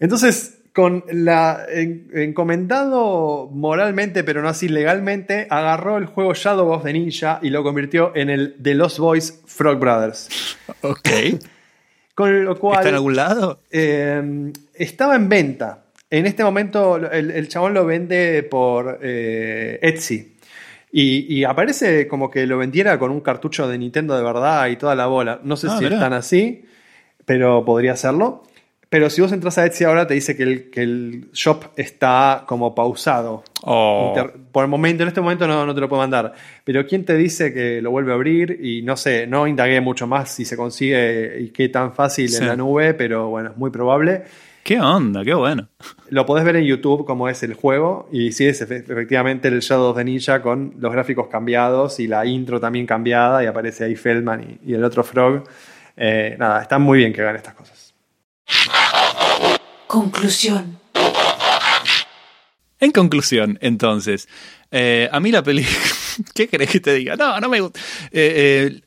[0.00, 6.84] Entonces, con la en- encomendado moralmente, pero no así legalmente, agarró el juego Shadow of
[6.84, 10.28] the Ninja y lo convirtió en el The Lost Boys Frog Brothers.
[10.82, 11.08] Ok.
[12.14, 13.60] Con lo cual ¿Está en algún lado?
[13.70, 15.81] eh, estaba en venta.
[16.12, 20.34] En este momento el, el chabón lo vende por eh, Etsy.
[20.92, 24.76] Y, y aparece como que lo vendiera con un cartucho de Nintendo de verdad y
[24.76, 25.40] toda la bola.
[25.42, 26.66] No sé Ah, si están así,
[27.24, 28.42] pero podría serlo.
[28.90, 32.44] Pero si vos entras a Etsy ahora te dice que el, que el shop está
[32.46, 33.42] como pausado.
[33.62, 34.14] Oh.
[34.52, 36.34] Por el momento, en este momento no, no te lo puedo mandar.
[36.62, 38.58] Pero ¿quién te dice que lo vuelve a abrir?
[38.62, 42.42] Y no sé, no indagué mucho más si se consigue y qué tan fácil Sí.
[42.42, 44.24] en la nube, pero bueno, es muy probable.
[44.64, 45.24] ¿Qué onda?
[45.24, 45.68] Qué bueno.
[46.10, 49.58] Lo podés ver en YouTube cómo es el juego y sí es efe- efectivamente el
[49.60, 53.84] Shadow of the Ninja con los gráficos cambiados y la intro también cambiada y aparece
[53.84, 55.42] ahí Feldman y, y el otro Frog.
[55.96, 57.92] Eh, nada, está muy bien que hagan estas cosas.
[59.88, 60.78] Conclusión.
[62.78, 64.28] En conclusión, entonces,
[64.70, 65.76] eh, a mí la película.
[66.34, 67.16] ¿Qué querés que te diga?
[67.16, 67.78] No, no me gusta.
[68.10, 68.80] Eh, eh,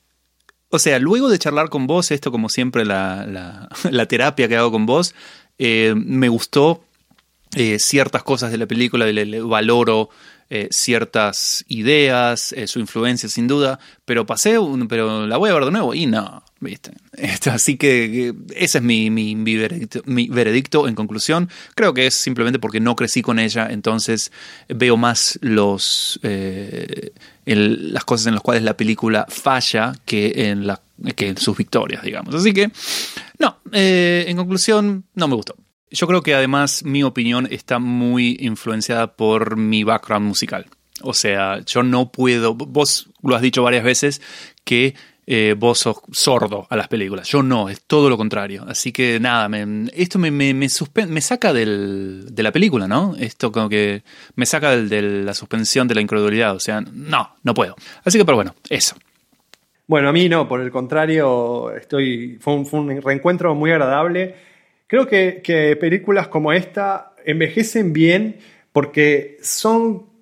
[0.69, 4.57] o sea, luego de charlar con vos, esto como siempre la, la- la terapia que
[4.57, 5.15] hago con vos,
[5.57, 6.84] eh, me gustó
[7.56, 10.10] eh, ciertas cosas de la película, le, valoro
[10.49, 14.57] eh, ciertas ideas, su influencia sin duda, pero pasé,
[14.90, 16.91] pero la voy a ver de nuevo y no, ¿viste?
[17.49, 19.36] Así que, ese es mi, mi,
[20.27, 21.49] veredicto, en conclusión.
[21.76, 24.32] Creo que es simplemente porque no crecí con ella, entonces
[24.68, 30.82] veo más los, el- las cosas en las cuales la película falla que en, la,
[31.15, 32.36] que en sus victorias, digamos.
[32.36, 32.69] Así que,
[33.40, 35.56] no, eh, en conclusión, no me gustó.
[35.91, 40.66] Yo creo que además mi opinión está muy influenciada por mi background musical.
[41.02, 44.22] O sea, yo no puedo, vos lo has dicho varias veces,
[44.64, 44.95] que
[45.28, 47.28] eh, vos sos sordo a las películas.
[47.30, 48.66] Yo no, es todo lo contrario.
[48.68, 50.68] Así que nada, me- esto me, me, me,
[51.07, 53.16] me saca del, de la película, ¿no?
[53.18, 54.03] Esto como que
[54.36, 56.56] me saca de la suspensión de la incredulidad.
[56.56, 57.76] O sea, no, no puedo.
[58.03, 58.95] Así que, pero bueno, eso.
[59.88, 64.36] Bueno, a mí no, por el contrario, estoy, fue, un, reencuentro muy agradable.
[64.88, 68.38] Creo que, que películas como esta envejecen bien
[68.72, 70.16] porque son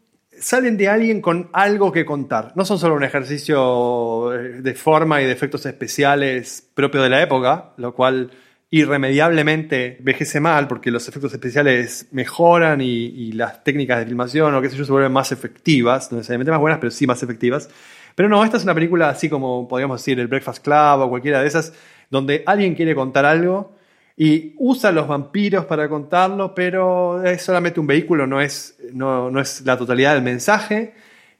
[0.43, 2.51] salen de alguien con algo que contar.
[2.55, 7.21] No son solo un ejercicio eh, de forma y de efectos especiales propio de la
[7.21, 8.31] época, lo cual
[8.69, 14.61] irremediablemente envejece mal porque los efectos especiales mejoran y, y las técnicas de filmación o
[14.61, 17.69] qué sé yo se vuelven más efectivas, no necesariamente más buenas, pero sí más efectivas.
[18.15, 21.41] Pero no, esta es una película así como podríamos decir el Breakfast Club o cualquiera
[21.41, 21.73] de esas,
[22.09, 23.73] donde alguien quiere contar algo
[24.15, 29.39] y usa los vampiros para contarlo, pero es solamente un vehículo, no es, no, no
[29.39, 30.93] es la totalidad del mensaje.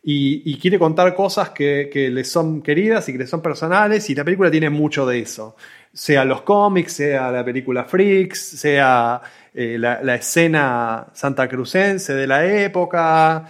[0.05, 4.09] Y, y quiere contar cosas que, que le son queridas y que le son personales,
[4.09, 5.55] y la película tiene mucho de eso.
[5.93, 9.21] Sea los cómics, sea la película Freaks, sea
[9.53, 13.45] eh, la, la escena santacrucense de la época,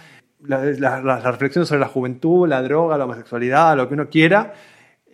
[0.46, 4.54] la- la- las reflexiones sobre la juventud, la droga, la homosexualidad, lo que uno quiera.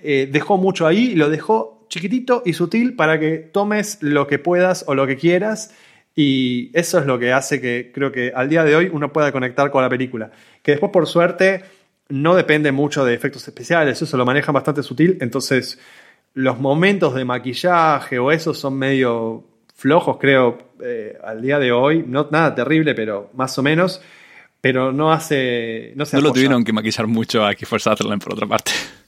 [0.03, 4.39] Eh, dejó mucho ahí y lo dejó chiquitito y sutil para que tomes lo que
[4.39, 5.75] puedas o lo que quieras.
[6.15, 9.31] Y eso es lo que hace que creo que al día de hoy uno pueda
[9.33, 10.31] conectar con la película.
[10.63, 11.63] Que después, por suerte,
[12.09, 15.19] no depende mucho de efectos especiales, eso lo manejan bastante sutil.
[15.21, 15.79] Entonces,
[16.35, 19.45] los momentos de maquillaje o eso son medio
[19.75, 22.05] flojos, creo, eh, al día de hoy.
[22.07, 24.03] No nada terrible, pero más o menos.
[24.61, 25.93] Pero no hace.
[25.97, 28.73] No, se No lo tuvieron que maquillar mucho a Kiefer Sutherland, por otra parte.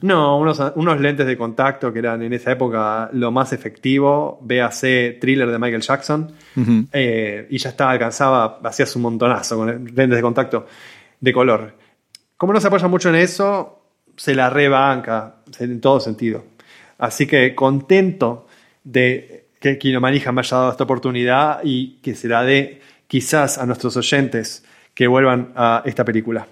[0.00, 4.38] No, unos, unos lentes de contacto que eran en esa época lo más efectivo.
[4.42, 6.30] véase thriller de Michael Jackson.
[6.92, 10.66] Eh, y ya estaba, alcanzaba, hacías un montonazo con lentes de contacto
[11.20, 11.74] de color.
[12.36, 13.82] Como no se apoya mucho en eso,
[14.14, 16.44] se la rebanca en todo sentido.
[16.98, 18.46] Así que contento
[18.82, 23.64] de que Kinomanija me haya dado esta oportunidad y que se la dé quizás a
[23.64, 24.64] nuestros oyentes
[24.94, 26.46] que vuelvan a esta película.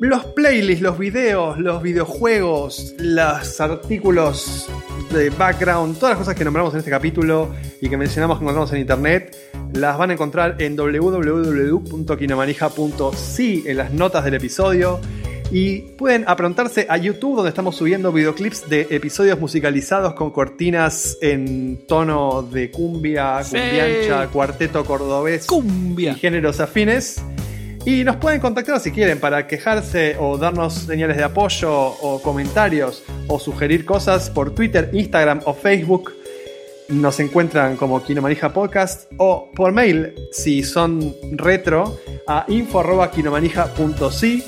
[0.00, 4.68] Los playlists, los videos, los videojuegos, los artículos
[5.10, 8.70] de background, todas las cosas que nombramos en este capítulo y que mencionamos que encontramos
[8.72, 9.34] en internet,
[9.72, 15.00] las van a encontrar en www.kinomanija.si en las notas del episodio.
[15.52, 21.86] Y pueden aprontarse a YouTube, donde estamos subiendo videoclips de episodios musicalizados con cortinas en
[21.86, 23.56] tono de cumbia, Sí.
[23.56, 26.12] cumbiancha, cuarteto cordobés Cumbia.
[26.12, 27.22] y géneros afines.
[27.84, 33.04] Y nos pueden contactar si quieren para quejarse o darnos señales de apoyo o comentarios
[33.28, 36.12] o sugerir cosas por Twitter, Instagram o Facebook.
[36.88, 41.96] Nos encuentran como Kinomanija Podcast o por mail si son retro
[42.26, 44.42] a info.kinomanija.si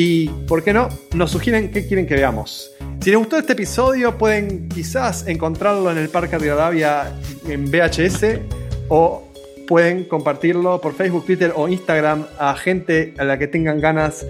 [0.00, 0.88] y, ¿por qué no?
[1.12, 2.70] Nos sugieren qué quieren que veamos.
[3.00, 7.12] Si les gustó este episodio, pueden quizás encontrarlo en el Parque Rivadavia
[7.48, 8.38] en VHS
[8.86, 9.28] o
[9.66, 14.24] pueden compartirlo por Facebook, Twitter o Instagram a gente a la que tengan ganas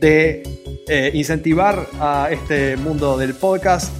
[0.00, 0.42] de
[0.86, 3.90] eh, incentivar a este mundo del podcast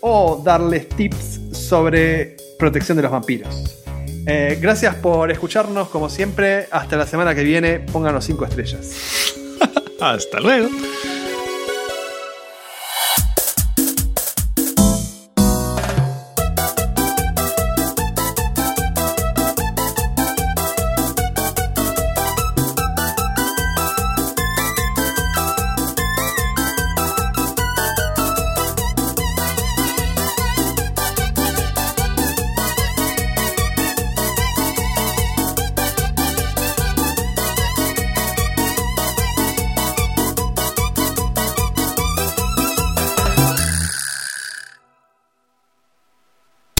[0.00, 3.82] o darles tips sobre protección de los vampiros.
[4.26, 6.66] Eh, gracias por escucharnos, como siempre.
[6.70, 7.80] Hasta la semana que viene.
[7.80, 9.45] Pónganos 5 estrellas.
[10.00, 10.68] Hasta luego.